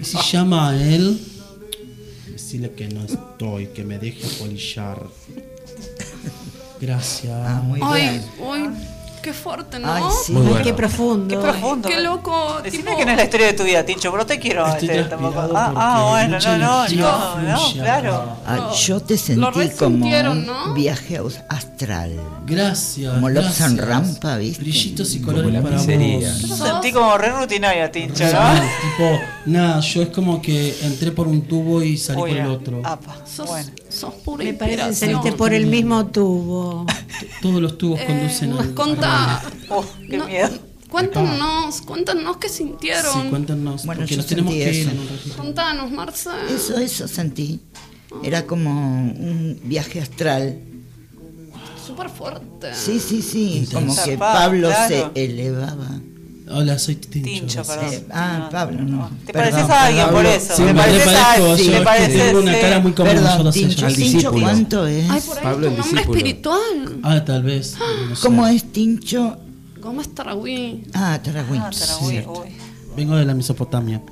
Y 0.00 0.04
si 0.04 0.18
llama 0.32 0.70
a 0.70 0.94
él, 0.94 1.20
decirle 2.30 2.72
que 2.72 2.88
no 2.88 3.04
estoy, 3.04 3.68
que 3.68 3.84
me 3.84 3.98
deje 3.98 4.26
polillar. 4.38 5.06
Gracias. 6.80 7.32
Ah, 7.32 7.62
muy 7.64 7.80
Ay, 7.82 8.02
bien. 8.02 8.93
Qué 9.24 9.32
fuerte, 9.32 9.78
¿no? 9.78 9.90
Ay, 9.90 10.02
sí. 10.24 10.34
Ay, 10.36 10.62
qué 10.62 10.74
profundo. 10.74 11.28
Qué 11.34 11.36
profundo. 11.40 11.88
Qué 11.88 12.00
loco. 12.00 12.60
Decime 12.62 12.82
tipo- 12.84 12.98
que 12.98 13.04
no 13.06 13.10
es 13.12 13.16
la 13.16 13.24
historia 13.24 13.46
de 13.46 13.52
tu 13.54 13.64
vida, 13.64 13.82
Tincho, 13.84 14.10
pero 14.10 14.22
no 14.22 14.26
te 14.26 14.38
quiero 14.38 14.66
Estoy 14.66 14.88
este, 14.90 15.04
tampoco. 15.04 15.40
Ah, 15.54 15.72
ah, 15.74 16.06
bueno, 16.10 16.38
no, 16.38 16.58
no, 16.58 16.58
no, 16.58 16.82
no, 16.88 17.58
fluye 17.58 17.80
claro. 17.80 18.36
Ah, 18.46 18.70
yo 18.86 19.00
te 19.00 19.16
sentí 19.16 19.40
como 19.40 19.50
resintieron, 19.58 20.38
un 20.38 20.46
¿no? 20.46 20.74
viaje 20.74 21.18
astral. 21.48 22.12
Gracias. 22.46 23.14
Como 23.14 23.30
Lobson. 23.30 23.78
Rampa, 23.78 24.36
¿viste? 24.36 24.62
Brillitos 24.62 25.14
y 25.14 25.20
colores 25.20 25.62
para 25.62 25.76
vos. 25.76 25.86
Yo 25.86 26.56
sentí 26.56 26.92
como 26.92 27.16
re 27.16 27.30
rutinaria, 27.30 27.90
Tincho, 27.90 28.16
Sí, 28.16 28.24
¿no? 28.34 28.54
tipo, 28.60 29.20
nada, 29.46 29.80
yo 29.80 30.02
es 30.02 30.08
como 30.10 30.42
que 30.42 30.76
entré 30.82 31.10
por 31.12 31.26
un 31.28 31.42
tubo 31.42 31.82
y 31.82 31.96
salí 31.96 32.18
por 32.20 32.28
el 32.28 32.40
ah, 32.42 32.50
otro. 32.52 32.80
apa, 32.84 33.16
Sos, 33.24 33.46
bueno. 33.48 33.70
sos 33.88 34.12
pura 34.24 34.44
Me 34.44 34.52
parece 34.52 34.94
saliste 34.94 35.32
por 35.32 35.54
el 35.54 35.66
mismo 35.66 36.04
tubo. 36.06 36.84
Todos 37.40 37.62
los 37.62 37.78
tubos 37.78 38.00
Eh, 38.00 38.06
conducen 38.06 38.50
nos 38.50 38.66
Uh, 39.70 39.82
qué 40.08 40.16
no, 40.18 40.26
miedo. 40.26 40.58
cuéntanos, 40.88 41.82
cuéntanos 41.82 42.36
qué 42.38 42.48
Sí, 42.48 42.58
sintieron. 42.58 43.30
cuéntanos, 43.30 43.84
Bueno, 43.86 44.00
porque 44.02 44.16
nos 44.16 44.26
tenemos 44.26 44.52
sentí 44.52 44.64
que 44.64 44.72
ir 44.72 44.80
eso. 44.82 44.90
en 44.90 44.98
un 45.00 45.08
ratito. 45.08 45.36
Contanos, 45.36 45.90
Marce. 45.90 46.30
Eso, 46.54 46.78
eso 46.78 47.08
sentí. 47.08 47.60
Era 48.22 48.46
como 48.46 48.70
un 48.70 49.60
viaje 49.64 50.00
astral. 50.00 50.60
Súper 51.84 52.08
fuerte. 52.08 52.74
Sí, 52.74 52.98
sí, 53.00 53.20
sí. 53.22 53.58
Intenso. 53.58 53.78
Como 53.80 54.04
que 54.04 54.16
Pablo 54.18 54.68
claro. 54.68 55.10
se 55.14 55.24
elevaba. 55.24 55.88
Hola, 56.50 56.78
soy 56.78 56.96
Tincho. 56.96 57.30
Tincho, 57.30 57.62
perdón. 57.64 57.86
Eh, 57.92 58.04
ah, 58.12 58.48
Pablo, 58.52 58.82
no. 58.82 59.10
Te 59.24 59.32
Perdón, 59.32 59.50
pareces 59.52 59.70
a 59.70 59.86
alguien 59.86 60.04
perdón. 60.06 60.22
por 60.24 60.32
eso. 60.32 60.56
Sí, 60.56 60.62
me 60.62 60.74
pareces 60.74 61.06
a 61.14 61.32
alguien. 61.32 61.56
yo 61.56 61.62
es 61.72 61.78
que 61.78 61.84
pareces, 61.84 62.22
tengo 62.26 62.40
una 62.40 62.54
sí. 62.54 62.60
cara 62.60 62.78
muy 62.80 62.92
como 62.92 63.12
yo 63.12 63.14
Perdón, 63.22 63.52
sé 63.52 63.60
yo. 63.74 63.86
Al 63.86 63.94
Tincho, 63.94 64.12
discípulo. 64.12 64.40
¿cuánto 64.42 64.86
es? 64.86 65.10
Ay, 65.10 65.20
por 65.22 65.38
ahí 65.38 65.44
Pablo, 65.44 65.66
tu 65.66 65.72
el 65.72 65.76
nombre 65.78 65.92
discípulo. 66.00 66.18
espiritual. 66.18 66.98
Ah, 67.02 67.24
tal 67.24 67.42
vez. 67.44 67.76
no 68.10 68.16
sé. 68.16 68.22
¿Cómo 68.22 68.46
es 68.46 68.72
Tincho? 68.72 69.36
Gómez 69.80 70.14
Taragüí. 70.14 70.84
Ah, 70.92 71.18
Taragüí. 71.22 71.58
Ah, 71.58 71.70
Taragüí. 71.70 72.24
Vengo 72.96 73.16
de 73.16 73.24
la 73.24 73.34
Mesopotamia. 73.34 74.02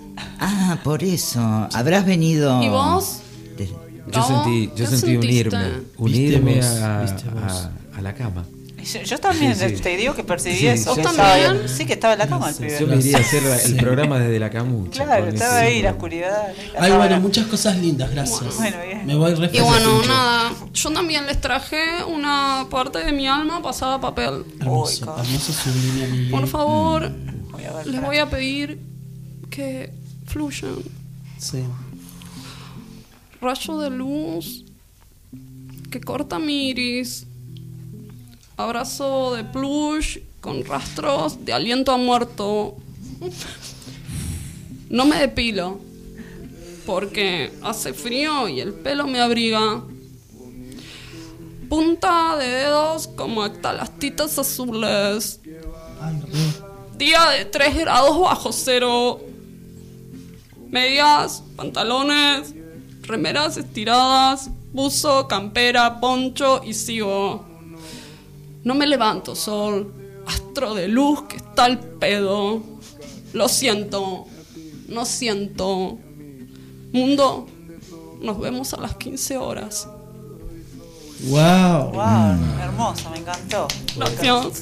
Ah, 0.40 0.78
por 0.82 1.04
eso. 1.04 1.40
Habrás 1.72 2.06
venido. 2.06 2.62
¿Y 2.62 2.68
vos? 2.68 3.18
de- 3.58 3.70
Yo 4.12 4.22
sentí, 4.26 4.66
yo 4.74 4.74
¿Qué 4.74 4.86
sentí 4.86 5.16
unirme, 5.16 5.66
unirme 5.98 6.60
a, 6.62 7.00
a- 7.02 7.70
a 7.98 8.00
la 8.02 8.14
cama. 8.14 8.44
Yo, 8.84 9.02
yo 9.02 9.18
también 9.18 9.54
Sí, 9.56 9.68
sí. 9.76 9.82
te 9.82 9.96
digo 9.96 10.14
que 10.14 10.24
percibí 10.24 10.56
Sí, 10.56 10.66
eso. 10.66 10.94
¿Vos 10.94 11.02
también? 11.02 11.68
sí, 11.68 11.86
que 11.86 11.92
estaba 11.94 12.14
en 12.14 12.18
la 12.18 12.26
cama 12.28 12.50
el 12.50 12.54
pibe. 12.56 12.78
Yo 12.80 12.86
me 12.86 12.96
iría 12.96 13.18
a 13.18 13.20
hacer 13.20 13.42
el 13.66 13.76
programa 13.76 14.18
desde 14.18 14.38
la 14.38 14.50
camucha. 14.50 15.04
Claro, 15.04 15.26
estaba 15.28 15.58
ahí, 15.58 15.82
la 15.82 15.92
oscuridad. 15.92 16.52
la 16.74 16.82
Ay, 16.82 16.92
bueno, 16.92 17.20
muchas 17.20 17.46
cosas 17.46 17.76
lindas, 17.78 18.10
gracias. 18.10 18.56
Bueno, 18.56 18.76
bien. 18.86 19.06
Me 19.06 19.14
voy 19.14 19.32
Y 19.52 19.60
bueno, 19.60 20.02
nada, 20.06 20.52
yo 20.72 20.90
también 20.92 21.26
les 21.26 21.40
traje 21.40 22.02
una 22.04 22.66
parte 22.70 23.04
de 23.04 23.12
mi 23.12 23.26
alma 23.26 23.62
pasada 23.62 23.94
a 23.94 24.00
papel. 24.00 24.44
Hermoso, 24.60 25.04
Uy, 25.04 25.24
hermoso 25.24 25.52
sublime. 25.52 26.30
Por 26.30 26.46
favor, 26.48 27.10
Voy 27.50 27.62
ver, 27.62 27.86
les 27.86 28.00
voy 28.02 28.18
a 28.18 28.28
pedir 28.28 28.78
que 29.50 29.92
fluyan. 30.26 30.76
Sí. 31.38 31.62
Rayo 33.40 33.78
de 33.78 33.90
luz 33.90 34.64
que 35.90 36.00
corta 36.00 36.38
mi 36.38 36.68
iris. 36.70 37.26
Abrazo 38.62 39.34
de 39.34 39.42
plush 39.42 40.18
con 40.40 40.64
rastros 40.64 41.44
de 41.44 41.52
aliento 41.52 41.90
a 41.90 41.96
muerto. 41.96 42.76
No 44.88 45.04
me 45.04 45.16
depilo 45.16 45.80
porque 46.86 47.52
hace 47.62 47.92
frío 47.92 48.48
y 48.48 48.60
el 48.60 48.72
pelo 48.72 49.06
me 49.06 49.20
abriga. 49.20 49.82
Punta 51.68 52.36
de 52.36 52.46
dedos 52.46 53.08
como 53.08 53.42
actalastitas 53.42 54.38
azules. 54.38 55.40
Día 56.96 57.30
de 57.30 57.44
3 57.46 57.78
grados 57.78 58.20
bajo 58.20 58.52
cero. 58.52 59.20
Medias, 60.70 61.42
pantalones, 61.56 62.54
remeras 63.02 63.56
estiradas, 63.56 64.50
buzo, 64.72 65.26
campera, 65.26 66.00
poncho 66.00 66.62
y 66.64 66.74
sigo. 66.74 67.51
No 68.64 68.74
me 68.74 68.86
levanto, 68.86 69.34
sol. 69.34 69.92
astro 70.26 70.74
de 70.74 70.88
luz 70.88 71.22
que 71.22 71.36
está 71.36 71.64
al 71.64 71.78
pedo. 71.78 72.62
Lo 73.32 73.48
siento, 73.48 74.26
no 74.88 75.04
siento. 75.04 75.98
Mundo, 76.92 77.46
nos 78.20 78.38
vemos 78.38 78.74
a 78.74 78.80
las 78.80 78.96
15 78.96 79.36
horas. 79.38 79.88
Wow. 81.24 81.92
Wow, 81.92 82.36
hermosa, 82.60 83.10
me 83.10 83.18
encantó. 83.18 83.68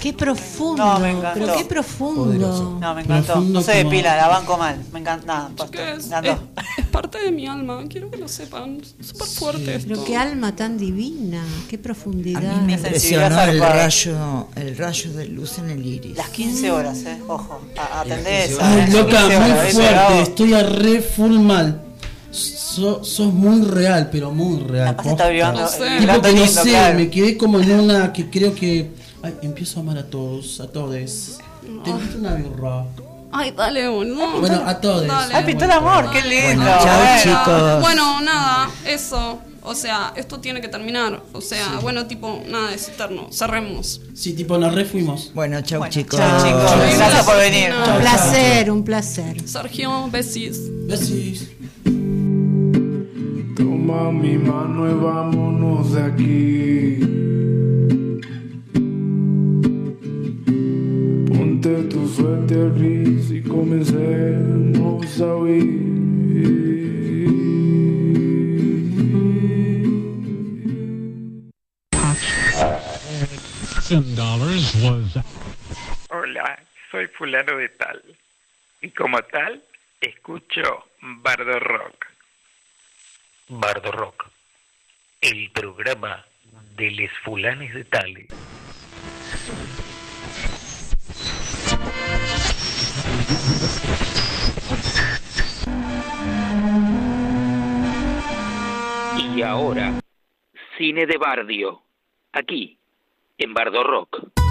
Qué 0.00 0.12
profundo. 0.12 0.84
No, 0.84 0.98
me 1.00 1.10
encantó. 1.12 1.40
Pero 1.40 1.56
qué 1.56 1.64
profundo. 1.64 2.78
No, 2.80 2.94
me 2.94 3.02
encantó. 3.02 3.32
Profundo 3.32 3.60
No 3.60 3.64
se 3.64 3.78
como- 3.78 3.90
depila, 3.90 4.16
la 4.16 4.28
banco 4.28 4.58
mal. 4.58 4.76
Me 4.92 5.00
encanta. 5.00 5.26
Nada, 5.26 5.48
posta, 5.56 5.78
¿Qué 5.78 5.84
me 5.84 5.92
es? 5.98 6.06
encantó. 6.06 6.30
Es, 6.32 6.38
es 6.78 6.86
parte 6.86 7.18
de 7.18 7.32
mi 7.32 7.46
alma, 7.46 7.82
quiero 7.88 8.10
que 8.10 8.18
lo 8.18 8.28
sepan. 8.28 8.80
Súper 9.00 9.26
fuerte 9.26 9.74
esto. 9.76 9.88
Pero 9.88 10.04
qué 10.04 10.16
alma 10.16 10.54
tan 10.54 10.76
divina, 10.76 11.42
qué 11.68 11.78
profundidad. 11.78 12.44
A 12.44 12.56
mí 12.60 12.66
me 12.66 12.72
impresionó 12.74 13.40
el 13.42 13.60
rayo, 13.60 14.46
el 14.56 14.76
rayo 14.76 15.12
de 15.12 15.26
luz 15.26 15.58
en 15.58 15.70
el 15.70 15.84
iris. 15.86 16.16
Las 16.16 16.28
15 16.28 16.70
horas, 16.70 16.98
eh. 17.04 17.18
Ojo, 17.26 17.60
a- 17.78 18.00
atendé 18.00 18.48
Las 18.48 18.48
15 18.48 18.54
esa. 18.54 18.70
Ay, 18.74 18.80
eh. 18.80 18.92
loca, 18.92 19.20
15 19.20 19.38
muy 19.40 19.50
horas, 19.50 19.66
¿viste, 19.66 19.82
fuerte. 19.82 20.22
Estoy 20.22 20.54
a 20.54 20.62
re 20.62 21.00
full 21.00 21.38
mal. 21.38 21.82
So- 22.30 23.02
sos 23.04 23.32
muy 23.32 23.62
real, 23.62 24.08
pero 24.10 24.30
muy 24.30 24.60
real. 24.60 24.94
Capaz 24.96 25.10
está 25.10 25.28
vibrando- 25.28 25.60
No 25.62 25.68
sé. 25.68 25.78
Tipo 25.78 25.98
vibrando 25.98 26.22
que 26.22 26.34
no 26.34 26.44
lindo, 26.44 26.62
sé, 26.62 26.68
claro. 26.70 26.98
me 26.98 27.10
quedé 27.10 27.36
como 27.36 27.60
en 27.60 27.70
una 27.80 28.12
que 28.12 28.30
creo 28.30 28.54
que. 28.54 28.90
Ay, 29.22 29.34
empiezo 29.42 29.80
a 29.80 29.82
amar 29.82 29.98
a 29.98 30.04
todos, 30.06 30.60
a 30.60 30.66
todos. 30.68 30.94
Te 31.84 31.90
invito 31.90 32.18
una 32.18 32.34
birra. 32.34 32.84
Ay, 33.32 33.52
dale, 33.56 33.88
boludo. 33.88 34.40
Bueno, 34.40 34.62
a 34.66 34.80
todos. 34.80 35.06
Ay, 35.32 35.44
pintó 35.44 35.64
el 35.64 35.70
amor, 35.72 36.10
qué 36.10 36.20
lindo. 36.22 36.64
Bueno, 36.64 36.78
chao, 36.82 36.98
bueno. 36.98 37.22
chicos. 37.22 37.80
Bueno, 37.82 38.20
nada, 38.22 38.70
eso. 38.86 39.38
O 39.62 39.74
sea, 39.74 40.14
esto 40.16 40.40
tiene 40.40 40.60
que 40.62 40.68
terminar. 40.68 41.22
O 41.34 41.40
sea, 41.42 41.78
bueno, 41.82 42.06
tipo, 42.06 42.42
nada, 42.48 42.72
es 42.74 42.88
eterno. 42.88 43.28
Cerremos. 43.30 44.00
Sí, 44.14 44.32
tipo, 44.32 44.56
nos 44.56 44.74
refuimos. 44.74 45.32
Bueno, 45.34 45.60
chau 45.60 45.80
Bueno, 45.80 45.92
chicos. 45.92 46.18
chao, 46.18 46.44
chicos. 46.44 46.96
Gracias 46.96 47.24
por 47.26 47.36
venir. 47.36 47.70
Un 47.72 48.00
placer, 48.00 48.70
un 48.70 48.84
placer. 48.84 49.48
Sergio, 49.48 50.08
besis. 50.10 50.58
Besis. 50.86 51.48
Toma 53.56 54.12
mi 54.12 54.38
mano 54.38 54.90
y 54.90 54.94
vámonos 54.94 55.92
de 55.92 56.02
aquí. 56.02 57.00
Ponte 61.28 61.82
tu 61.84 62.08
suéter 62.08 62.72
gris 62.72 63.30
y 63.30 63.42
comencemos 63.42 65.20
a 65.20 65.36
huir. 65.36 65.90
Hola, 76.10 76.62
soy 76.90 77.06
fulano 77.08 77.56
de 77.56 77.68
tal. 77.70 78.00
Y 78.82 78.90
como 78.90 79.20
tal, 79.22 79.60
escucho 80.00 80.62
Bardo 81.00 81.58
Rock. 81.58 82.09
Bardo 83.52 83.90
Rock, 83.90 84.30
el 85.20 85.50
programa 85.50 86.24
de 86.76 86.88
les 86.92 87.10
fulanes 87.24 87.74
de 87.74 87.82
tales. 87.82 88.28
Y 99.18 99.42
ahora, 99.42 100.00
cine 100.78 101.06
de 101.06 101.18
bardio, 101.18 101.82
aquí, 102.32 102.78
en 103.36 103.52
Bardo 103.52 103.82
Rock. 103.82 104.49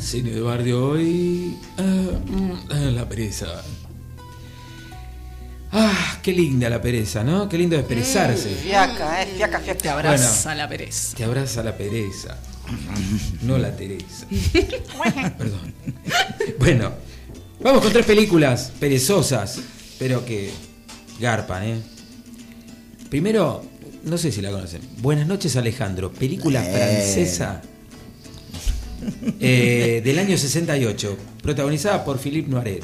Cine 0.00 0.30
de 0.30 0.40
barrio 0.40 0.90
hoy. 0.90 1.56
Ah, 1.78 1.82
mm, 2.26 2.52
ah, 2.70 2.74
la 2.92 3.08
pereza. 3.08 3.46
Ah, 5.72 6.18
qué 6.22 6.32
linda 6.32 6.68
la 6.68 6.80
pereza, 6.82 7.22
¿no? 7.22 7.48
Qué 7.48 7.56
lindo 7.56 7.76
expresarse. 7.76 8.48
Fiaca, 8.50 9.22
eh. 9.22 9.28
Fiaca, 9.36 9.60
fiaca. 9.60 9.78
Te 9.80 9.88
abraza 9.88 10.54
la 10.54 10.68
pereza. 10.68 11.16
Te 11.16 11.24
abraza 11.24 11.62
la 11.62 11.76
pereza. 11.76 12.36
No 13.42 13.58
la 13.58 13.74
Teresa. 13.74 14.26
Perdón. 15.38 15.74
Bueno, 16.58 16.92
vamos 17.60 17.82
con 17.82 17.92
tres 17.92 18.06
películas 18.06 18.70
perezosas, 18.78 19.58
pero 19.98 20.24
que 20.24 20.50
garpan, 21.20 21.64
¿eh? 21.64 21.82
Primero, 23.08 23.64
no 24.04 24.16
sé 24.18 24.30
si 24.30 24.40
la 24.40 24.50
conocen. 24.52 24.82
Buenas 24.98 25.26
noches, 25.26 25.56
Alejandro. 25.56 26.12
Película 26.12 26.64
Eh. 26.64 26.72
francesa 26.72 27.60
eh, 29.40 30.02
del 30.04 30.18
año 30.18 30.36
68, 30.36 31.16
protagonizada 31.42 32.04
por 32.04 32.18
Philippe 32.18 32.50
Noiret. 32.50 32.82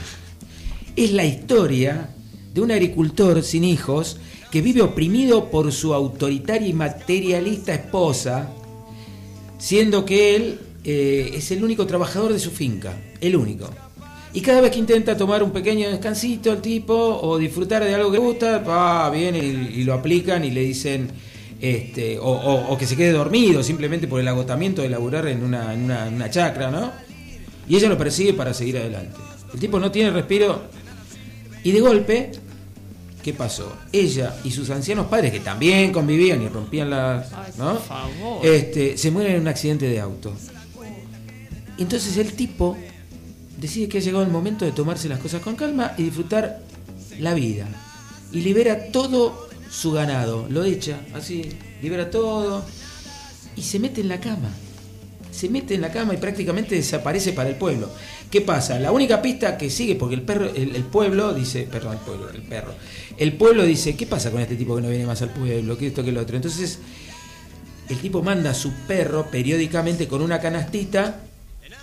Es 0.95 1.13
la 1.13 1.25
historia 1.25 2.11
de 2.55 2.61
un 2.61 2.71
agricultor 2.71 3.43
sin 3.43 3.65
hijos 3.65 4.19
que 4.51 4.63
vive 4.63 4.83
oprimido 4.83 5.51
por 5.51 5.73
su 5.73 5.93
autoritaria 5.93 6.69
y 6.69 6.73
materialista 6.73 7.75
esposa, 7.75 8.49
siendo 9.59 10.05
que 10.05 10.37
él 10.37 10.59
eh, 10.85 11.33
es 11.35 11.51
el 11.51 11.63
único 11.63 11.87
trabajador 11.87 12.33
de 12.33 12.39
su 12.39 12.51
finca, 12.51 12.97
el 13.21 13.37
único. 13.37 13.69
Y 14.33 14.41
cada 14.41 14.61
vez 14.61 14.71
que 14.71 14.79
intenta 14.79 15.17
tomar 15.17 15.43
un 15.43 15.51
pequeño 15.51 15.89
descansito 15.89 16.53
el 16.53 16.61
tipo 16.61 16.95
o 16.95 17.39
disfrutar 17.39 17.83
de 17.85 17.95
algo 17.95 18.11
que 18.11 18.19
le 18.19 18.25
gusta, 18.25 18.59
va, 18.59 19.09
vienen 19.11 19.71
y, 19.73 19.81
y 19.81 19.85
lo 19.85 19.95
aplican 19.95 20.45
y 20.45 20.51
le 20.51 20.61
dicen, 20.61 21.11
este, 21.61 22.19
o, 22.19 22.25
o- 22.31 22.73
o 22.73 22.79
que 22.79 22.87
se 22.87 22.97
quede 22.97 23.13
dormido 23.13 23.63
simplemente 23.63 24.07
por 24.09 24.21
el 24.21 24.29
agotamiento 24.29 24.83
de 24.83 24.89
laburar 24.91 25.27
en 25.29 25.43
una, 25.43 25.73
en 25.75 25.85
una, 25.85 26.07
en 26.09 26.15
una 26.15 26.31
chacra, 26.31 26.71
¿no? 26.71 26.93
Y 27.69 27.77
ella 27.77 27.89
lo 27.89 27.99
persigue 27.99 28.33
para 28.35 28.53
seguir 28.55 28.77
adelante. 28.79 29.17
El 29.53 29.61
tipo 29.61 29.79
no 29.81 29.91
tiene 29.91 30.11
respiro 30.11 30.63
y 31.65 31.73
de 31.73 31.81
golpe, 31.81 32.31
¿qué 33.23 33.33
pasó? 33.33 33.73
Ella 33.93 34.37
y 34.45 34.51
sus 34.51 34.71
ancianos 34.71 35.07
padres, 35.07 35.33
que 35.33 35.41
también 35.41 35.93
convivían 35.93 36.43
y 36.43 36.49
rompían 36.49 36.91
las... 36.91 37.31
¿no? 37.59 37.79
Este, 38.45 38.97
se 38.97 39.11
mueren 39.11 39.37
en 39.37 39.41
un 39.43 39.49
accidente 39.49 39.89
de 39.89 39.99
auto. 40.01 40.33
Entonces 41.79 42.17
el 42.17 42.33
tipo 42.35 42.77
decide 43.61 43.89
que 43.89 43.99
ha 43.99 44.01
llegado 44.01 44.23
el 44.25 44.31
momento 44.31 44.65
de 44.65 44.73
tomarse 44.73 45.09
las 45.09 45.19
cosas 45.19 45.43
con 45.43 45.57
calma 45.57 45.93
y 45.97 46.05
disfrutar 46.05 46.61
la 47.19 47.35
vida. 47.35 47.67
Y 48.33 48.41
libera 48.41 48.91
todo 48.93 49.46
su 49.71 49.93
ganado. 49.93 50.47
Lo 50.49 50.65
echa 50.65 51.01
así, 51.15 51.51
libera 51.83 52.11
todo. 52.11 52.65
Y 53.57 53.63
se 53.63 53.79
mete 53.79 54.01
en 54.01 54.09
la 54.09 54.21
cama. 54.21 54.51
Se 55.31 55.49
mete 55.49 55.75
en 55.75 55.83
la 55.83 55.93
cama 55.93 56.15
y 56.15 56.17
prácticamente 56.17 56.75
desaparece 56.75 57.33
para 57.33 57.51
el 57.51 57.57
pueblo. 57.57 57.91
¿Qué 58.31 58.41
pasa? 58.41 58.79
La 58.79 58.91
única 58.91 59.21
pista 59.21 59.57
que 59.59 59.71
sigue, 59.71 59.95
porque 59.95 60.15
el 60.15 60.23
perro, 60.23 60.47
el, 60.55 60.75
el 60.75 60.85
pueblo 60.85 61.33
dice, 61.35 61.69
perdón, 61.71 61.95
el 61.95 61.99
pueblo, 62.01 62.31
el 62.31 62.43
perro. 62.43 62.75
El 63.17 63.35
pueblo 63.35 63.65
dice, 63.65 63.97
¿qué 63.97 64.07
pasa 64.07 64.31
con 64.31 64.41
este 64.41 64.57
tipo 64.57 64.77
que 64.77 64.83
no 64.83 64.89
viene 64.89 65.07
más 65.07 65.23
al 65.23 65.31
pueblo? 65.31 65.77
¿Qué 65.77 65.89
esto, 65.89 66.05
que 66.05 66.13
lo 66.13 66.23
otro? 66.23 66.37
Entonces, 66.37 66.79
el 67.89 67.99
tipo 67.99 68.23
manda 68.23 68.51
a 68.51 68.55
su 68.55 68.73
perro 68.87 69.31
periódicamente 69.31 70.09
con 70.09 70.23
una 70.23 70.41
canastita, 70.41 71.21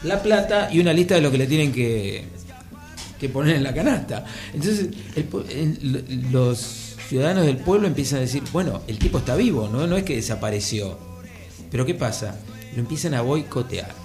la 0.03 0.21
plata 0.21 0.69
y 0.71 0.79
una 0.79 0.93
lista 0.93 1.15
de 1.15 1.21
lo 1.21 1.31
que 1.31 1.37
le 1.37 1.47
tienen 1.47 1.71
que, 1.71 2.25
que 3.19 3.29
poner 3.29 3.55
en 3.55 3.63
la 3.63 3.73
canasta. 3.73 4.25
Entonces, 4.53 4.89
el 5.15 6.29
los 6.31 6.82
ciudadanos 7.09 7.45
del 7.45 7.57
pueblo 7.57 7.87
empiezan 7.87 8.17
a 8.19 8.21
decir, 8.21 8.43
bueno, 8.51 8.81
el 8.87 8.97
tipo 8.99 9.17
está 9.19 9.35
vivo, 9.35 9.69
¿no? 9.71 9.87
No 9.87 9.97
es 9.97 10.03
que 10.03 10.15
desapareció. 10.15 10.97
Pero 11.71 11.85
¿qué 11.85 11.93
pasa? 11.95 12.35
Lo 12.75 12.79
empiezan 12.81 13.13
a 13.13 13.21
boicotear. 13.21 14.03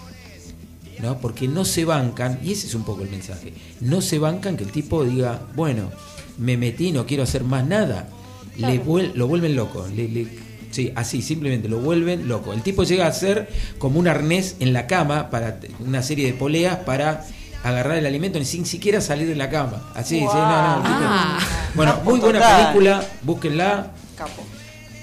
¿no? 1.02 1.18
Porque 1.18 1.46
no 1.46 1.64
se 1.64 1.84
bancan, 1.84 2.40
y 2.42 2.50
ese 2.52 2.66
es 2.66 2.74
un 2.74 2.82
poco 2.82 3.04
el 3.04 3.10
mensaje, 3.10 3.52
no 3.80 4.00
se 4.00 4.18
bancan 4.18 4.56
que 4.56 4.64
el 4.64 4.72
tipo 4.72 5.04
diga, 5.04 5.40
bueno, 5.54 5.92
me 6.38 6.56
metí, 6.56 6.90
no 6.90 7.06
quiero 7.06 7.22
hacer 7.22 7.44
más 7.44 7.64
nada. 7.64 8.08
Le 8.56 8.82
vuel- 8.84 9.12
lo 9.14 9.28
vuelven 9.28 9.54
loco. 9.54 9.86
le- 9.94 10.08
le- 10.08 10.26
sí, 10.72 10.90
así, 10.96 11.22
simplemente 11.22 11.68
lo 11.68 11.78
vuelven 11.78 12.26
loco. 12.26 12.52
El 12.52 12.62
tipo 12.62 12.82
llega 12.82 13.06
a 13.06 13.12
ser 13.12 13.48
como 13.78 14.00
un 14.00 14.08
arnés 14.08 14.56
en 14.58 14.72
la 14.72 14.88
cama 14.88 15.30
para 15.30 15.60
una 15.78 16.02
serie 16.02 16.26
de 16.26 16.32
poleas 16.32 16.78
para 16.78 17.24
agarrar 17.62 17.96
el 17.98 18.06
alimento 18.06 18.42
sin 18.44 18.66
siquiera 18.66 19.00
salir 19.00 19.28
de 19.28 19.36
la 19.36 19.50
cama. 19.50 19.92
Así, 19.94 20.16
sí, 20.18 20.24
no, 20.24 20.32
no, 20.32 20.82
Ah. 20.84 21.38
Bueno, 21.78 21.94
Capo 21.94 22.10
muy 22.10 22.20
buena 22.20 22.38
total. 22.40 22.62
película, 22.66 23.08
búsquenla. 23.22 23.92
Capo. 24.16 24.42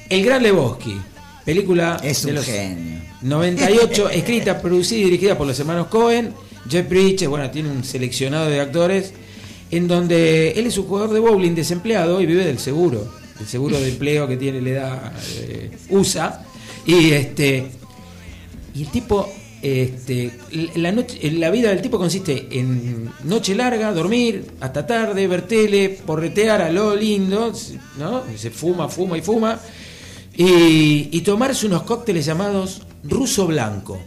El 0.10 0.24
Gran 0.26 0.44
Lebowski, 0.44 1.02
película 1.46 1.98
Es 2.04 2.24
de 2.24 2.30
un 2.30 2.36
los 2.36 2.46
genio. 2.46 3.02
98, 3.22 4.10
escrita, 4.12 4.62
producida 4.62 5.00
y 5.00 5.04
dirigida 5.06 5.38
por 5.38 5.48
los 5.48 5.60
hermanos 5.60 5.88
Cohen. 5.88 6.34
Jeff 6.70 6.88
Bridges, 6.90 7.30
bueno, 7.30 7.50
tiene 7.50 7.72
un 7.72 7.84
seleccionado 7.84 8.50
de 8.50 8.60
actores, 8.60 9.14
en 9.72 9.88
donde 9.88 10.52
él 10.52 10.68
es 10.68 10.78
un 10.78 10.86
jugador 10.88 11.14
de 11.14 11.20
bowling 11.20 11.56
desempleado 11.56 12.20
y 12.22 12.26
vive 12.26 12.44
del 12.46 12.60
seguro, 12.60 13.08
el 13.40 13.48
seguro 13.48 13.80
de 13.80 13.90
empleo 13.90 14.28
que 14.28 14.36
tiene, 14.36 14.62
le 14.62 14.74
da 14.74 15.14
eh, 15.38 15.72
USA. 15.90 16.42
Y 16.86 17.12
este 17.12 17.72
y 18.76 18.84
el 18.84 18.90
tipo, 18.90 19.30
este, 19.66 20.32
la, 20.76 20.92
noche, 20.92 21.32
la 21.32 21.50
vida 21.50 21.70
del 21.70 21.82
tipo 21.82 21.98
consiste 21.98 22.48
en 22.52 23.12
noche 23.24 23.56
larga, 23.56 23.92
dormir 23.92 24.46
hasta 24.62 24.86
tarde, 24.86 25.28
ver 25.28 25.42
tele, 25.48 25.90
porretear 26.06 26.62
a 26.62 26.70
lo 26.70 26.96
lindo, 26.96 27.52
¿no? 27.98 28.24
Se 28.38 28.52
fuma, 28.52 28.88
fuma 28.88 29.18
y 29.18 29.22
fuma. 29.22 29.60
Y, 30.38 31.10
y 31.12 31.22
tomarse 31.22 31.66
unos 31.66 31.82
cócteles 31.84 32.26
llamados 32.26 32.84
ruso 33.04 33.48
blanco. 33.48 34.00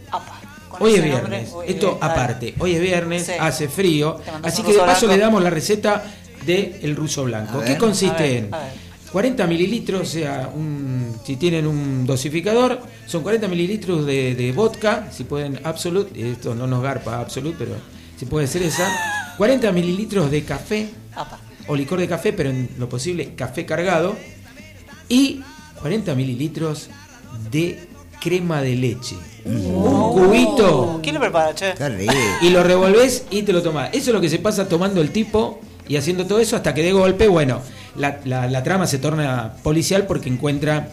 Hoy 0.79 0.93
es 0.93 0.99
nombre, 1.01 1.09
viernes, 1.09 1.49
hoy 1.53 1.65
esto 1.67 1.97
aparte, 1.99 2.53
hoy 2.59 2.75
es 2.75 2.81
viernes, 2.81 3.25
Sí. 3.25 3.33
hace 3.37 3.67
frío, 3.67 4.17
así 4.43 4.61
que 4.61 4.69
de 4.69 4.73
ruso 4.75 4.85
paso 4.85 5.05
blanco. 5.07 5.17
le 5.17 5.21
damos 5.25 5.43
la 5.43 5.49
receta 5.49 6.05
del 6.45 6.95
ruso 6.95 7.25
blanco. 7.25 7.57
A 7.59 7.63
¿Qué 7.65 7.71
ver. 7.71 7.77
consiste 7.77 8.23
A 8.23 8.27
ver, 8.27 8.37
en 8.45 8.53
a 8.53 8.57
ver. 8.59 8.88
40 9.11 9.47
mililitros, 9.47 10.01
o 10.01 10.05
sea, 10.05 10.49
un- 10.53 11.15
si 11.25 11.35
tienen 11.35 11.65
un 11.65 12.05
dosificador, 12.05 12.79
son 13.07 13.23
40 13.23 13.47
mililitros 13.47 14.05
de, 14.05 14.35
de 14.35 14.51
vodka, 14.51 15.07
si 15.11 15.23
pueden 15.23 15.59
Absolute, 15.63 16.31
esto 16.31 16.53
no 16.55 16.67
nos 16.67 16.81
garpa 16.83 17.19
Absolute, 17.19 17.55
pero 17.57 17.71
si 18.17 18.25
puede 18.25 18.45
ser 18.47 18.63
esa, 18.63 18.87
40 19.37 19.71
mililitros 19.71 20.29
de 20.29 20.43
café 20.43 20.89
o 21.67 21.75
licor 21.75 21.99
de 21.99 22.07
café, 22.07 22.33
pero 22.33 22.49
en 22.49 22.69
lo 22.77 22.87
posible 22.89 23.33
café 23.35 23.65
cargado, 23.65 24.15
y 25.07 25.41
40 25.81 26.13
mililitros 26.15 26.89
de 27.51 27.87
crema 28.21 28.61
de 28.61 28.75
leche. 28.75 29.15
Un 29.45 30.11
cubito 30.13 30.99
¿Quién 31.01 31.15
lo 31.15 31.21
prepara, 31.21 31.55
che? 31.55 31.73
Y 32.41 32.49
lo 32.49 32.63
revolvés 32.63 33.25
y 33.31 33.43
te 33.43 33.53
lo 33.53 33.61
tomás. 33.63 33.89
Eso 33.93 34.09
es 34.11 34.13
lo 34.13 34.21
que 34.21 34.29
se 34.29 34.39
pasa 34.39 34.67
tomando 34.67 35.01
el 35.01 35.11
tipo 35.11 35.61
y 35.87 35.95
haciendo 35.95 36.25
todo 36.27 36.39
eso 36.39 36.55
hasta 36.55 36.73
que 36.73 36.83
de 36.83 36.91
golpe, 36.91 37.27
bueno, 37.27 37.61
la, 37.95 38.19
la- 38.25 38.47
la 38.47 38.63
trama 38.63 38.87
se 38.87 38.97
torna 38.99 39.53
policial 39.63 40.05
porque 40.07 40.29
encuentra, 40.29 40.89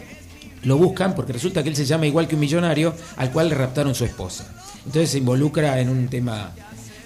lo 0.63 0.77
buscan 0.77 1.15
porque 1.15 1.33
resulta 1.33 1.63
que 1.63 1.69
él 1.69 1.75
se 1.75 1.85
llama 1.85 2.05
igual 2.07 2.27
que 2.27 2.35
un 2.35 2.41
millonario 2.41 2.93
al 3.17 3.31
cual 3.31 3.49
le 3.49 3.55
raptaron 3.55 3.93
su 3.95 4.05
esposa. 4.05 4.47
Entonces 4.85 5.09
se 5.11 5.17
involucra 5.19 5.79
en 5.79 5.89
un 5.89 6.07
tema 6.07 6.51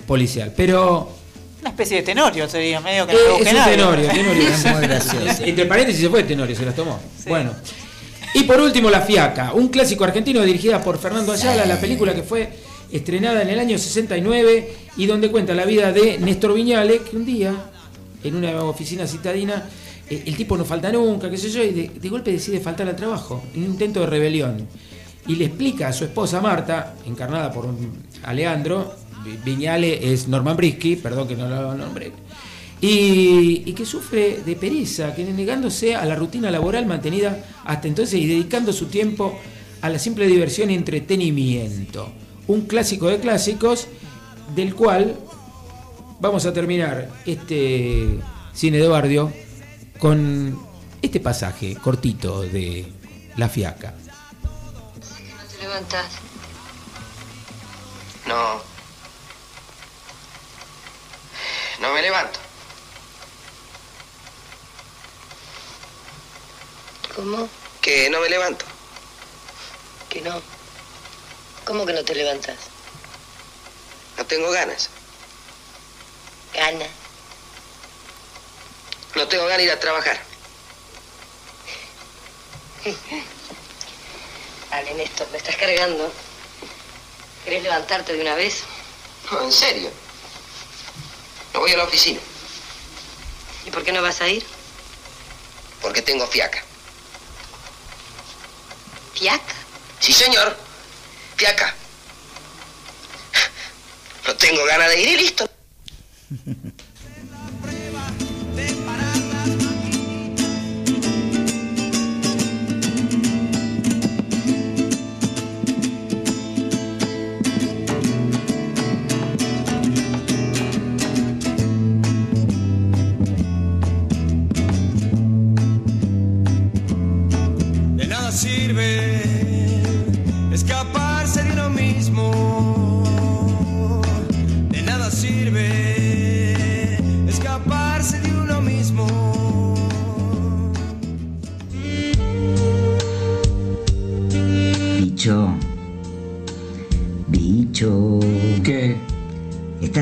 policial. 0.08 0.54
Pero 0.56 1.12
Una 1.62 1.70
especie 1.72 1.98
de 1.98 2.04
tenorio 2.04 2.48
sería, 2.50 2.80
medio 2.80 3.06
que 3.08 3.14
eh, 3.14 3.18
no 3.18 3.30
lo 3.30 3.36
es 3.38 3.54
un 3.54 3.64
tenorio, 3.72 4.08
tenorio. 4.10 4.48
Es 4.50 4.66
muy 4.66 4.82
gracioso. 4.88 5.44
Entre 5.44 5.66
paréntesis 5.66 6.02
se 6.02 6.10
fue 6.10 6.24
tenorio, 6.24 6.56
se 6.56 6.66
las 6.66 6.76
tomó. 6.76 7.00
Bueno. 7.28 7.52
Y 8.34 8.44
por 8.44 8.62
último, 8.62 8.90
La 8.90 9.02
Fiaca, 9.02 9.52
un 9.54 9.68
clásico 9.68 10.04
argentino 10.06 10.42
dirigida 10.42 10.82
por 10.82 10.98
Fernando 10.98 11.34
Ayala, 11.34 11.66
la 11.66 11.78
película 11.80 12.14
que 12.16 12.24
fue 12.24 12.50
estrenada 12.92 13.42
en 13.42 13.50
el 13.50 13.60
año 13.60 13.78
69 13.78 14.74
y 14.98 15.06
donde 15.06 15.30
cuenta 15.30 15.54
la 15.54 15.66
vida 15.66 15.92
de 15.92 16.18
Néstor 16.18 16.54
Viñale, 16.54 17.00
que 17.02 17.16
un 17.18 17.26
día, 17.26 17.54
en 18.24 18.36
una 18.36 18.64
oficina 18.64 19.06
citadina, 19.06 19.56
eh, 19.56 19.66
el 20.26 20.36
tipo 20.36 20.58
no 20.58 20.66
falta 20.66 20.92
nunca, 20.92 21.30
qué 21.30 21.38
sé 21.38 21.50
yo, 21.50 21.64
y 21.64 21.72
de, 21.72 22.10
golpe 22.10 22.32
decide 22.32 22.60
faltar 22.60 22.88
al 22.88 22.96
trabajo, 22.96 23.44
en 23.54 23.64
un 23.64 23.72
intento 23.72 24.00
de 24.02 24.08
rebelión. 24.08 24.68
Y 25.28 25.36
le 25.36 25.46
explica 25.46 25.88
a 25.88 25.94
su 25.94 26.04
esposa 26.04 26.42
Marta, 26.42 26.96
encarnada 27.06 27.52
por 27.52 27.66
un 27.66 27.78
Aleandro, 28.24 28.94
Vi- 29.24 29.38
Viñale 29.46 30.12
es 30.12 30.28
Norman 30.28 30.58
Brisky, 30.58 30.96
perdón 30.96 31.28
que 31.28 31.36
no 31.36 31.48
lo 31.48 31.76
nombré, 31.76 32.12
y, 32.82 33.62
y 33.66 33.74
que 33.74 33.86
sufre 33.86 34.42
de 34.44 34.56
pereza, 34.56 35.14
que 35.14 35.24
negándose 35.24 35.96
a 35.96 36.04
la 36.06 36.16
rutina 36.16 36.50
laboral 36.50 36.86
mantenida 36.88 37.46
hasta 37.64 37.88
entonces 37.88 38.20
y 38.20 38.26
dedicando 38.26 38.74
su 38.74 38.88
tiempo 38.88 39.38
a 39.82 39.90
la 39.90 40.00
simple 40.00 40.26
diversión 40.28 40.72
y 40.72 40.76
entretenimiento. 40.76 42.12
Un 42.48 42.62
clásico 42.62 43.08
de 43.08 43.20
clásicos 43.20 43.88
del 44.56 44.74
cual 44.74 45.16
vamos 46.20 46.46
a 46.48 46.54
terminar 46.54 47.10
este 47.26 48.18
cine 48.54 48.80
de 48.80 48.88
barrio 48.88 49.32
con 50.02 50.60
este 51.04 51.20
pasaje 51.20 51.76
cortito 51.76 52.42
de 52.42 52.92
La 53.38 53.48
Fiaca. 53.48 53.94
te 55.52 55.58
levantas? 55.60 56.08
No. 58.26 58.60
No 61.80 61.94
me 61.94 62.02
levanto. 62.02 62.40
¿Cómo? 67.16 67.48
Que 67.80 68.10
no 68.10 68.22
me 68.22 68.30
levanto. 68.30 68.66
Que 70.10 70.22
no. 70.22 70.42
¿Cómo 71.64 71.86
que 71.86 71.94
no 71.94 72.04
te 72.04 72.16
levantas? 72.16 72.58
No 74.18 74.26
tengo 74.26 74.50
ganas. 74.50 74.90
Gana. 76.56 77.01
No 79.16 79.28
tengo 79.28 79.44
ganas 79.44 79.58
de 79.58 79.64
ir 79.66 79.72
a 79.72 79.80
trabajar. 79.80 80.20
Dale, 84.70 84.94
Néstor, 84.96 85.30
me 85.32 85.38
estás 85.38 85.56
cargando. 85.56 86.12
¿Querés 87.44 87.64
levantarte 87.64 88.14
de 88.14 88.22
una 88.22 88.36
vez? 88.36 88.64
No, 89.32 89.42
en 89.44 89.52
serio. 89.52 89.92
No 91.54 91.60
voy 91.60 91.72
a 91.74 91.78
la 91.78 91.84
oficina 91.84 92.20
¿Y 93.66 93.72
por 93.72 93.84
qué 93.84 93.92
no 93.92 94.02
vas 94.02 94.22
a 94.22 94.28
ir? 94.28 94.46
porque 95.82 96.02
tengo 96.04 96.28
fiaca. 96.28 96.64
¿Fiaca? 99.16 99.56
Sí, 100.00 100.14
señor. 100.14 100.56
Fiaca. 101.36 101.74
No 104.28 104.36
tengo 104.36 104.64
ganas 104.66 104.90
de 104.90 105.02
ir 105.02 105.08
y 105.10 105.18
listo. 105.18 105.50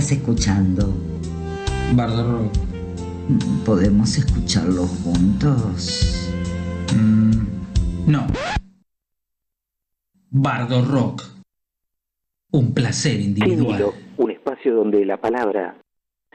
¿Estás 0.10 0.24
escuchando? 0.24 0.91
Bardo 1.93 2.39
Rock. 2.39 2.51
¿Podemos 3.64 4.18
escucharlo 4.18 4.88
juntos? 4.88 6.34
Mm, 6.95 8.12
no. 8.12 8.26
Bardo 10.32 10.84
Rock. 10.84 11.22
Un 12.51 12.74
placer 12.74 13.20
individual. 13.20 13.78
Tímido, 13.78 13.93
un 14.18 14.32
espacio 14.32 14.74
donde 14.74 15.05
la 15.05 15.18
palabra 15.18 15.80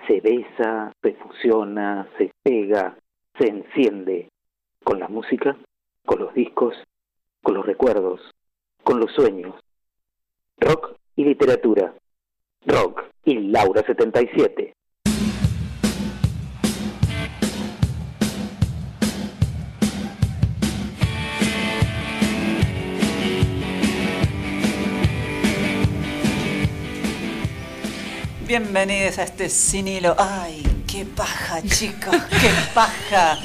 se 0.06 0.20
besa, 0.20 0.92
se 1.02 1.14
fusiona, 1.14 2.08
se 2.16 2.30
pega, 2.44 2.96
se 3.36 3.48
enciende 3.48 4.30
con 4.84 5.00
la 5.00 5.08
música, 5.08 5.56
con 6.06 6.20
los 6.20 6.32
discos, 6.32 6.76
con 7.42 7.54
los 7.54 7.66
recuerdos, 7.66 8.20
con 8.84 9.00
los 9.00 9.10
sueños. 9.10 9.56
Rock 10.58 10.96
y 11.16 11.24
literatura. 11.24 11.92
Rock 12.66 13.03
y 13.24 13.38
Laura 13.48 13.82
77. 13.86 14.74
Bienvenidos 28.46 29.18
a 29.18 29.24
este 29.24 29.48
sinilo. 29.48 30.14
Ay, 30.18 30.63
qué 30.94 31.04
paja, 31.04 31.60
chicos, 31.62 32.16
qué 32.40 32.50
paja. 32.72 33.38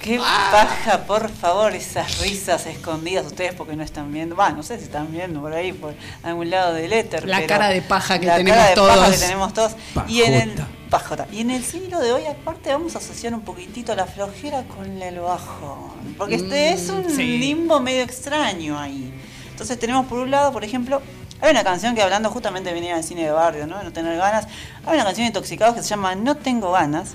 Qué 0.00 0.16
paja, 0.18 1.04
por 1.06 1.28
favor, 1.28 1.74
esas 1.74 2.20
risas 2.20 2.64
escondidas 2.66 3.26
ustedes 3.26 3.52
porque 3.54 3.74
no 3.76 3.82
están 3.82 4.10
viendo. 4.12 4.36
Va, 4.36 4.50
no 4.50 4.62
sé 4.62 4.78
si 4.78 4.84
están 4.84 5.10
viendo 5.12 5.40
por 5.40 5.52
ahí, 5.52 5.72
por 5.72 5.92
algún 6.22 6.48
lado 6.48 6.72
del 6.72 6.92
éter. 6.92 7.26
La 7.26 7.38
pero 7.38 7.48
cara 7.48 7.68
de 7.68 7.82
paja 7.82 8.18
que 8.18 8.26
la 8.26 8.36
tenemos 8.36 8.56
cara 8.56 8.70
de 8.70 8.76
paja 8.76 8.94
todos. 8.94 9.10
que 9.10 9.18
tenemos 9.18 9.52
todos. 9.54 9.72
Y 10.06 10.22
en 10.22 10.34
el 10.34 10.52
pajota. 10.88 11.26
Y 11.32 11.40
en 11.40 11.50
el 11.50 11.62
sinilo 11.64 11.98
de 11.98 12.12
hoy, 12.12 12.24
aparte, 12.26 12.70
vamos 12.72 12.94
a 12.94 12.98
asociar 12.98 13.34
un 13.34 13.42
poquitito 13.42 13.94
la 13.94 14.06
flojera 14.06 14.62
con 14.62 15.02
el 15.02 15.18
bajón. 15.20 16.14
Porque 16.16 16.36
este 16.36 16.70
Mm, 16.70 16.78
es 16.78 16.88
un 16.90 17.10
sí. 17.10 17.38
limbo 17.38 17.80
medio 17.80 18.02
extraño 18.02 18.78
ahí. 18.78 19.12
Entonces 19.50 19.78
tenemos 19.78 20.06
por 20.06 20.20
un 20.20 20.30
lado, 20.30 20.52
por 20.52 20.62
ejemplo, 20.64 21.02
hay 21.40 21.50
una 21.50 21.64
canción 21.64 21.94
que 21.94 22.02
hablando 22.02 22.30
justamente 22.30 22.72
venía 22.72 22.94
del 22.96 23.04
cine 23.04 23.24
de 23.24 23.30
barrio, 23.30 23.66
¿no? 23.66 23.82
No 23.82 23.92
tener 23.92 24.16
ganas. 24.16 24.46
Hay 24.86 24.94
una 24.94 25.04
canción 25.04 25.24
de 25.24 25.28
Intoxicados 25.28 25.76
que 25.76 25.82
se 25.82 25.88
llama 25.88 26.14
No 26.14 26.36
tengo 26.36 26.72
ganas, 26.72 27.14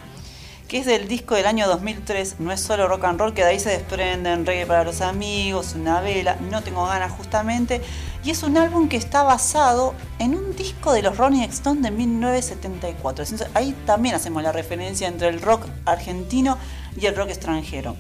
que 0.67 0.79
es 0.79 0.85
del 0.85 1.07
disco 1.07 1.35
del 1.35 1.45
año 1.45 1.67
2003, 1.67 2.39
no 2.39 2.51
es 2.51 2.61
solo 2.61 2.87
rock 2.87 3.03
and 3.03 3.19
roll, 3.19 3.33
que 3.33 3.43
de 3.43 3.49
ahí 3.49 3.59
se 3.59 3.69
desprenden 3.69 4.45
reggae 4.45 4.65
para 4.65 4.83
los 4.83 5.01
amigos, 5.01 5.75
una 5.75 5.99
vela, 6.01 6.37
No 6.49 6.63
tengo 6.63 6.85
ganas 6.85 7.11
justamente, 7.11 7.81
y 8.23 8.31
es 8.31 8.43
un 8.43 8.57
álbum 8.57 8.87
que 8.87 8.97
está 8.97 9.23
basado 9.23 9.93
en 10.19 10.35
un 10.35 10.55
disco 10.55 10.93
de 10.93 11.01
los 11.01 11.17
Rolling 11.17 11.41
Stones 11.41 11.83
de 11.83 11.91
1974. 11.91 13.25
Entonces, 13.25 13.47
ahí 13.53 13.75
también 13.85 14.15
hacemos 14.15 14.41
la 14.41 14.51
referencia 14.53 15.07
entre 15.07 15.27
el 15.27 15.41
rock 15.41 15.67
argentino 15.85 16.57
y 16.95 17.05
el 17.05 17.15
rock 17.15 17.29
extranjero. 17.29 17.97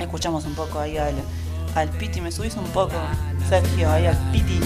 Escuchamos 0.00 0.44
un 0.44 0.54
poco 0.54 0.80
ahí 0.80 0.98
al, 0.98 1.14
al 1.76 1.88
Piti. 1.90 2.20
¿Me 2.20 2.32
subís 2.32 2.56
un 2.56 2.66
poco, 2.66 2.96
Sergio, 3.48 3.90
ahí 3.90 4.06
al 4.06 4.16
Piti? 4.32 4.60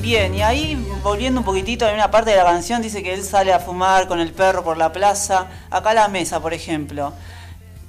Bien, 0.00 0.34
y 0.34 0.42
ahí 0.42 0.86
volviendo 1.02 1.40
un 1.40 1.44
poquitito, 1.44 1.86
en 1.86 1.94
una 1.94 2.10
parte 2.10 2.30
de 2.30 2.36
la 2.36 2.44
canción 2.44 2.82
dice 2.82 3.02
que 3.02 3.12
él 3.14 3.22
sale 3.22 3.52
a 3.52 3.60
fumar 3.60 4.08
con 4.08 4.18
el 4.18 4.32
perro 4.32 4.64
por 4.64 4.76
la 4.76 4.92
plaza. 4.92 5.46
Acá 5.70 5.90
a 5.90 5.94
la 5.94 6.08
mesa, 6.08 6.40
por 6.40 6.52
ejemplo. 6.54 7.12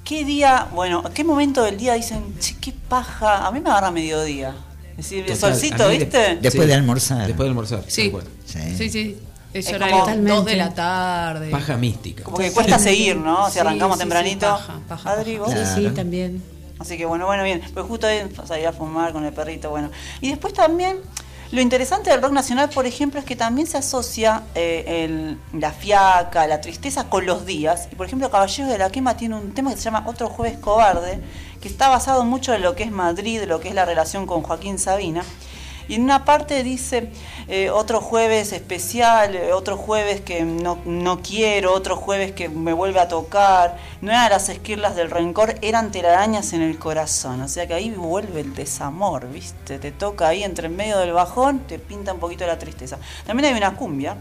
¿Qué 0.04 0.24
día, 0.24 0.68
bueno, 0.72 1.02
qué 1.14 1.24
momento 1.24 1.62
del 1.64 1.76
día 1.78 1.94
dicen, 1.94 2.34
che, 2.38 2.56
qué 2.60 2.72
paja? 2.88 3.46
A 3.46 3.50
mí 3.50 3.60
me 3.60 3.70
agarra 3.70 3.90
mediodía. 3.90 4.54
Es 4.90 4.96
decir, 4.98 5.20
el 5.26 5.34
Total, 5.38 5.52
solcito, 5.52 5.84
a 5.84 5.88
mí 5.88 5.98
de- 5.98 6.04
¿viste? 6.04 6.38
Después 6.40 6.68
de 6.68 6.74
almorzar. 6.74 7.26
Después 7.26 7.44
de 7.44 7.48
almorzar. 7.48 7.84
Sí. 7.88 8.02
tal 8.02 8.10
cual. 8.10 8.24
Sí, 8.76 8.90
sí. 8.90 9.18
Es 9.54 9.72
horario 9.72 10.00
como- 10.04 10.16
2 10.36 10.44
de 10.46 10.56
la 10.56 10.72
tarde. 10.74 11.50
Paja 11.50 11.76
mística. 11.76 12.24
Como 12.24 12.38
que 12.38 12.52
cuesta 12.52 12.78
seguir, 12.78 13.16
¿no? 13.16 13.46
Si 13.48 13.54
Sí, 13.54 13.58
arrancamos 13.60 13.96
sí, 13.96 14.00
tempranito. 14.00 14.46
sí, 14.46 14.62
paja, 14.66 14.80
paja, 14.88 15.10
Adri, 15.12 15.38
¿vos? 15.38 15.50
Sí, 15.52 15.58
sí, 15.74 15.88
también. 15.90 16.42
Así 16.78 16.96
que 16.96 17.04
bueno, 17.06 17.26
bueno, 17.26 17.44
bien. 17.44 17.62
Pues 17.74 17.86
justo 17.86 18.06
ahí 18.06 18.22
salí 18.46 18.64
a 18.64 18.72
fumar 18.72 19.12
con 19.12 19.24
el 19.24 19.32
perrito, 19.32 19.70
bueno. 19.70 19.90
Y 20.20 20.30
después 20.30 20.52
también, 20.54 20.96
lo 21.52 21.60
interesante 21.60 22.10
del 22.10 22.20
rock 22.22 22.32
nacional, 22.32 22.70
por 22.70 22.86
ejemplo, 22.86 23.20
es 23.20 23.26
que 23.26 23.36
también 23.36 23.66
se 23.68 23.76
asocia 23.78 24.42
eh, 24.54 25.04
el- 25.04 25.38
la 25.60 25.70
fiaca, 25.70 26.46
la 26.46 26.60
tristeza 26.60 27.08
con 27.08 27.26
los 27.26 27.44
días. 27.46 27.88
Y 27.92 27.94
por 27.94 28.06
ejemplo, 28.06 28.30
Caballeros 28.30 28.70
de 28.72 28.78
la 28.78 28.90
Quema 28.90 29.16
tiene 29.16 29.36
un 29.36 29.52
tema 29.52 29.70
que 29.70 29.76
se 29.76 29.82
llama 29.84 30.02
Otro 30.06 30.28
Jueves 30.28 30.58
Cobarde, 30.58 31.20
que 31.60 31.68
está 31.68 31.88
basado 31.88 32.24
mucho 32.24 32.52
en 32.54 32.62
lo 32.62 32.74
que 32.74 32.82
es 32.84 32.90
Madrid, 32.90 33.38
de 33.38 33.46
lo 33.46 33.60
que 33.60 33.68
es 33.68 33.74
la 33.74 33.84
relación 33.84 34.26
con 34.26 34.42
Joaquín 34.42 34.78
Sabina. 34.78 35.22
Y 35.88 35.94
en 35.96 36.02
una 36.02 36.24
parte 36.24 36.62
dice, 36.62 37.10
eh, 37.48 37.70
otro 37.70 38.00
jueves 38.00 38.52
especial, 38.52 39.34
eh, 39.34 39.52
otro 39.52 39.76
jueves 39.76 40.20
que 40.20 40.42
no, 40.42 40.78
no 40.84 41.20
quiero, 41.22 41.72
otro 41.72 41.96
jueves 41.96 42.32
que 42.32 42.48
me 42.48 42.72
vuelve 42.72 43.00
a 43.00 43.08
tocar. 43.08 43.76
No 44.00 44.10
eran 44.10 44.30
las 44.30 44.48
esquirlas 44.48 44.96
del 44.96 45.10
rencor, 45.10 45.56
eran 45.62 45.90
telarañas 45.90 46.52
en 46.52 46.62
el 46.62 46.78
corazón. 46.78 47.40
O 47.42 47.48
sea 47.48 47.66
que 47.66 47.74
ahí 47.74 47.90
vuelve 47.90 48.40
el 48.40 48.54
desamor, 48.54 49.28
¿viste? 49.28 49.78
Te 49.78 49.92
toca 49.92 50.28
ahí 50.28 50.44
entre 50.44 50.68
el 50.68 50.72
medio 50.72 50.98
del 50.98 51.12
bajón, 51.12 51.60
te 51.60 51.78
pinta 51.78 52.12
un 52.12 52.20
poquito 52.20 52.46
la 52.46 52.58
tristeza. 52.58 52.98
También 53.26 53.52
hay 53.52 53.58
una 53.58 53.76
cumbia, 53.76 54.16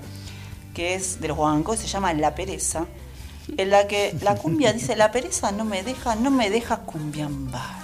que 0.73 0.95
es 0.95 1.19
de 1.19 1.27
los 1.27 1.37
guancos, 1.37 1.79
se 1.79 1.87
llama 1.87 2.13
La 2.13 2.35
Pereza, 2.35 2.85
en 3.57 3.69
la 3.69 3.87
que 3.87 4.15
la 4.21 4.35
cumbia 4.35 4.71
dice, 4.73 4.95
la 4.95 5.11
pereza 5.11 5.51
no 5.51 5.65
me 5.65 5.83
deja, 5.83 6.15
no 6.15 6.31
me 6.31 6.49
deja 6.49 6.77
cumbiambar. 6.77 7.81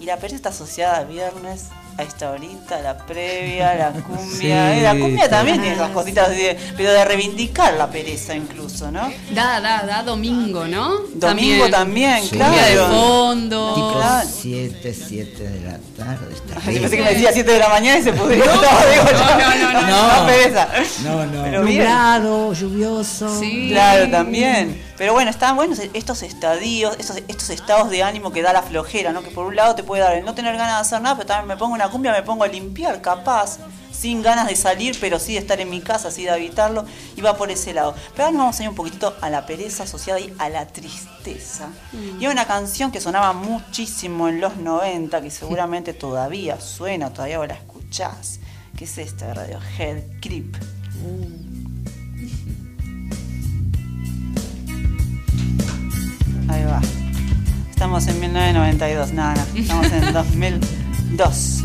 Y 0.00 0.06
la 0.06 0.16
pereza 0.16 0.36
está 0.36 0.48
asociada 0.48 0.98
a 0.98 1.04
viernes, 1.04 1.68
a 1.98 2.02
esta 2.02 2.30
horita, 2.30 2.80
la 2.80 2.96
previa, 2.96 3.74
la 3.74 3.90
cumbia. 3.90 4.36
Sí, 4.38 4.46
Eh, 4.50 4.80
la 4.82 4.94
cumbia 4.96 5.28
también 5.28 5.60
tiene 5.60 5.74
esas 5.74 5.90
cositas, 5.90 6.30
de, 6.30 6.56
pero 6.76 6.90
de 6.92 7.04
reivindicar 7.04 7.74
la 7.74 7.88
pereza 7.90 8.34
incluso, 8.34 8.90
¿no? 8.90 9.12
Da, 9.34 9.60
da, 9.60 9.82
da 9.82 10.02
domingo, 10.02 10.66
¿no? 10.66 10.90
Domingo 11.14 11.68
también, 11.68 12.22
Sí. 12.22 12.30
claro. 12.36 12.88
De 12.88 12.94
fondo. 12.94 13.74
Tipo 13.74 13.92
Claro. 13.92 14.28
7, 14.40 14.94
7 14.94 15.42
de 15.48 15.60
la 15.60 15.78
tarde. 15.96 16.32
Está 16.34 16.54
Ay, 16.64 16.68
rico. 16.68 16.80
pensé 16.82 16.96
que 16.96 17.02
me 17.02 17.10
decía 17.14 17.30
7 17.32 17.52
de 17.52 17.58
la 17.58 17.68
mañana 17.68 17.98
y 17.98 18.02
se 18.02 18.12
pudrió. 18.12 18.44
No, 18.44 18.52
todo, 18.52 18.70
digo 18.90 19.04
yo. 19.12 19.18
no, 19.18 19.54
no, 19.56 19.72
no, 19.72 19.82
no. 19.82 20.16
no, 20.20 20.26
pereza. 20.26 20.68
No, 21.04 21.26
no. 21.26 21.42
Pero 21.44 21.62
bien. 21.64 21.78
Nublado, 21.78 22.52
lluvioso. 22.54 23.38
Sí. 23.40 23.68
Claro, 23.70 24.10
también. 24.10 24.80
Pero 24.98 25.14
bueno, 25.14 25.30
están 25.30 25.56
buenos 25.56 25.78
estos 25.78 26.22
estadios, 26.22 26.96
estos, 26.98 27.16
estos 27.28 27.50
estados 27.50 27.90
de 27.90 28.02
ánimo 28.02 28.30
que 28.30 28.42
da 28.42 28.52
la 28.52 28.62
flojera, 28.62 29.12
¿no? 29.12 29.22
Que 29.22 29.30
por 29.30 29.46
un 29.46 29.56
lado 29.56 29.74
te 29.74 29.82
puede 29.82 30.02
dar 30.02 30.16
el 30.16 30.24
no 30.24 30.34
tener 30.34 30.56
ganas 30.56 30.76
de 30.76 30.80
hacer 30.80 31.00
nada, 31.00 31.16
pero 31.16 31.26
también 31.26 31.48
me 31.48 31.56
pongo 31.56 31.74
una 31.74 31.90
cumbia, 31.90 32.12
me 32.12 32.22
pongo 32.22 32.44
a 32.44 32.48
limpiar, 32.48 33.00
capaz, 33.00 33.58
sin 34.02 34.22
ganas 34.22 34.48
de 34.48 34.56
salir, 34.56 34.96
pero 35.00 35.18
sí 35.18 35.34
de 35.34 35.38
estar 35.38 35.60
en 35.60 35.70
mi 35.70 35.80
casa, 35.80 36.08
así 36.08 36.24
de 36.24 36.30
habitarlo, 36.30 36.84
y 37.16 37.20
va 37.20 37.36
por 37.36 37.50
ese 37.50 37.72
lado. 37.72 37.94
Pero 38.12 38.24
ahora 38.24 38.32
nos 38.32 38.40
vamos 38.40 38.60
a 38.60 38.62
ir 38.64 38.68
un 38.68 38.74
poquitito 38.74 39.16
a 39.20 39.30
la 39.30 39.46
pereza 39.46 39.84
asociada 39.84 40.18
ahí 40.18 40.34
a 40.38 40.48
la 40.48 40.66
tristeza. 40.66 41.68
Y 42.18 42.24
hay 42.24 42.32
una 42.32 42.46
canción 42.46 42.90
que 42.90 43.00
sonaba 43.00 43.32
muchísimo 43.32 44.28
en 44.28 44.40
los 44.40 44.56
90, 44.56 45.22
que 45.22 45.30
seguramente 45.30 45.94
todavía 45.94 46.60
suena, 46.60 47.12
todavía 47.12 47.38
vos 47.38 47.48
la 47.48 47.54
escuchás, 47.54 48.40
que 48.76 48.84
es 48.84 48.98
esta 48.98 49.28
de 49.28 49.34
Radiohead, 49.34 50.02
Creep. 50.20 50.56
Ahí 56.48 56.64
va. 56.64 56.80
Estamos 57.70 58.06
en 58.06 58.20
1992, 58.20 59.12
nada, 59.12 59.34
no, 59.34 59.60
estamos 59.60 59.92
en 59.92 60.12
2002. 60.12 61.58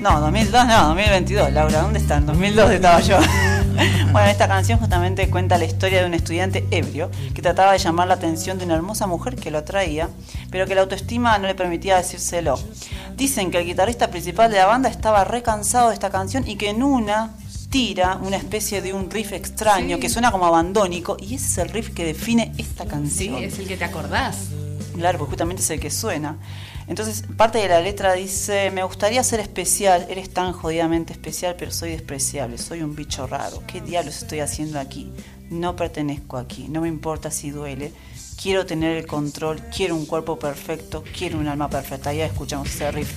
No, 0.00 0.20
2002 0.20 0.66
no, 0.66 0.88
2022, 0.88 1.52
Laura, 1.52 1.82
¿dónde 1.82 1.98
están? 1.98 2.26
2002 2.26 2.70
estaba 2.72 3.00
yo. 3.00 3.18
Bueno, 4.10 4.28
esta 4.30 4.48
canción 4.48 4.80
justamente 4.80 5.28
cuenta 5.30 5.56
la 5.56 5.64
historia 5.66 6.00
de 6.00 6.06
un 6.06 6.14
estudiante 6.14 6.66
ebrio 6.72 7.10
que 7.32 7.42
trataba 7.42 7.72
de 7.72 7.78
llamar 7.78 8.08
la 8.08 8.14
atención 8.14 8.58
de 8.58 8.64
una 8.64 8.74
hermosa 8.74 9.06
mujer 9.06 9.36
que 9.36 9.52
lo 9.52 9.58
atraía, 9.58 10.08
pero 10.50 10.66
que 10.66 10.74
la 10.74 10.80
autoestima 10.80 11.38
no 11.38 11.46
le 11.46 11.54
permitía 11.54 11.96
decírselo. 11.98 12.58
Dicen 13.16 13.52
que 13.52 13.58
el 13.58 13.66
guitarrista 13.66 14.08
principal 14.08 14.50
de 14.50 14.56
la 14.56 14.66
banda 14.66 14.88
estaba 14.88 15.22
re 15.22 15.42
cansado 15.42 15.88
de 15.88 15.94
esta 15.94 16.10
canción 16.10 16.48
y 16.48 16.56
que 16.56 16.70
en 16.70 16.82
una 16.82 17.30
tira 17.70 18.16
una 18.22 18.36
especie 18.36 18.80
de 18.80 18.92
un 18.92 19.10
riff 19.10 19.32
extraño 19.32 19.96
Sí. 19.96 20.00
que 20.02 20.08
suena 20.08 20.30
como 20.32 20.46
abandónico 20.46 21.16
y 21.20 21.34
ese 21.34 21.44
es 21.46 21.58
el 21.58 21.68
riff 21.68 21.90
que 21.90 22.04
define 22.04 22.52
esta 22.58 22.84
Sí, 22.84 22.90
canción. 22.90 23.42
es 23.42 23.58
el 23.58 23.66
que 23.68 23.76
te 23.76 23.84
acordás. 23.84 24.36
Claro, 24.94 25.18
porque 25.18 25.30
justamente 25.32 25.62
es 25.62 25.70
el 25.70 25.78
que 25.78 25.90
suena. 25.90 26.38
Entonces, 26.88 27.22
parte 27.36 27.58
de 27.58 27.68
la 27.68 27.80
letra 27.80 28.14
dice, 28.14 28.70
me 28.70 28.82
gustaría 28.82 29.22
ser 29.22 29.40
especial, 29.40 30.06
eres 30.08 30.30
tan 30.30 30.52
jodidamente 30.52 31.12
especial, 31.12 31.54
pero 31.58 31.70
soy 31.70 31.90
despreciable, 31.90 32.56
soy 32.58 32.80
un 32.82 32.96
bicho 32.96 33.26
raro. 33.26 33.62
¿Qué 33.66 33.80
diablos 33.82 34.16
estoy 34.22 34.40
haciendo 34.40 34.80
aquí? 34.80 35.12
No 35.50 35.76
pertenezco 35.76 36.38
aquí, 36.38 36.66
no 36.68 36.80
me 36.80 36.88
importa 36.88 37.30
si 37.30 37.50
duele. 37.50 37.92
Quiero 38.40 38.64
tener 38.66 38.96
el 38.96 39.06
control, 39.06 39.60
quiero 39.74 39.94
un 39.96 40.06
cuerpo 40.06 40.38
perfecto, 40.38 41.04
quiero 41.16 41.38
un 41.38 41.46
alma 41.48 41.68
perfecta. 41.68 42.12
Ya 42.14 42.24
escuchamos 42.26 42.68
ese 42.68 42.90
riff. 42.90 43.12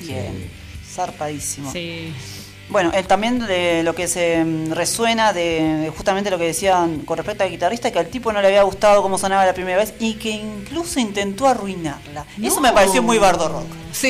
Bien, 0.00 0.50
zarpadísimo. 0.94 1.70
Sí. 1.72 2.14
Bueno, 2.68 2.90
él 2.94 3.06
también 3.06 3.38
de 3.38 3.82
lo 3.82 3.94
que 3.94 4.08
se 4.08 4.42
mm, 4.42 4.72
resuena 4.72 5.32
de 5.34 5.92
justamente 5.94 6.30
lo 6.30 6.38
que 6.38 6.44
decían 6.44 7.00
con 7.00 7.18
respecto 7.18 7.44
al 7.44 7.50
guitarrista, 7.50 7.90
que 7.90 7.98
al 7.98 8.06
tipo 8.06 8.32
no 8.32 8.40
le 8.40 8.48
había 8.48 8.62
gustado 8.62 9.02
cómo 9.02 9.18
sonaba 9.18 9.44
la 9.44 9.52
primera 9.52 9.76
vez 9.76 9.92
y 9.98 10.14
que 10.14 10.30
incluso 10.30 10.98
intentó 10.98 11.46
arruinarla. 11.46 12.24
Eso 12.42 12.60
me 12.60 12.72
pareció 12.72 13.02
muy 13.02 13.18
bardo 13.18 13.48
rock. 13.48 13.66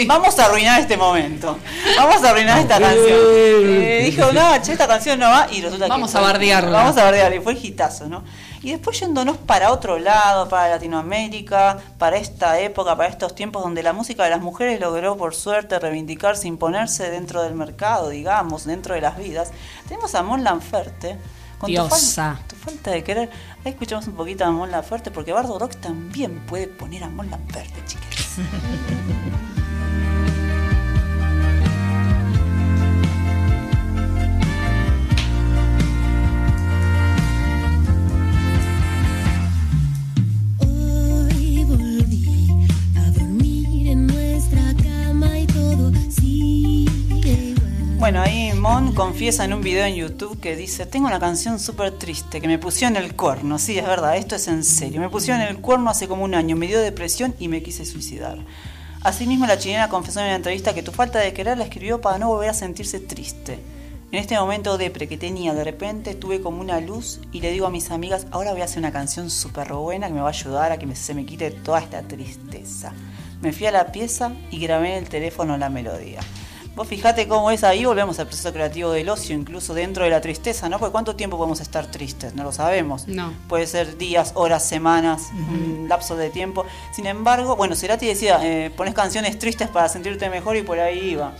Vamos 0.06 0.38
a 0.38 0.46
arruinar 0.46 0.80
este 0.80 0.96
momento. 0.96 1.58
Vamos 1.96 2.22
a 2.22 2.30
arruinar 2.30 2.60
esta 2.60 2.78
canción. 2.78 3.18
Eh, 3.32 4.02
dijo, 4.04 4.32
no, 4.32 4.62
che, 4.62 4.72
esta 4.72 4.86
canción 4.86 5.18
no 5.18 5.28
va 5.28 5.48
y 5.50 5.60
resulta 5.60 5.88
Vamos 5.88 6.12
que 6.12 6.18
a 6.18 6.20
bardearla. 6.20 6.78
Vamos 6.78 6.96
a 6.96 7.04
bardearla 7.04 7.36
y 7.36 7.40
fue 7.40 7.54
hitazo, 7.54 8.06
¿no? 8.06 8.22
Y 8.62 8.70
después 8.70 9.00
yéndonos 9.00 9.36
para 9.38 9.72
otro 9.72 9.98
lado, 9.98 10.48
para 10.48 10.68
Latinoamérica, 10.70 11.78
para 11.98 12.16
esta 12.16 12.60
época, 12.60 12.96
para 12.96 13.08
estos 13.08 13.34
tiempos 13.34 13.62
donde 13.62 13.82
la 13.82 13.92
música 13.92 14.22
de 14.24 14.30
las 14.30 14.40
mujeres 14.40 14.80
logró 14.80 15.16
por 15.16 15.34
suerte 15.34 15.78
reivindicarse, 15.80 16.46
imponerse 16.46 17.10
dentro 17.10 17.42
del 17.42 17.54
mercado, 17.54 18.08
digamos, 18.08 18.64
dentro 18.64 18.94
de 18.94 19.00
las 19.00 19.18
vidas, 19.18 19.50
tenemos 19.88 20.14
a 20.14 20.22
Mon 20.22 20.44
Laferte. 20.44 21.18
Con 21.58 21.68
tu, 21.68 21.72
Diosa. 21.72 22.34
fal- 22.36 22.46
tu 22.48 22.56
falta 22.56 22.90
de 22.90 23.04
querer. 23.04 23.30
Ahí 23.64 23.70
escuchamos 23.72 24.06
un 24.08 24.14
poquito 24.14 24.44
a 24.44 24.50
Mon 24.50 24.70
Laferte, 24.70 25.10
porque 25.12 25.32
Bardo 25.32 25.58
Rock 25.58 25.76
también 25.76 26.40
puede 26.46 26.66
poner 26.68 27.04
a 27.04 27.08
Mon 27.08 27.30
Laferte, 27.30 27.84
chicas. 27.86 28.36
Bueno, 48.02 48.20
ahí 48.20 48.52
Mon 48.52 48.96
confiesa 48.96 49.44
en 49.44 49.52
un 49.52 49.62
video 49.62 49.84
en 49.84 49.94
YouTube 49.94 50.40
que 50.40 50.56
dice, 50.56 50.86
tengo 50.86 51.06
una 51.06 51.20
canción 51.20 51.60
súper 51.60 51.92
triste 51.92 52.40
que 52.40 52.48
me 52.48 52.58
pusieron 52.58 52.96
el 52.96 53.14
cuerno. 53.14 53.60
Sí, 53.60 53.78
es 53.78 53.86
verdad, 53.86 54.16
esto 54.16 54.34
es 54.34 54.48
en 54.48 54.64
serio. 54.64 55.00
Me 55.00 55.08
pusieron 55.08 55.40
el 55.40 55.58
cuerno 55.58 55.88
hace 55.88 56.08
como 56.08 56.24
un 56.24 56.34
año, 56.34 56.56
me 56.56 56.66
dio 56.66 56.80
depresión 56.80 57.32
y 57.38 57.46
me 57.46 57.62
quise 57.62 57.86
suicidar. 57.86 58.38
Asimismo, 59.02 59.46
la 59.46 59.56
chilena 59.56 59.88
confesó 59.88 60.18
en 60.18 60.26
una 60.26 60.34
entrevista 60.34 60.74
que 60.74 60.82
tu 60.82 60.90
falta 60.90 61.20
de 61.20 61.32
querer 61.32 61.56
la 61.56 61.62
escribió 61.62 62.00
para 62.00 62.18
no 62.18 62.26
volver 62.26 62.50
a 62.50 62.54
sentirse 62.54 62.98
triste. 62.98 63.60
En 64.10 64.18
este 64.18 64.36
momento 64.36 64.78
depre 64.78 65.06
que 65.06 65.16
tenía 65.16 65.54
de 65.54 65.62
repente 65.62 66.16
tuve 66.16 66.40
como 66.40 66.60
una 66.60 66.80
luz 66.80 67.20
y 67.30 67.40
le 67.40 67.52
digo 67.52 67.66
a 67.66 67.70
mis 67.70 67.92
amigas, 67.92 68.26
ahora 68.32 68.50
voy 68.50 68.62
a 68.62 68.64
hacer 68.64 68.80
una 68.80 68.90
canción 68.90 69.30
súper 69.30 69.72
buena 69.74 70.08
que 70.08 70.14
me 70.14 70.22
va 70.22 70.26
a 70.26 70.30
ayudar 70.30 70.72
a 70.72 70.76
que 70.76 70.92
se 70.96 71.14
me 71.14 71.24
quite 71.24 71.52
toda 71.52 71.78
esta 71.78 72.02
tristeza. 72.02 72.92
Me 73.40 73.52
fui 73.52 73.68
a 73.68 73.70
la 73.70 73.92
pieza 73.92 74.32
y 74.50 74.58
grabé 74.58 74.96
en 74.96 75.04
el 75.04 75.08
teléfono 75.08 75.56
la 75.56 75.70
melodía. 75.70 76.18
Vos 76.74 76.88
fijate 76.88 77.28
cómo 77.28 77.50
es 77.50 77.64
ahí, 77.64 77.84
volvemos 77.84 78.18
al 78.18 78.26
proceso 78.26 78.50
creativo 78.50 78.90
del 78.92 79.08
ocio, 79.10 79.36
incluso 79.36 79.74
dentro 79.74 80.04
de 80.04 80.10
la 80.10 80.22
tristeza, 80.22 80.70
¿no? 80.70 80.78
Porque 80.78 80.92
¿cuánto 80.92 81.14
tiempo 81.14 81.36
podemos 81.36 81.60
estar 81.60 81.86
tristes? 81.86 82.34
No 82.34 82.44
lo 82.44 82.52
sabemos. 82.52 83.06
No. 83.06 83.34
Puede 83.46 83.66
ser 83.66 83.98
días, 83.98 84.32
horas, 84.36 84.64
semanas, 84.66 85.28
un 85.32 85.86
lapso 85.86 86.16
de 86.16 86.30
tiempo. 86.30 86.64
Sin 86.90 87.06
embargo, 87.06 87.56
bueno, 87.56 87.76
Cerati 87.76 88.06
decía, 88.06 88.40
eh, 88.42 88.70
pones 88.74 88.94
canciones 88.94 89.38
tristes 89.38 89.68
para 89.68 89.90
sentirte 89.90 90.30
mejor 90.30 90.56
y 90.56 90.62
por 90.62 90.78
ahí 90.78 91.10
iba. 91.10 91.34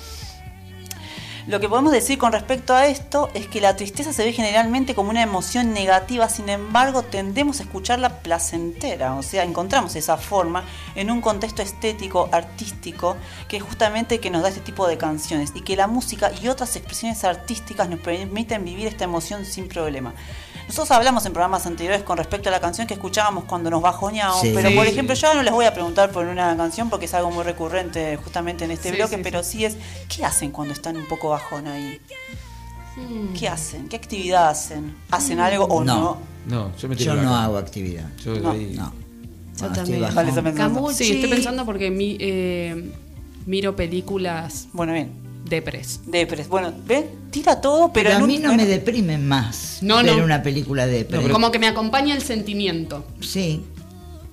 Lo 1.49 1.59
que 1.59 1.69
podemos 1.69 1.91
decir 1.91 2.19
con 2.19 2.31
respecto 2.31 2.73
a 2.73 2.87
esto 2.87 3.29
es 3.35 3.49
que 3.49 3.61
la 3.61 3.75
tristeza 3.75 4.13
se 4.13 4.25
ve 4.25 4.33
generalmente 4.33 4.95
como 4.95 5.11
una 5.11 5.23
emoción 5.23 5.73
negativa, 5.73 6.29
sin 6.29 6.49
embargo 6.49 7.03
tendemos 7.03 7.59
a 7.59 7.65
escucharla 7.65 8.21
placentera, 8.21 9.17
o 9.17 9.25
sea, 9.25 9.43
encontramos 9.43 9.97
esa 9.97 10.17
forma 10.17 10.63
en 10.95 11.11
un 11.11 11.21
contexto 11.21 11.61
estético, 11.61 12.29
artístico, 12.31 13.17
que 13.49 13.57
es 13.57 13.63
justamente 13.65 14.21
que 14.21 14.31
nos 14.31 14.43
da 14.43 14.51
este 14.51 14.61
tipo 14.61 14.87
de 14.87 14.99
canciones 14.99 15.51
y 15.57 15.63
que 15.63 15.75
la 15.75 15.89
música 15.89 16.31
y 16.41 16.47
otras 16.47 16.77
expresiones 16.77 17.25
artísticas 17.25 17.89
nos 17.89 17.99
permiten 17.99 18.65
vivir 18.65 18.87
esta 18.87 19.03
emoción 19.03 19.45
sin 19.45 19.67
problema. 19.67 20.15
Nosotros 20.67 20.91
hablamos 20.93 21.27
en 21.27 21.33
programas 21.33 21.67
anteriores 21.67 22.03
con 22.03 22.17
respecto 22.17 22.49
a 22.49 22.53
la 22.53 22.61
canción 22.61 22.87
que 22.87 22.95
escuchábamos 22.95 23.45
cuando 23.45 23.69
nos 23.71 23.83
bajoneábamos, 23.83 24.41
Sí. 24.43 24.53
pero 24.55 24.75
por 24.75 24.87
ejemplo 24.87 25.15
yo 25.15 25.35
no 25.35 25.43
les 25.43 25.53
voy 25.53 25.67
a 25.67 25.75
preguntar 25.75 26.11
por 26.11 26.27
una 26.27 26.57
canción 26.57 26.89
porque 26.89 27.07
es 27.07 27.15
algo 27.15 27.31
muy 27.31 27.45
recurrente 27.45 28.17
justamente 28.17 28.65
en 28.65 28.71
este 28.71 28.91
Sí, 28.91 28.97
bloque, 28.97 29.17
sí, 29.17 29.21
pero 29.23 29.43
sí 29.43 29.65
es, 29.65 29.77
¿qué 30.09 30.25
hacen 30.25 30.51
cuando 30.51 30.73
están 30.73 30.97
un 30.97 31.07
poco 31.07 31.29
bajón 31.31 31.67
ahí? 31.67 32.01
Mm. 32.97 33.33
¿Qué 33.35 33.49
hacen? 33.49 33.89
¿Qué 33.89 33.97
actividad 33.97 34.49
hacen? 34.49 34.95
¿Hacen 35.11 35.39
Mm. 35.39 35.43
algo 35.43 35.65
o 35.65 35.85
no? 35.85 35.95
No. 35.95 36.19
No, 36.47 36.77
yo 36.77 36.89
me 36.89 36.97
Yo 36.97 37.15
no 37.15 37.37
hago 37.37 37.57
actividad. 37.59 38.09
Yo 38.25 38.35
No. 38.37 38.51
ahí- 38.53 38.75
No. 38.77 38.93
Yo 39.59 39.67
estoy 39.67 40.33
también. 40.33 40.55
Camuchi. 40.57 40.95
Sí, 41.05 41.13
estoy 41.15 41.31
pensando 41.31 41.65
porque 41.65 41.91
mi, 41.91 42.17
eh, 42.19 42.93
miro 43.47 43.77
películas 43.77 44.69
Bueno, 44.73 44.93
bien. 44.95 45.13
Depres. 45.53 46.01
Depres. 46.07 46.49
Bueno, 46.49 46.73
¿ven? 46.87 47.07
Tira 47.31 47.61
todo, 47.61 47.93
pero, 47.93 48.09
Pero 48.11 48.19
a 48.19 48.23
un- 48.23 48.27
mí 48.27 48.39
no 48.39 48.55
me 48.55 48.67
deprime 48.67 49.19
más 49.19 49.79
No, 49.83 49.97
ver 50.03 50.17
no. 50.17 50.25
una 50.25 50.43
película 50.43 50.87
de 50.87 51.07
Como 51.31 51.51
que 51.51 51.59
me 51.59 51.69
acompaña 51.69 52.15
el 52.15 52.23
sentimiento. 52.23 53.07
Sí. 53.21 53.63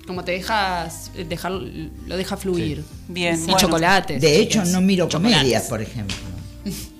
Como 0.06 0.24
te 0.24 0.32
dejas, 0.32 1.10
eh, 1.14 1.24
dejar, 1.28 1.52
lo 1.52 2.16
deja 2.16 2.36
fluir. 2.36 2.82
Bien, 3.08 3.36
Y 3.36 3.42
bueno. 3.44 3.58
chocolates. 3.58 4.20
De 4.20 4.40
hecho, 4.40 4.64
no 4.64 4.80
miro 4.80 5.06
Chocolates. 5.08 5.36
comedias, 5.38 5.62
por 5.64 5.80
ejemplo. 5.82 6.16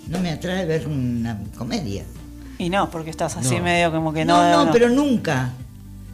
No 0.08 0.20
me 0.20 0.30
atrae 0.30 0.64
ver 0.66 0.86
una 0.86 1.38
comedia. 1.56 2.04
Y 2.58 2.68
no, 2.68 2.90
porque 2.90 3.10
estás 3.10 3.36
así 3.36 3.56
No. 3.56 3.62
medio 3.62 3.90
como 3.90 4.12
que 4.12 4.24
no, 4.24 4.42
no. 4.50 4.66
no, 4.66 4.72
pero 4.72 4.88
nunca. 4.90 5.52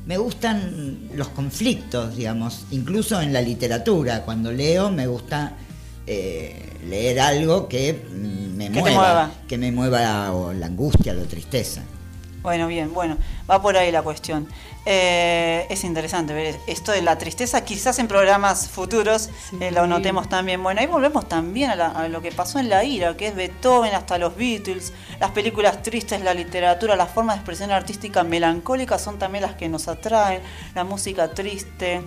Me 0.06 0.16
gustan 0.18 0.98
los 1.14 1.28
conflictos, 1.28 2.16
digamos, 2.16 2.66
incluso 2.70 3.20
en 3.20 3.32
la 3.32 3.40
literatura. 3.42 4.22
Cuando 4.24 4.52
leo 4.52 4.90
me 4.90 5.06
gusta 5.08 5.54
eh, 6.06 6.70
leer 6.88 7.20
algo 7.20 7.68
que 7.68 7.92
mm, 7.92 8.56
me 8.56 8.64
Que 8.70 8.80
mueva, 8.80 8.96
mueva. 8.96 9.30
que 9.48 9.58
me 9.58 9.72
mueva 9.72 10.32
o 10.32 10.52
la 10.52 10.66
angustia, 10.66 11.12
la 11.14 11.24
tristeza. 11.24 11.82
Bueno, 12.42 12.68
bien, 12.68 12.94
bueno, 12.94 13.16
va 13.50 13.60
por 13.60 13.76
ahí 13.76 13.90
la 13.90 14.02
cuestión. 14.02 14.46
Eh, 14.88 15.66
es 15.68 15.82
interesante 15.82 16.32
ver 16.32 16.56
esto 16.68 16.92
de 16.92 17.02
la 17.02 17.18
tristeza, 17.18 17.64
quizás 17.64 17.98
en 17.98 18.06
programas 18.06 18.68
futuros 18.68 19.30
eh, 19.60 19.72
lo 19.72 19.88
notemos 19.88 20.28
también. 20.28 20.62
Bueno, 20.62 20.80
ahí 20.80 20.86
volvemos 20.86 21.28
también 21.28 21.70
a, 21.70 21.74
la- 21.74 21.88
a 21.90 22.06
lo 22.08 22.22
que 22.22 22.30
pasó 22.30 22.60
en 22.60 22.68
la 22.68 22.84
ira, 22.84 23.16
que 23.16 23.26
es 23.26 23.34
Beethoven 23.34 23.92
hasta 23.96 24.16
los 24.18 24.36
Beatles, 24.36 24.92
las 25.18 25.32
películas 25.32 25.82
tristes, 25.82 26.20
la 26.22 26.34
literatura, 26.34 26.94
las 26.94 27.10
formas 27.10 27.34
de 27.34 27.40
expresión 27.40 27.72
artística 27.72 28.22
melancólica 28.22 28.96
son 28.96 29.18
también 29.18 29.42
las 29.42 29.56
que 29.56 29.68
nos 29.68 29.88
atraen, 29.88 30.40
la 30.76 30.84
música 30.84 31.28
triste. 31.32 32.02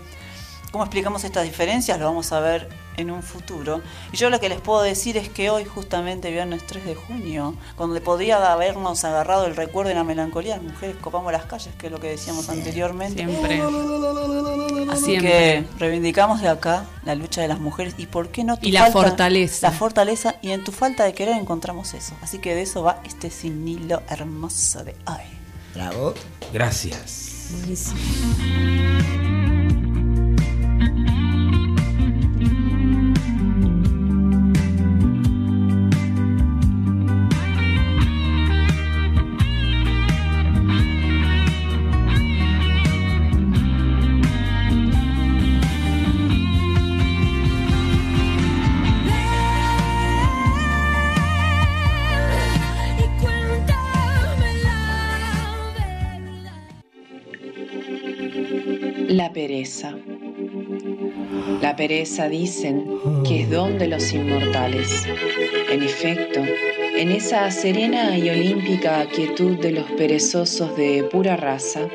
¿Cómo 0.71 0.83
explicamos 0.83 1.23
estas 1.23 1.45
diferencias? 1.45 1.99
Lo 1.99 2.05
vamos 2.05 2.31
a 2.31 2.39
ver 2.39 2.69
en 2.95 3.09
un 3.09 3.23
futuro. 3.23 3.81
Y 4.11 4.17
yo 4.17 4.29
lo 4.29 4.39
que 4.39 4.49
les 4.49 4.61
puedo 4.61 4.81
decir 4.83 5.17
es 5.17 5.29
que 5.29 5.49
hoy, 5.49 5.65
justamente 5.65 6.29
viernes 6.29 6.65
3 6.67 6.85
de 6.85 6.95
junio, 6.95 7.55
donde 7.77 8.01
podría 8.01 8.51
habernos 8.51 9.03
agarrado 9.03 9.47
el 9.47 9.55
recuerdo 9.55 9.89
de 9.89 9.95
la 9.95 10.03
melancolía, 10.03 10.57
las 10.57 10.63
mujeres 10.63 10.95
copamos 10.97 11.31
las 11.31 11.45
calles, 11.45 11.73
que 11.75 11.87
es 11.87 11.91
lo 11.91 11.99
que 11.99 12.09
decíamos 12.09 12.49
anteriormente. 12.49 13.25
Siempre. 13.25 13.61
Así 14.91 15.05
Siempre. 15.05 15.29
que 15.31 15.65
reivindicamos 15.79 16.41
de 16.41 16.49
acá 16.49 16.85
la 17.03 17.15
lucha 17.15 17.41
de 17.41 17.47
las 17.47 17.59
mujeres 17.59 17.95
y 17.97 18.05
por 18.05 18.29
qué 18.29 18.43
no 18.43 18.57
tu 18.57 18.67
Y 18.67 18.71
la 18.71 18.91
fortaleza. 18.91 19.69
La 19.69 19.75
fortaleza 19.75 20.35
y 20.41 20.51
en 20.51 20.63
tu 20.63 20.71
falta 20.71 21.03
de 21.03 21.13
querer 21.13 21.35
encontramos 21.37 21.95
eso. 21.95 22.15
Así 22.21 22.37
que 22.37 22.53
de 22.53 22.61
eso 22.61 22.83
va 22.83 23.01
este 23.05 23.31
sinilo 23.31 24.03
hermoso 24.07 24.83
de 24.83 24.95
hoy. 25.07 25.23
Bravo. 25.73 26.13
Gracias. 26.53 27.51
Y 27.67 29.48
pereza. 59.39 59.97
La 61.61 61.73
pereza 61.77 62.27
dicen 62.27 62.99
que 63.25 63.43
es 63.43 63.49
don 63.49 63.77
de 63.77 63.87
los 63.87 64.11
inmortales. 64.11 65.05
En 65.71 65.81
efecto, 65.81 66.41
en 66.97 67.09
esa 67.09 67.49
serena 67.49 68.17
y 68.17 68.29
olímpica 68.29 69.07
quietud 69.07 69.57
de 69.57 69.71
los 69.71 69.89
perezosos 69.91 70.75
de 70.75 71.05
pura 71.09 71.37
raza, 71.37 71.87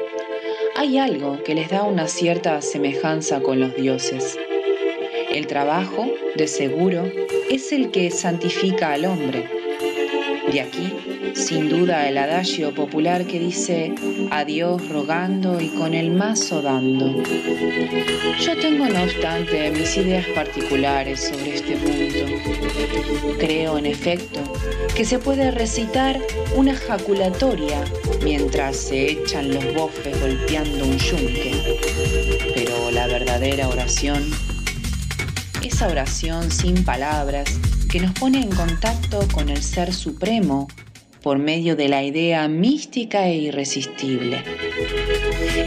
hay 0.74 0.96
algo 0.96 1.42
que 1.44 1.54
les 1.54 1.68
da 1.68 1.82
una 1.82 2.08
cierta 2.08 2.62
semejanza 2.62 3.42
con 3.42 3.60
los 3.60 3.76
dioses. 3.76 4.38
El 5.30 5.46
trabajo, 5.46 6.10
de 6.36 6.48
seguro, 6.48 7.12
es 7.50 7.72
el 7.72 7.90
que 7.90 8.10
santifica 8.10 8.94
al 8.94 9.04
hombre. 9.04 9.50
De 10.50 10.62
aquí, 10.62 11.13
sin 11.34 11.68
duda, 11.68 12.08
el 12.08 12.18
adagio 12.18 12.74
popular 12.74 13.26
que 13.26 13.38
dice 13.38 13.94
a 14.30 14.44
Dios 14.44 14.88
rogando 14.88 15.60
y 15.60 15.68
con 15.68 15.94
el 15.94 16.10
mazo 16.10 16.62
dando. 16.62 17.22
Yo 18.40 18.58
tengo, 18.60 18.86
no 18.86 19.02
obstante, 19.02 19.70
mis 19.70 19.96
ideas 19.96 20.26
particulares 20.34 21.20
sobre 21.20 21.54
este 21.54 21.76
punto. 21.76 23.38
Creo, 23.38 23.78
en 23.78 23.86
efecto, 23.86 24.40
que 24.94 25.04
se 25.04 25.18
puede 25.18 25.50
recitar 25.50 26.20
una 26.56 26.74
jaculatoria 26.74 27.84
mientras 28.22 28.76
se 28.76 29.12
echan 29.12 29.52
los 29.52 29.74
bofes 29.74 30.20
golpeando 30.20 30.84
un 30.84 30.98
yunque. 30.98 31.78
Pero 32.54 32.90
la 32.90 33.06
verdadera 33.06 33.68
oración 33.68 34.22
esa 35.66 35.88
oración 35.88 36.50
sin 36.50 36.84
palabras 36.84 37.58
que 37.90 37.98
nos 37.98 38.12
pone 38.12 38.42
en 38.42 38.50
contacto 38.50 39.26
con 39.32 39.48
el 39.48 39.62
Ser 39.62 39.94
Supremo 39.94 40.68
por 41.24 41.38
medio 41.38 41.74
de 41.74 41.88
la 41.88 42.04
idea 42.04 42.46
mística 42.48 43.26
e 43.26 43.36
irresistible. 43.36 44.44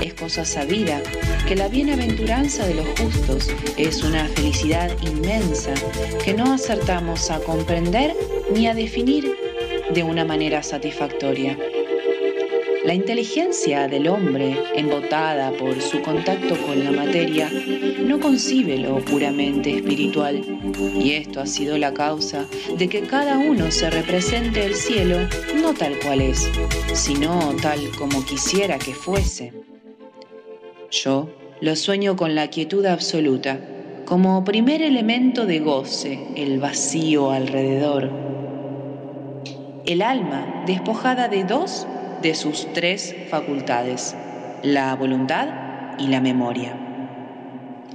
Es 0.04 0.14
cosa 0.14 0.46
sabida 0.46 1.02
que 1.48 1.56
la 1.56 1.68
bienaventuranza 1.68 2.68
de 2.68 2.76
los 2.76 2.88
justos 3.00 3.50
es 3.76 4.04
una 4.04 4.28
felicidad 4.28 4.92
inmensa 5.02 5.74
que 6.24 6.36
no 6.36 6.54
acertamos 6.54 7.32
a 7.32 7.40
comprender 7.40 8.14
ni 8.54 8.68
a 8.68 8.76
definir 8.76 9.36
de 9.96 10.04
una 10.04 10.24
manera 10.26 10.62
satisfactoria. 10.62 11.58
La 12.88 12.94
inteligencia 12.94 13.90
del 13.90 14.08
hombre, 14.08 14.58
embotada 14.74 15.52
por 15.52 15.82
su 15.82 16.02
contacto 16.02 16.56
con 16.66 16.86
la 16.86 16.92
materia, 16.94 17.52
no 18.00 18.18
concibe 18.18 18.78
lo 18.78 19.04
puramente 19.04 19.76
espiritual, 19.76 20.42
y 20.98 21.12
esto 21.12 21.42
ha 21.42 21.46
sido 21.48 21.78
la 21.78 21.94
causa 21.94 22.46
de 22.78 22.88
que 22.88 23.02
cada 23.02 23.40
uno 23.40 23.72
se 23.72 23.90
represente 23.90 24.66
el 24.66 24.74
cielo 24.74 25.18
no 25.62 25.74
tal 25.74 26.00
cual 26.00 26.22
es, 26.22 26.50
sino 26.94 27.54
tal 27.62 27.92
como 28.00 28.24
quisiera 28.24 28.80
que 28.80 28.94
fuese. 28.94 29.52
Yo 30.90 31.28
lo 31.60 31.76
sueño 31.76 32.16
con 32.16 32.36
la 32.36 32.48
quietud 32.48 32.86
absoluta, 32.86 33.60
como 34.06 34.46
primer 34.46 34.82
elemento 34.82 35.46
de 35.46 35.60
goce, 35.60 36.26
el 36.38 36.62
vacío 36.62 37.32
alrededor. 37.32 38.10
El 39.86 40.02
alma 40.02 40.64
despojada 40.66 41.28
de 41.28 41.44
dos 41.44 41.86
de 42.22 42.36
sus 42.36 42.72
tres 42.74 43.16
facultades, 43.30 44.16
la 44.64 44.96
voluntad 44.96 45.48
y 46.00 46.08
la 46.08 46.22
memoria. 46.22 46.76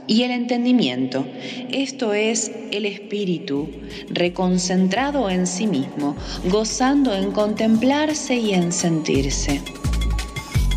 Y 0.07 0.25
el 0.25 0.33
entendimiento, 0.33 1.27
esto 1.71 2.13
es 2.13 2.51
el 2.73 2.87
espíritu 2.87 3.69
reconcentrado 4.09 5.31
en 5.31 5.47
sí 5.47 5.67
mismo, 5.67 6.17
gozando 6.51 7.15
en 7.15 7.31
contemplarse 7.31 8.35
y 8.35 8.53
en 8.53 8.73
sentirse. 8.73 9.63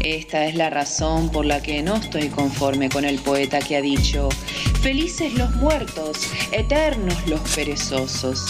Esta 0.05 0.45
es 0.45 0.55
la 0.55 0.69
razón 0.69 1.31
por 1.31 1.45
la 1.45 1.63
que 1.63 1.81
no 1.81 1.95
estoy 1.95 2.29
conforme 2.29 2.89
con 2.89 3.05
el 3.05 3.17
poeta 3.17 3.59
que 3.59 3.77
ha 3.77 3.81
dicho, 3.81 4.29
felices 4.81 5.33
los 5.33 5.55
muertos, 5.55 6.29
eternos 6.51 7.27
los 7.27 7.41
perezosos. 7.55 8.45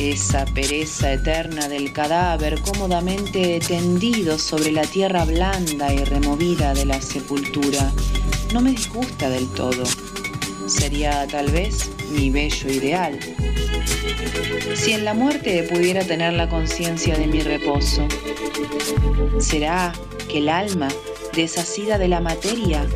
Esa 0.00 0.46
pereza 0.46 1.12
eterna 1.12 1.68
del 1.68 1.92
cadáver 1.92 2.58
cómodamente 2.62 3.60
tendido 3.60 4.38
sobre 4.38 4.72
la 4.72 4.80
tierra 4.80 5.26
blanda 5.26 5.92
y 5.92 6.02
removida 6.04 6.72
de 6.72 6.86
la 6.86 7.02
sepultura 7.02 7.92
no 8.54 8.62
me 8.62 8.70
disgusta 8.70 9.28
del 9.28 9.46
todo. 9.48 9.84
sería 10.66 11.26
tal 11.26 11.50
vez 11.50 11.90
mi 12.12 12.30
bello 12.30 12.70
ideal. 12.70 13.20
Si 14.74 14.92
en 14.92 15.04
la 15.04 15.12
muerte 15.12 15.64
pudiera 15.64 16.02
tener 16.02 16.32
la 16.32 16.48
conciencia 16.48 17.14
de 17.18 17.26
mi 17.26 17.40
reposo, 17.40 18.08
¿será 19.38 19.92
que 20.30 20.38
el 20.38 20.48
alma, 20.48 20.88
deshacida 21.34 21.98
de 21.98 22.08
la 22.08 22.20
materia, 22.20 22.86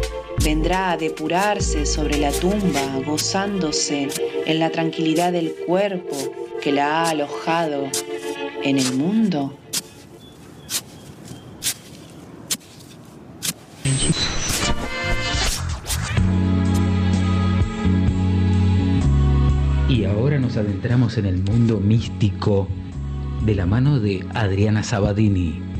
vendrá 0.42 0.92
a 0.92 0.96
depurarse 0.96 1.84
sobre 1.84 2.16
la 2.16 2.32
tumba, 2.32 2.80
gozándose 3.04 4.08
en 4.46 4.58
la 4.58 4.70
tranquilidad 4.70 5.32
del 5.32 5.54
cuerpo 5.66 6.43
que 6.64 6.72
la 6.72 7.02
ha 7.02 7.10
alojado 7.10 7.90
en 8.62 8.78
el 8.78 8.94
mundo? 8.94 9.54
Y 19.90 20.06
ahora 20.06 20.38
nos 20.38 20.56
adentramos 20.56 21.18
en 21.18 21.26
el 21.26 21.42
mundo 21.42 21.80
místico 21.80 22.66
de 23.44 23.54
la 23.54 23.66
mano 23.66 24.00
de 24.00 24.26
Adriana 24.32 24.82
Sabadini. 24.82 25.73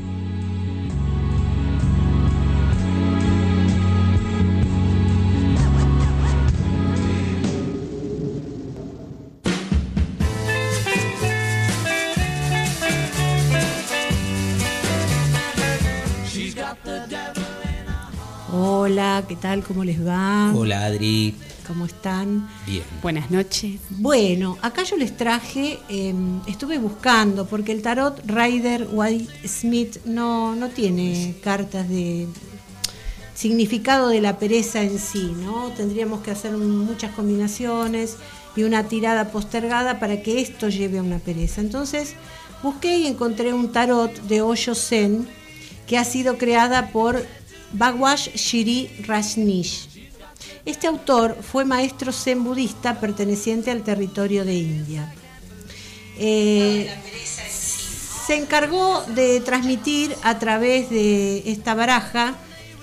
Tal? 19.45 19.63
¿Cómo 19.63 19.83
les 19.83 20.03
va? 20.03 20.51
Hola 20.55 20.85
Adri. 20.85 21.35
¿Cómo 21.67 21.85
están? 21.85 22.49
Bien. 22.65 22.81
Buenas 23.03 23.29
noches. 23.29 23.79
Bueno, 23.91 24.57
acá 24.63 24.81
yo 24.81 24.97
les 24.97 25.15
traje, 25.15 25.77
eh, 25.87 26.15
estuve 26.47 26.79
buscando, 26.79 27.45
porque 27.45 27.71
el 27.71 27.83
tarot 27.83 28.19
Rider 28.25 28.87
White 28.91 29.47
Smith 29.47 29.97
no, 30.03 30.55
no 30.55 30.69
tiene 30.69 31.35
cartas 31.43 31.87
de 31.87 32.27
significado 33.35 34.07
de 34.09 34.19
la 34.19 34.39
pereza 34.39 34.81
en 34.81 34.97
sí, 34.97 35.31
¿no? 35.43 35.69
Tendríamos 35.77 36.21
que 36.21 36.31
hacer 36.31 36.53
muchas 36.53 37.11
combinaciones 37.11 38.17
y 38.55 38.63
una 38.63 38.85
tirada 38.85 39.29
postergada 39.29 39.99
para 39.99 40.23
que 40.23 40.41
esto 40.41 40.69
lleve 40.69 40.97
a 40.97 41.03
una 41.03 41.19
pereza. 41.19 41.61
Entonces 41.61 42.15
busqué 42.63 42.97
y 42.97 43.05
encontré 43.05 43.53
un 43.53 43.71
tarot 43.71 44.11
de 44.23 44.41
Osho 44.41 44.73
Zen 44.73 45.27
que 45.85 45.99
ha 45.99 46.03
sido 46.03 46.39
creada 46.39 46.91
por 46.91 47.23
Bhagwash 47.77 48.29
Shri 48.35 48.89
Rajneesh. 49.05 49.87
Este 50.65 50.87
autor 50.87 51.37
fue 51.41 51.65
maestro 51.65 52.11
zen 52.11 52.43
budista 52.43 52.99
perteneciente 52.99 53.69
al 53.69 53.83
territorio 53.83 54.45
de 54.45 54.55
India. 54.55 55.13
Eh, 56.17 56.89
se 58.25 58.35
encargó 58.35 59.03
de 59.13 59.41
transmitir 59.41 60.15
a 60.23 60.39
través 60.39 60.89
de 60.89 61.51
esta 61.51 61.75
baraja 61.75 62.35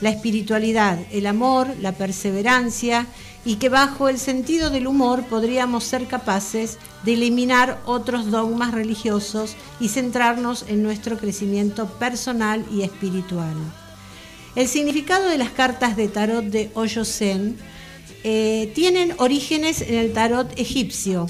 la 0.02 0.10
espiritualidad, 0.10 0.98
el 1.10 1.26
amor, 1.26 1.68
la 1.80 1.92
perseverancia 1.92 3.06
y 3.44 3.56
que 3.56 3.70
bajo 3.70 4.08
el 4.08 4.18
sentido 4.18 4.68
del 4.68 4.86
humor 4.86 5.24
podríamos 5.24 5.84
ser 5.84 6.06
capaces 6.06 6.78
de 7.02 7.14
eliminar 7.14 7.80
otros 7.86 8.30
dogmas 8.30 8.72
religiosos 8.72 9.56
y 9.80 9.88
centrarnos 9.88 10.66
en 10.68 10.82
nuestro 10.82 11.16
crecimiento 11.16 11.86
personal 11.86 12.64
y 12.70 12.82
espiritual. 12.82 13.56
El 14.54 14.68
significado 14.68 15.28
de 15.28 15.38
las 15.38 15.50
cartas 15.50 15.96
de 15.96 16.08
tarot 16.08 16.44
de 16.44 16.70
Osho 16.74 17.06
Zen 17.06 17.56
eh, 18.22 18.70
tienen 18.74 19.14
orígenes 19.18 19.80
en 19.80 19.94
el 19.94 20.12
tarot 20.12 20.58
egipcio, 20.58 21.26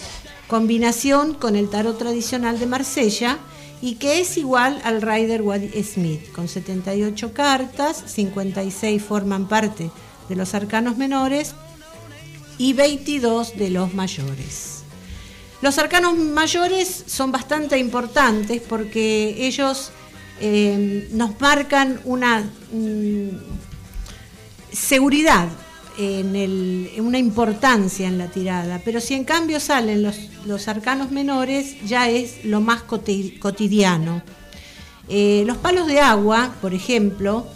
combinación 0.49 1.35
con 1.35 1.55
el 1.55 1.71
tarot 1.71 1.97
tradicional 1.97 2.59
de 2.59 2.67
Marsella 2.67 3.39
y 3.81 3.95
que 3.95 4.21
es 4.21 4.37
igual 4.37 4.81
al 4.85 5.03
Rider 5.03 5.43
Waite 5.43 5.83
Smith, 5.85 6.33
con 6.33 6.49
78 6.49 7.33
cartas, 7.33 8.03
56 8.07 9.03
forman 9.03 9.47
parte 9.49 9.91
de 10.29 10.37
los 10.37 10.55
arcanos 10.55 10.97
menores 10.97 11.55
y 12.59 12.73
22 12.73 13.57
de 13.57 13.71
los 13.71 13.95
mayores. 13.95 14.83
Los 15.63 15.79
arcanos 15.79 16.17
mayores 16.17 17.05
son 17.07 17.31
bastante 17.31 17.79
importantes 17.79 18.61
porque 18.61 19.47
ellos 19.47 19.93
eh, 20.45 21.09
nos 21.13 21.41
marcan 21.41 22.01
una 22.05 22.41
mm, 22.73 23.29
seguridad, 24.73 25.49
en, 25.99 26.89
una 27.01 27.19
importancia 27.19 28.09
en 28.09 28.19
la 28.19 28.27
tirada, 28.27 28.81
pero 28.85 29.01
si 29.01 29.15
en 29.15 29.23
cambio 29.23 29.61
salen 29.61 30.03
los, 30.03 30.67
arcanos 30.69 31.13
menores 31.13 31.77
ya 31.87 32.09
es 32.09 32.45
lo 32.45 32.61
más 32.61 32.83
coti- 32.83 33.39
cotidiano. 33.39 34.23
Eh, 35.09 35.45
los 35.47 35.59
palos 35.59 35.87
de 35.87 36.01
agua, 36.01 36.55
por 36.61 36.75
ejemplo, 36.75 37.47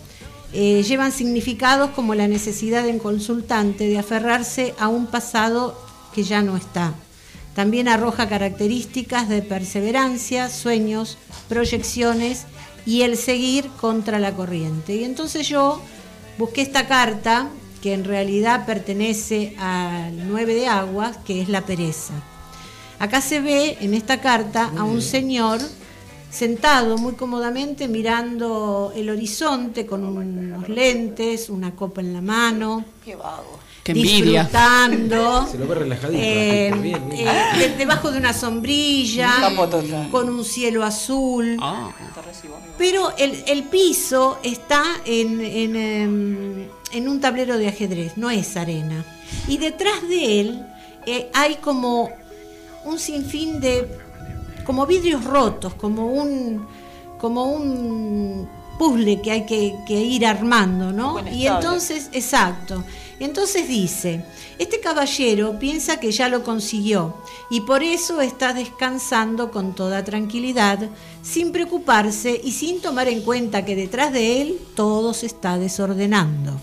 eh, 0.52 0.84
llevan 0.84 1.10
significados 1.10 1.90
como 1.90 2.14
la 2.14 2.28
necesidad 2.28 2.84
del 2.84 2.98
consultante 2.98 3.88
de 3.88 3.98
aferrarse 3.98 4.74
a 4.78 4.86
un 4.86 5.06
pasado 5.06 5.76
que 6.14 6.22
ya 6.22 6.40
no 6.42 6.56
está. 6.56 6.94
También 7.54 7.88
arroja 7.88 8.28
características 8.28 9.28
de 9.28 9.42
perseverancia, 9.42 10.50
sueños, 10.50 11.18
proyecciones 11.48 12.44
y 12.86 13.02
el 13.02 13.16
seguir 13.16 13.68
contra 13.80 14.18
la 14.18 14.34
corriente. 14.34 14.94
Y 14.94 15.04
entonces 15.04 15.46
yo 15.48 15.82
busqué 16.38 16.62
esta 16.62 16.86
carta 16.86 17.50
que 17.82 17.92
en 17.92 18.04
realidad 18.04 18.64
pertenece 18.64 19.54
al 19.58 20.28
9 20.28 20.54
de 20.54 20.68
aguas, 20.68 21.18
que 21.18 21.42
es 21.42 21.48
la 21.48 21.66
pereza. 21.66 22.14
Acá 22.98 23.20
se 23.20 23.40
ve 23.40 23.76
en 23.80 23.92
esta 23.92 24.20
carta 24.20 24.72
a 24.76 24.84
un 24.84 25.02
señor 25.02 25.60
sentado 26.30 26.96
muy 26.96 27.14
cómodamente 27.14 27.88
mirando 27.88 28.92
el 28.94 29.10
horizonte 29.10 29.86
con 29.86 30.04
unos 30.04 30.68
lentes, 30.68 31.50
una 31.50 31.74
copa 31.74 32.00
en 32.00 32.12
la 32.12 32.22
mano. 32.22 32.84
Qué 33.04 33.16
vago. 33.16 33.65
Qué 33.86 33.92
envidia. 33.92 34.42
Disfrutando. 34.42 35.46
Se 35.50 35.58
lo 35.58 35.66
ve 35.68 35.74
relajadito. 35.76 36.20
eh, 36.20 36.72
bien, 36.82 37.08
bien. 37.08 37.26
eh, 37.28 37.58
de- 37.58 37.76
debajo 37.76 38.10
de 38.10 38.18
una 38.18 38.32
sombrilla, 38.32 39.30
con 40.10 40.28
un 40.28 40.44
cielo 40.44 40.82
azul. 40.84 41.56
Ah. 41.60 41.90
Pero 42.76 43.12
el, 43.16 43.44
el 43.46 43.62
piso 43.64 44.38
está 44.42 44.82
en, 45.04 45.40
en, 45.40 45.76
em, 45.76 46.68
en 46.92 47.08
un 47.08 47.20
tablero 47.20 47.56
de 47.58 47.68
ajedrez, 47.68 48.16
no 48.16 48.28
es 48.30 48.56
arena. 48.56 49.04
Y 49.48 49.58
detrás 49.58 50.02
de 50.08 50.40
él 50.40 50.66
eh, 51.06 51.30
hay 51.32 51.54
como 51.56 52.10
un 52.84 52.98
sinfín 52.98 53.60
de, 53.60 53.86
como 54.64 54.84
vidrios 54.86 55.22
rotos, 55.24 55.74
como 55.74 56.06
un, 56.06 56.66
como 57.18 57.44
un 57.52 58.48
puzzle 58.78 59.22
que 59.22 59.30
hay 59.30 59.46
que, 59.46 59.74
que 59.86 59.94
ir 59.94 60.26
armando, 60.26 60.92
¿no? 60.92 61.14
Y 61.32 61.46
entonces, 61.46 62.08
exacto. 62.12 62.84
Entonces 63.18 63.66
dice, 63.66 64.24
este 64.58 64.80
caballero 64.80 65.58
piensa 65.58 65.98
que 65.98 66.12
ya 66.12 66.28
lo 66.28 66.44
consiguió 66.44 67.16
y 67.48 67.62
por 67.62 67.82
eso 67.82 68.20
está 68.20 68.52
descansando 68.52 69.50
con 69.50 69.74
toda 69.74 70.04
tranquilidad, 70.04 70.90
sin 71.22 71.50
preocuparse 71.50 72.38
y 72.44 72.52
sin 72.52 72.82
tomar 72.82 73.08
en 73.08 73.22
cuenta 73.22 73.64
que 73.64 73.74
detrás 73.74 74.12
de 74.12 74.42
él 74.42 74.58
todo 74.74 75.14
se 75.14 75.26
está 75.26 75.56
desordenando. 75.56 76.60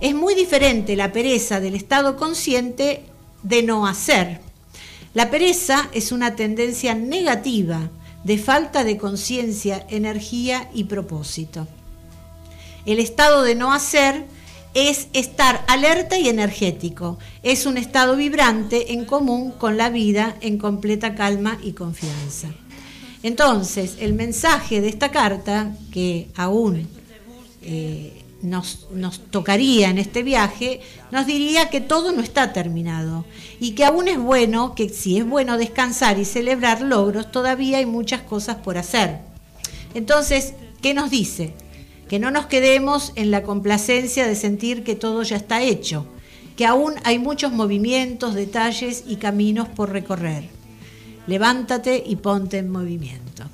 Es 0.00 0.14
muy 0.14 0.34
diferente 0.34 0.96
la 0.96 1.12
pereza 1.12 1.60
del 1.60 1.74
estado 1.74 2.16
consciente 2.16 3.04
de 3.42 3.62
no 3.62 3.86
hacer. 3.86 4.40
La 5.12 5.30
pereza 5.30 5.90
es 5.92 6.10
una 6.10 6.36
tendencia 6.36 6.94
negativa 6.94 7.90
de 8.24 8.38
falta 8.38 8.82
de 8.82 8.96
conciencia, 8.96 9.86
energía 9.90 10.70
y 10.72 10.84
propósito. 10.84 11.66
El 12.86 12.98
estado 12.98 13.42
de 13.42 13.54
no 13.54 13.74
hacer 13.74 14.24
es 14.74 15.08
estar 15.12 15.64
alerta 15.68 16.18
y 16.18 16.28
energético. 16.28 17.18
Es 17.42 17.66
un 17.66 17.76
estado 17.76 18.16
vibrante 18.16 18.92
en 18.92 19.04
común 19.04 19.52
con 19.52 19.76
la 19.76 19.90
vida 19.90 20.36
en 20.40 20.58
completa 20.58 21.14
calma 21.14 21.58
y 21.62 21.72
confianza. 21.72 22.48
Entonces, 23.22 23.96
el 24.00 24.14
mensaje 24.14 24.80
de 24.80 24.88
esta 24.88 25.10
carta, 25.10 25.76
que 25.92 26.28
aún 26.36 26.88
eh, 27.62 28.22
nos, 28.42 28.86
nos 28.92 29.20
tocaría 29.30 29.90
en 29.90 29.98
este 29.98 30.22
viaje, 30.22 30.80
nos 31.10 31.26
diría 31.26 31.68
que 31.68 31.80
todo 31.80 32.12
no 32.12 32.22
está 32.22 32.52
terminado 32.52 33.26
y 33.58 33.72
que 33.72 33.84
aún 33.84 34.08
es 34.08 34.18
bueno, 34.18 34.74
que 34.74 34.88
si 34.88 35.18
es 35.18 35.26
bueno 35.26 35.58
descansar 35.58 36.18
y 36.18 36.24
celebrar 36.24 36.80
logros, 36.80 37.30
todavía 37.30 37.78
hay 37.78 37.86
muchas 37.86 38.22
cosas 38.22 38.56
por 38.56 38.78
hacer. 38.78 39.18
Entonces, 39.92 40.54
¿qué 40.80 40.94
nos 40.94 41.10
dice? 41.10 41.52
Que 42.10 42.18
no 42.18 42.32
nos 42.32 42.46
quedemos 42.46 43.12
en 43.14 43.30
la 43.30 43.44
complacencia 43.44 44.26
de 44.26 44.34
sentir 44.34 44.82
que 44.82 44.96
todo 44.96 45.22
ya 45.22 45.36
está 45.36 45.62
hecho, 45.62 46.06
que 46.56 46.66
aún 46.66 46.94
hay 47.04 47.20
muchos 47.20 47.52
movimientos, 47.52 48.34
detalles 48.34 49.04
y 49.06 49.14
caminos 49.14 49.68
por 49.68 49.90
recorrer. 49.90 50.42
Levántate 51.28 52.02
y 52.04 52.16
ponte 52.16 52.58
en 52.58 52.68
movimiento. 52.68 53.44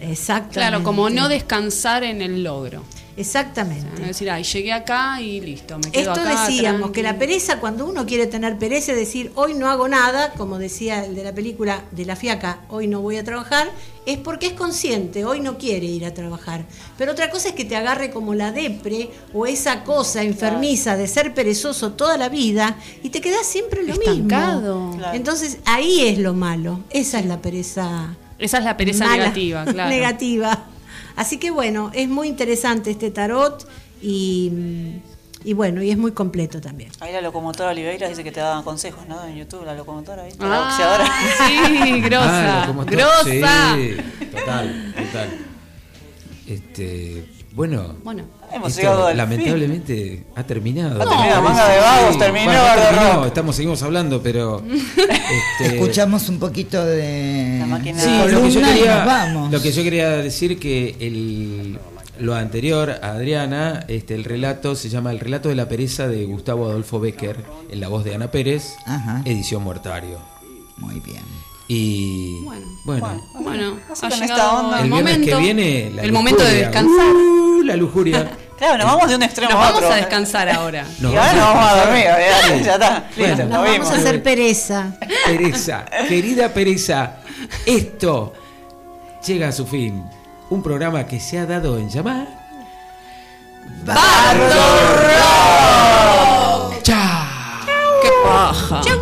Exactamente. 0.00 0.54
Claro, 0.54 0.84
como 0.84 1.10
no 1.10 1.28
descansar 1.28 2.04
en 2.04 2.22
el 2.22 2.44
logro. 2.44 2.84
Exactamente. 3.16 4.00
No 4.00 4.06
decir, 4.06 4.30
ay, 4.30 4.42
llegué 4.42 4.72
acá 4.72 5.20
y 5.20 5.40
listo, 5.40 5.78
me 5.78 5.90
quedo 5.90 6.12
Esto 6.12 6.20
acá. 6.22 6.46
decíamos, 6.46 6.80
tranqui. 6.80 6.94
que 6.94 7.02
la 7.02 7.18
pereza, 7.18 7.60
cuando 7.60 7.86
uno 7.86 8.06
quiere 8.06 8.26
tener 8.26 8.58
pereza, 8.58 8.92
es 8.92 8.98
decir, 8.98 9.32
hoy 9.34 9.54
no 9.54 9.68
hago 9.70 9.86
nada, 9.88 10.32
como 10.32 10.58
decía 10.58 11.04
el 11.04 11.14
de 11.14 11.24
la 11.24 11.34
película 11.34 11.82
de 11.90 12.04
la 12.06 12.16
fiaca, 12.16 12.60
hoy 12.68 12.86
no 12.86 13.00
voy 13.00 13.16
a 13.18 13.24
trabajar, 13.24 13.70
es 14.06 14.18
porque 14.18 14.46
es 14.46 14.52
consciente, 14.54 15.24
hoy 15.24 15.40
no 15.40 15.58
quiere 15.58 15.86
ir 15.86 16.04
a 16.04 16.14
trabajar. 16.14 16.64
Pero 16.98 17.12
otra 17.12 17.30
cosa 17.30 17.48
es 17.50 17.54
que 17.54 17.64
te 17.64 17.76
agarre 17.76 18.10
como 18.10 18.34
la 18.34 18.50
depre 18.50 19.10
o 19.32 19.46
esa 19.46 19.84
cosa 19.84 20.22
enfermiza 20.22 20.96
de 20.96 21.06
ser 21.06 21.34
perezoso 21.34 21.92
toda 21.92 22.16
la 22.16 22.28
vida 22.28 22.76
y 23.02 23.10
te 23.10 23.20
quedas 23.20 23.46
siempre 23.46 23.82
lo 23.82 23.92
Estancado. 23.92 24.86
mismo. 24.86 24.98
Claro. 24.98 25.16
Entonces 25.16 25.58
ahí 25.66 26.08
es 26.08 26.18
lo 26.18 26.34
malo, 26.34 26.80
esa 26.90 27.18
es 27.20 27.26
la 27.26 27.40
pereza. 27.40 28.16
Esa 28.38 28.58
es 28.58 28.64
la 28.64 28.76
pereza 28.76 29.04
mala, 29.04 29.18
negativa, 29.18 29.64
claro. 29.64 29.90
negativa. 29.94 30.66
Así 31.16 31.38
que 31.38 31.50
bueno, 31.50 31.90
es 31.94 32.08
muy 32.08 32.28
interesante 32.28 32.90
este 32.90 33.10
tarot 33.10 33.66
y, 34.00 34.50
y 35.44 35.52
bueno, 35.52 35.82
y 35.82 35.90
es 35.90 35.98
muy 35.98 36.12
completo 36.12 36.60
también. 36.60 36.90
Ahí 37.00 37.12
la 37.12 37.20
locomotora 37.20 37.70
Oliveira 37.70 38.08
dice 38.08 38.24
que 38.24 38.32
te 38.32 38.40
daban 38.40 38.62
consejos, 38.64 39.06
¿no? 39.08 39.24
En 39.24 39.36
YouTube, 39.36 39.64
la 39.64 39.74
locomotora, 39.74 40.24
¿viste? 40.24 40.44
Ah, 40.44 40.48
la 40.48 40.60
boxeadora. 40.60 41.06
sí, 41.46 42.00
grosa, 42.00 42.62
Ah, 42.64 42.84
grosa. 42.86 43.24
Sí, 43.76 43.96
total, 44.30 44.94
total. 44.96 45.28
Este, 46.48 47.24
bueno, 47.54 47.94
Bueno. 48.02 48.24
Hemos 48.52 48.68
esto 48.70 48.80
llegado 48.82 49.06
al 49.06 49.16
lamentablemente 49.16 50.24
ha 50.36 50.42
terminado. 50.44 51.00
Ha 51.02 51.06
terminado, 51.08 51.42
manga 51.42 51.68
de 51.68 51.78
vagos, 51.80 52.18
terminó 52.18 52.44
Bueno, 52.52 52.92
no 53.02 53.12
Rock. 53.14 53.26
estamos, 53.26 53.56
seguimos 53.56 53.82
hablando, 53.82 54.22
pero 54.22 54.62
este, 55.60 55.76
Escuchamos 55.78 56.28
un 56.28 56.38
poquito 56.38 56.84
de 56.84 57.64
máquina 57.66 57.98
Sí, 58.00 58.08
columna 58.20 58.38
lo 58.38 58.42
que 58.42 58.50
yo 58.50 58.60
y 58.60 58.64
quería, 58.64 58.96
nos 58.98 59.06
vamos. 59.06 59.52
lo 59.52 59.62
que 59.62 59.72
yo 59.72 59.82
quería 59.82 60.08
decir 60.18 60.58
que 60.60 60.96
el, 61.00 61.78
lo 62.18 62.34
anterior 62.34 62.90
a 63.02 63.12
Adriana, 63.12 63.84
este, 63.88 64.14
el 64.14 64.24
relato 64.24 64.74
se 64.76 64.90
llama 64.90 65.10
El 65.12 65.20
relato 65.20 65.48
de 65.48 65.54
la 65.54 65.66
pereza 65.68 66.08
de 66.08 66.24
Gustavo 66.26 66.66
Adolfo 66.68 67.00
Becker, 67.00 67.42
en 67.70 67.80
la 67.80 67.88
voz 67.88 68.04
de 68.04 68.14
Ana 68.14 68.30
Pérez, 68.30 68.74
Ajá. 68.86 69.22
edición 69.24 69.62
Mortario. 69.62 70.18
Muy 70.76 71.00
bien. 71.00 71.22
Y 71.68 72.42
Bueno, 72.44 72.66
bueno, 72.84 73.22
Bueno, 73.40 73.76
Así 73.90 74.04
ha 74.04 74.08
llegado 74.10 74.24
esta 74.24 74.60
onda. 74.60 74.80
el, 74.82 74.90
momento, 74.90 75.24
que 75.26 75.36
viene 75.36 75.90
la 75.94 76.02
el 76.02 76.12
momento 76.12 76.42
de 76.44 76.54
descansar. 76.56 77.14
La 77.62 77.76
lujuria. 77.76 78.30
Claro, 78.62 78.78
nos 78.78 78.86
vamos 78.86 79.08
de 79.08 79.16
un 79.16 79.22
extremo 79.24 79.50
Nos 79.50 79.60
a 79.60 79.72
vamos 79.72 79.90
a 79.90 79.96
descansar 79.96 80.48
ahora. 80.48 80.84
Nos 81.00 81.12
y 81.12 81.16
ahora 81.16 81.32
nos 81.32 81.42
vamos 81.46 81.64
a 81.72 81.76
dormir, 81.84 82.04
ya 82.64 82.74
está. 82.74 83.04
Bueno. 83.16 83.26
Listo, 83.28 83.42
Nos 83.42 83.48
nos 83.48 83.50
vamos 83.58 83.70
vimos. 83.72 83.90
a 83.90 83.94
hacer 83.96 84.22
pereza. 84.22 84.92
Pereza, 85.26 85.84
querida 86.08 86.48
Pereza, 86.54 87.16
esto 87.66 88.32
llega 89.26 89.48
a 89.48 89.52
su 89.52 89.66
fin. 89.66 90.04
Un 90.50 90.62
programa 90.62 91.04
que 91.08 91.18
se 91.18 91.40
ha 91.40 91.46
dado 91.46 91.76
en 91.76 91.88
llamar. 91.90 92.28
¡Chao! 96.82 98.00
¡Qué 98.02 98.10
paja! 98.24 98.80
¡Chao! 98.82 98.96
¡Chao! 98.96 99.01